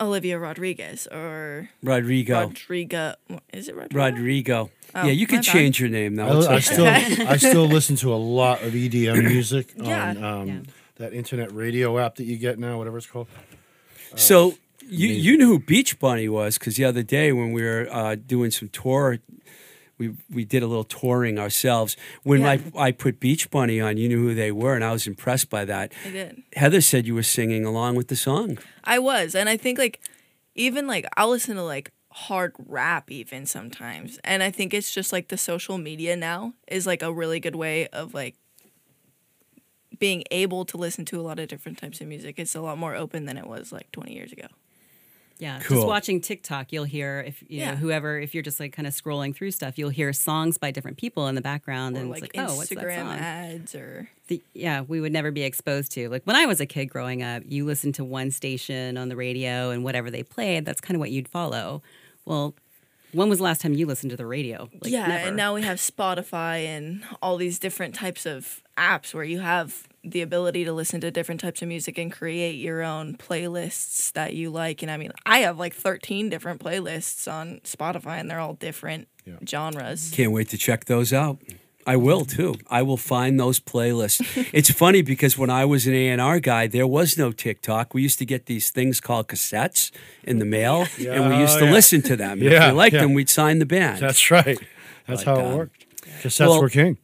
Olivia 0.00 0.38
Rodriguez 0.38 1.06
or 1.06 1.70
Rodrigo. 1.82 2.40
Rodrigo. 2.48 3.14
Is 3.52 3.68
it 3.68 3.74
Rodrigo? 3.76 4.04
Rodrigo. 4.04 4.70
Oh, 4.94 5.04
yeah, 5.06 5.12
you 5.12 5.26
my 5.26 5.34
can 5.34 5.42
change 5.42 5.80
your 5.80 5.88
name 5.88 6.14
now. 6.14 6.38
It's 6.38 6.46
I, 6.46 6.52
I 6.52 6.54
okay. 6.56 6.60
still 6.62 6.86
I 7.28 7.36
still 7.38 7.66
listen 7.66 7.96
to 7.96 8.12
a 8.12 8.16
lot 8.16 8.62
of 8.62 8.72
EDM 8.74 9.22
music 9.28 9.72
Yeah. 9.76 10.10
on 10.10 10.24
um, 10.24 10.48
Yeah. 10.48 10.60
that 10.96 11.12
internet 11.14 11.52
radio 11.52 11.98
app 11.98 12.16
that 12.16 12.24
you 12.24 12.36
get 12.36 12.58
now, 12.58 12.78
whatever 12.78 12.98
it's 12.98 13.06
called. 13.06 13.28
So 14.14 14.54
you 14.88 15.08
you 15.08 15.36
knew 15.38 15.46
who 15.48 15.58
Beach 15.58 15.98
Bunny 15.98 16.28
was 16.28 16.58
because 16.58 16.76
the 16.76 16.84
other 16.84 17.02
day 17.02 17.32
when 17.32 17.52
we 17.52 17.62
were 17.62 17.88
uh, 17.90 18.14
doing 18.16 18.50
some 18.50 18.68
tour, 18.68 19.18
we 19.98 20.14
we 20.30 20.44
did 20.44 20.62
a 20.62 20.66
little 20.66 20.84
touring 20.84 21.38
ourselves. 21.38 21.96
When 22.22 22.40
Yeah. 22.42 22.58
I 22.76 22.86
I 22.88 22.92
put 22.92 23.20
Beach 23.20 23.50
Bunny 23.50 23.80
on, 23.80 23.96
you 23.96 24.08
knew 24.08 24.18
who 24.18 24.34
they 24.34 24.52
were, 24.52 24.74
and 24.74 24.84
I 24.84 24.92
was 24.92 25.06
impressed 25.06 25.48
by 25.50 25.64
that. 25.64 25.92
I 26.04 26.10
did. 26.10 26.42
Heather 26.54 26.80
said 26.80 27.06
you 27.06 27.14
were 27.14 27.22
singing 27.22 27.64
along 27.64 27.96
with 27.96 28.08
the 28.08 28.16
song. 28.16 28.58
I 28.84 28.98
was, 28.98 29.34
and 29.34 29.48
I 29.48 29.56
think 29.56 29.78
like 29.78 30.00
even 30.54 30.86
like 30.86 31.06
I'll 31.16 31.30
listen 31.30 31.56
to 31.56 31.62
like 31.62 31.92
hard 32.12 32.54
rap 32.58 33.10
even 33.10 33.46
sometimes, 33.46 34.18
and 34.24 34.42
I 34.42 34.50
think 34.50 34.72
it's 34.74 34.92
just 34.92 35.12
like 35.12 35.28
the 35.28 35.36
social 35.36 35.78
media 35.78 36.16
now 36.16 36.54
is 36.68 36.86
like 36.86 37.02
a 37.02 37.12
really 37.12 37.40
good 37.40 37.56
way 37.56 37.86
of 37.88 38.14
like 38.14 38.36
being 39.98 40.24
able 40.30 40.64
to 40.66 40.76
listen 40.76 41.04
to 41.06 41.18
a 41.18 41.22
lot 41.22 41.38
of 41.38 41.48
different 41.48 41.78
types 41.78 42.00
of 42.02 42.06
music. 42.06 42.38
It's 42.38 42.54
a 42.54 42.60
lot 42.60 42.76
more 42.76 42.94
open 42.94 43.24
than 43.24 43.38
it 43.38 43.46
was 43.46 43.72
like 43.72 43.90
20 43.92 44.12
years 44.12 44.30
ago. 44.32 44.46
Yeah, 45.38 45.60
Cool. 45.60 45.76
just 45.78 45.86
watching 45.86 46.20
TikTok, 46.20 46.72
you'll 46.72 46.84
hear 46.84 47.22
if 47.26 47.44
you 47.48 47.64
know 47.66 47.74
whoever 47.74 48.18
if 48.18 48.32
you're 48.34 48.42
just 48.42 48.58
like 48.58 48.72
kind 48.72 48.86
of 48.86 48.94
scrolling 48.94 49.34
through 49.34 49.50
stuff, 49.50 49.76
you'll 49.78 49.90
hear 49.90 50.12
songs 50.12 50.56
by 50.56 50.70
different 50.70 50.96
people 50.96 51.26
in 51.28 51.34
the 51.34 51.42
background, 51.42 51.96
Or 51.96 52.00
and 52.00 52.10
like 52.10 52.24
it's 52.24 52.36
like, 52.36 52.48
oh, 52.48 52.56
what's 52.56 52.70
that 52.70 52.80
song? 52.80 53.12
ads 53.18 53.74
or 53.74 54.08
The, 54.28 54.42
yeah, 54.54 54.80
we 54.80 55.00
would 55.00 55.12
never 55.12 55.30
be 55.30 55.42
exposed 55.42 55.92
to. 55.92 56.08
Like 56.08 56.22
when 56.24 56.36
I 56.36 56.46
was 56.46 56.60
a 56.60 56.66
kid 56.66 56.86
growing 56.86 57.22
up, 57.22 57.42
you 57.46 57.64
listened 57.66 57.94
to 57.96 58.04
one 58.04 58.30
station 58.30 58.96
on 58.96 59.08
the 59.10 59.16
radio, 59.16 59.70
and 59.70 59.84
whatever 59.84 60.10
they 60.10 60.22
played, 60.22 60.64
that's 60.64 60.80
kind 60.80 60.96
of 60.96 61.00
what 61.00 61.10
you'd 61.10 61.28
follow. 61.28 61.82
Well, 62.24 62.54
when 63.12 63.28
was 63.28 63.38
the 63.38 63.44
last 63.44 63.60
time 63.60 63.72
you 63.74 63.86
listened 63.86 64.10
to 64.10 64.16
the 64.16 64.26
radio? 64.26 64.68
Like, 64.80 64.92
yeah, 64.92 65.06
never. 65.06 65.28
and 65.28 65.36
now 65.36 65.54
we 65.54 65.62
have 65.62 65.78
Spotify 65.78 66.64
and 66.66 67.02
all 67.22 67.36
these 67.36 67.58
different 67.58 67.94
types 67.94 68.26
of 68.26 68.62
apps 68.76 69.14
where 69.14 69.24
you 69.24 69.40
have 69.40 69.88
the 70.04 70.22
ability 70.22 70.64
to 70.64 70.72
listen 70.72 71.00
to 71.00 71.10
different 71.10 71.40
types 71.40 71.62
of 71.62 71.68
music 71.68 71.98
and 71.98 72.12
create 72.12 72.54
your 72.56 72.82
own 72.82 73.16
playlists 73.16 74.12
that 74.12 74.34
you 74.34 74.50
like. 74.50 74.82
And 74.82 74.90
I 74.90 74.96
mean, 74.96 75.12
I 75.24 75.38
have 75.40 75.58
like 75.58 75.74
13 75.74 76.28
different 76.28 76.60
playlists 76.60 77.30
on 77.30 77.60
Spotify 77.64 78.20
and 78.20 78.30
they're 78.30 78.38
all 78.38 78.54
different 78.54 79.08
genres. 79.48 80.10
Can't 80.12 80.30
wait 80.32 80.48
to 80.50 80.58
check 80.58 80.84
those 80.84 81.12
out. 81.12 81.38
I 81.86 81.94
will 81.96 82.24
too. 82.24 82.56
I 82.68 82.82
will 82.82 82.96
find 82.96 83.38
those 83.38 83.60
playlists. 83.60 84.48
it's 84.52 84.70
funny 84.70 85.02
because 85.02 85.38
when 85.38 85.50
I 85.50 85.64
was 85.64 85.86
an 85.86 85.94
A&R 85.94 86.40
guy, 86.40 86.66
there 86.66 86.86
was 86.86 87.16
no 87.16 87.30
TikTok. 87.30 87.94
We 87.94 88.02
used 88.02 88.18
to 88.18 88.26
get 88.26 88.46
these 88.46 88.70
things 88.70 89.00
called 89.00 89.28
cassettes 89.28 89.92
in 90.24 90.38
the 90.40 90.44
mail, 90.44 90.86
and 90.98 91.30
we 91.30 91.38
used 91.38 91.58
to 91.58 91.64
yeah. 91.66 91.72
listen 91.72 92.02
to 92.02 92.16
them. 92.16 92.42
if 92.42 92.52
Yeah, 92.52 92.70
we 92.72 92.76
liked 92.76 92.94
yeah. 92.94 93.02
them, 93.02 93.14
we'd 93.14 93.30
sign 93.30 93.60
the 93.60 93.66
band. 93.66 94.00
That's 94.00 94.30
right. 94.32 94.58
That's 95.06 95.22
But, 95.24 95.36
how 95.38 95.46
um, 95.46 95.52
it 95.52 95.56
worked. 95.56 95.86
Cassettes 96.22 96.48
well- 96.48 96.60
were 96.60 96.68
king. 96.68 96.98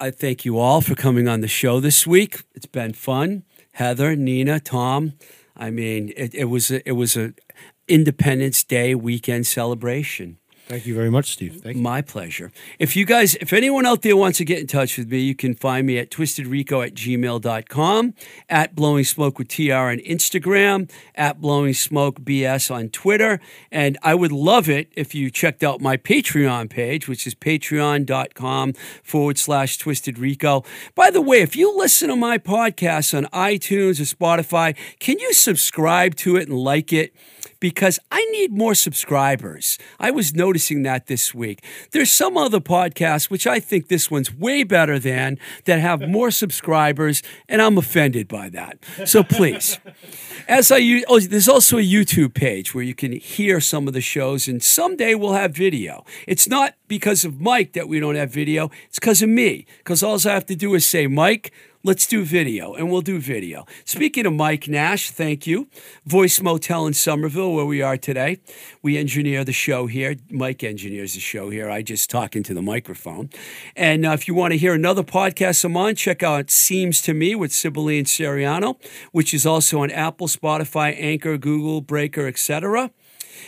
I 0.00 0.10
thank 0.10 0.44
you 0.44 0.58
all 0.58 0.80
for 0.80 0.96
coming 0.96 1.28
on 1.28 1.42
the 1.42 1.48
show 1.48 1.78
this 1.78 2.06
week. 2.08 2.42
It's 2.56 2.66
been 2.66 2.92
fun. 2.92 3.44
Heather, 3.74 4.16
Nina, 4.16 4.58
Tom. 4.58 5.12
I 5.56 5.70
mean, 5.70 6.12
it, 6.16 6.34
it 6.34 6.46
was 6.46 6.72
a, 6.72 6.86
it 6.88 6.92
was 6.92 7.16
a 7.16 7.34
Independence 7.86 8.64
Day 8.64 8.96
weekend 8.96 9.46
celebration. 9.46 10.38
Thank 10.72 10.86
you 10.86 10.94
very 10.94 11.10
much, 11.10 11.32
Steve. 11.32 11.60
Thank 11.62 11.76
you. 11.76 11.82
My 11.82 12.00
pleasure. 12.00 12.50
If 12.78 12.96
you 12.96 13.04
guys, 13.04 13.34
if 13.34 13.52
anyone 13.52 13.84
out 13.84 14.00
there 14.00 14.16
wants 14.16 14.38
to 14.38 14.44
get 14.46 14.58
in 14.58 14.66
touch 14.66 14.96
with 14.96 15.10
me, 15.10 15.18
you 15.18 15.34
can 15.34 15.54
find 15.54 15.86
me 15.86 15.98
at 15.98 16.10
twistedrico 16.10 16.86
at 16.86 16.94
gmail.com, 16.94 18.14
at 18.48 18.74
blowing 18.74 19.04
smoke 19.04 19.38
with 19.38 19.48
TR 19.48 19.74
on 19.74 19.98
Instagram, 19.98 20.90
at 21.14 21.42
blowing 21.42 21.74
smoke 21.74 22.20
BS 22.20 22.74
on 22.74 22.88
Twitter. 22.88 23.38
And 23.70 23.98
I 24.02 24.14
would 24.14 24.32
love 24.32 24.70
it 24.70 24.90
if 24.96 25.14
you 25.14 25.30
checked 25.30 25.62
out 25.62 25.82
my 25.82 25.98
Patreon 25.98 26.70
page, 26.70 27.06
which 27.06 27.26
is 27.26 27.34
patreon.com 27.34 28.72
forward 29.02 29.36
slash 29.36 29.76
twisted 29.76 30.18
rico. 30.18 30.64
By 30.94 31.10
the 31.10 31.20
way, 31.20 31.42
if 31.42 31.54
you 31.54 31.76
listen 31.76 32.08
to 32.08 32.16
my 32.16 32.38
podcast 32.38 33.14
on 33.14 33.26
iTunes 33.26 34.00
or 34.00 34.04
Spotify, 34.04 34.74
can 35.00 35.18
you 35.18 35.34
subscribe 35.34 36.14
to 36.14 36.36
it 36.36 36.48
and 36.48 36.56
like 36.56 36.94
it? 36.94 37.12
because 37.62 38.00
I 38.10 38.24
need 38.32 38.50
more 38.50 38.74
subscribers. 38.74 39.78
I 40.00 40.10
was 40.10 40.34
noticing 40.34 40.61
that 40.70 41.06
this 41.06 41.34
week. 41.34 41.64
There's 41.90 42.10
some 42.10 42.36
other 42.36 42.60
podcasts, 42.60 43.30
which 43.30 43.46
I 43.46 43.60
think 43.60 43.88
this 43.88 44.10
one's 44.10 44.34
way 44.34 44.62
better 44.62 44.98
than, 44.98 45.38
that 45.64 45.80
have 45.80 46.08
more 46.08 46.30
subscribers, 46.30 47.22
and 47.48 47.60
I'm 47.60 47.78
offended 47.78 48.28
by 48.28 48.48
that. 48.50 48.78
So 49.04 49.22
please, 49.22 49.78
as 50.48 50.70
I 50.70 50.78
use, 50.78 51.04
oh, 51.08 51.20
there's 51.20 51.48
also 51.48 51.78
a 51.78 51.82
YouTube 51.82 52.34
page 52.34 52.74
where 52.74 52.84
you 52.84 52.94
can 52.94 53.12
hear 53.12 53.60
some 53.60 53.88
of 53.88 53.94
the 53.94 54.00
shows, 54.00 54.48
and 54.48 54.62
someday 54.62 55.14
we'll 55.14 55.32
have 55.32 55.54
video. 55.54 56.04
It's 56.26 56.48
not 56.48 56.74
because 56.88 57.24
of 57.24 57.40
Mike 57.40 57.72
that 57.72 57.88
we 57.88 58.00
don't 58.00 58.16
have 58.16 58.30
video, 58.30 58.70
it's 58.88 58.98
because 58.98 59.22
of 59.22 59.28
me, 59.28 59.66
because 59.78 60.02
all 60.02 60.18
I 60.24 60.32
have 60.32 60.46
to 60.46 60.56
do 60.56 60.74
is 60.74 60.86
say, 60.86 61.06
Mike, 61.06 61.52
Let's 61.84 62.06
do 62.06 62.22
video, 62.22 62.74
and 62.74 62.92
we'll 62.92 63.00
do 63.00 63.18
video. 63.18 63.66
Speaking 63.84 64.24
of 64.24 64.34
Mike 64.34 64.68
Nash, 64.68 65.10
thank 65.10 65.48
you. 65.48 65.66
Voice 66.06 66.40
Motel 66.40 66.86
in 66.86 66.94
Somerville, 66.94 67.52
where 67.52 67.64
we 67.64 67.82
are 67.82 67.96
today. 67.96 68.38
We 68.82 68.96
engineer 68.96 69.42
the 69.42 69.52
show 69.52 69.88
here. 69.88 70.14
Mike 70.30 70.62
engineers 70.62 71.14
the 71.14 71.20
show 71.20 71.50
here. 71.50 71.68
I 71.68 71.82
just 71.82 72.08
talk 72.08 72.36
into 72.36 72.54
the 72.54 72.62
microphone. 72.62 73.30
And 73.74 74.06
uh, 74.06 74.10
if 74.10 74.28
you 74.28 74.34
want 74.34 74.52
to 74.52 74.58
hear 74.58 74.74
another 74.74 75.02
podcast 75.02 75.64
of 75.64 75.72
mine, 75.72 75.96
check 75.96 76.22
out 76.22 76.52
Seems 76.52 77.02
to 77.02 77.14
Me 77.14 77.34
with 77.34 77.52
Sibylline 77.52 78.04
Seriano, 78.04 78.76
which 79.10 79.34
is 79.34 79.44
also 79.44 79.82
on 79.82 79.90
Apple, 79.90 80.28
Spotify, 80.28 80.94
Anchor, 80.96 81.36
Google, 81.36 81.80
Breaker, 81.80 82.28
etc. 82.28 82.92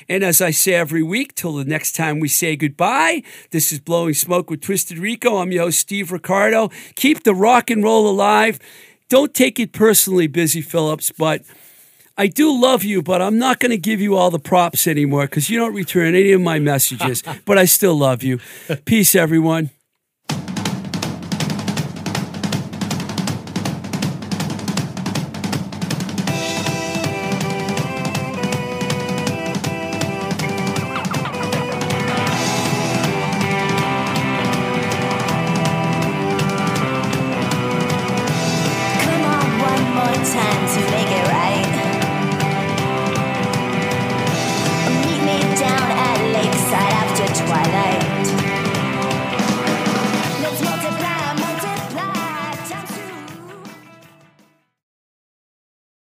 And 0.09 0.23
as 0.23 0.41
I 0.41 0.51
say 0.51 0.75
every 0.75 1.03
week, 1.03 1.35
till 1.35 1.55
the 1.55 1.65
next 1.65 1.93
time 1.93 2.21
we 2.21 2.29
say 2.29 2.57
goodbye, 2.57 3.23
this 3.51 3.73
is 3.73 3.81
Blowing 3.81 4.15
Smoke 4.15 4.51
with 4.51 4.61
Twisted 4.61 4.99
Rico. 4.99 5.39
I'm 5.39 5.53
your 5.53 5.65
host, 5.65 5.81
Steve 5.81 6.13
Ricardo. 6.13 6.71
Keep 6.95 7.25
the 7.25 7.35
rock 7.35 7.71
and 7.71 7.83
roll 7.83 8.09
alive. 8.09 8.59
Don't 9.09 9.35
take 9.35 9.61
it 9.61 9.73
personally, 9.73 10.27
Busy 10.27 10.61
Philipps, 10.61 11.13
but 11.17 11.43
I 12.17 12.29
do 12.29 12.59
love 12.61 12.85
you, 12.85 13.03
but 13.03 13.21
I'm 13.21 13.39
not 13.39 13.59
going 13.59 13.71
to 13.71 13.79
give 13.79 14.01
you 14.01 14.17
all 14.17 14.31
the 14.31 14.39
props 14.39 14.87
anymore 14.87 15.27
because 15.27 15.51
you 15.51 15.59
don't 15.59 15.75
return 15.75 16.15
any 16.15 16.33
of 16.33 16.41
my 16.41 16.59
messages, 16.59 17.23
but 17.45 17.59
I 17.59 17.65
still 17.65 17.97
love 17.97 18.23
you. 18.23 18.39
Peace, 18.85 19.15
everyone. 19.15 19.71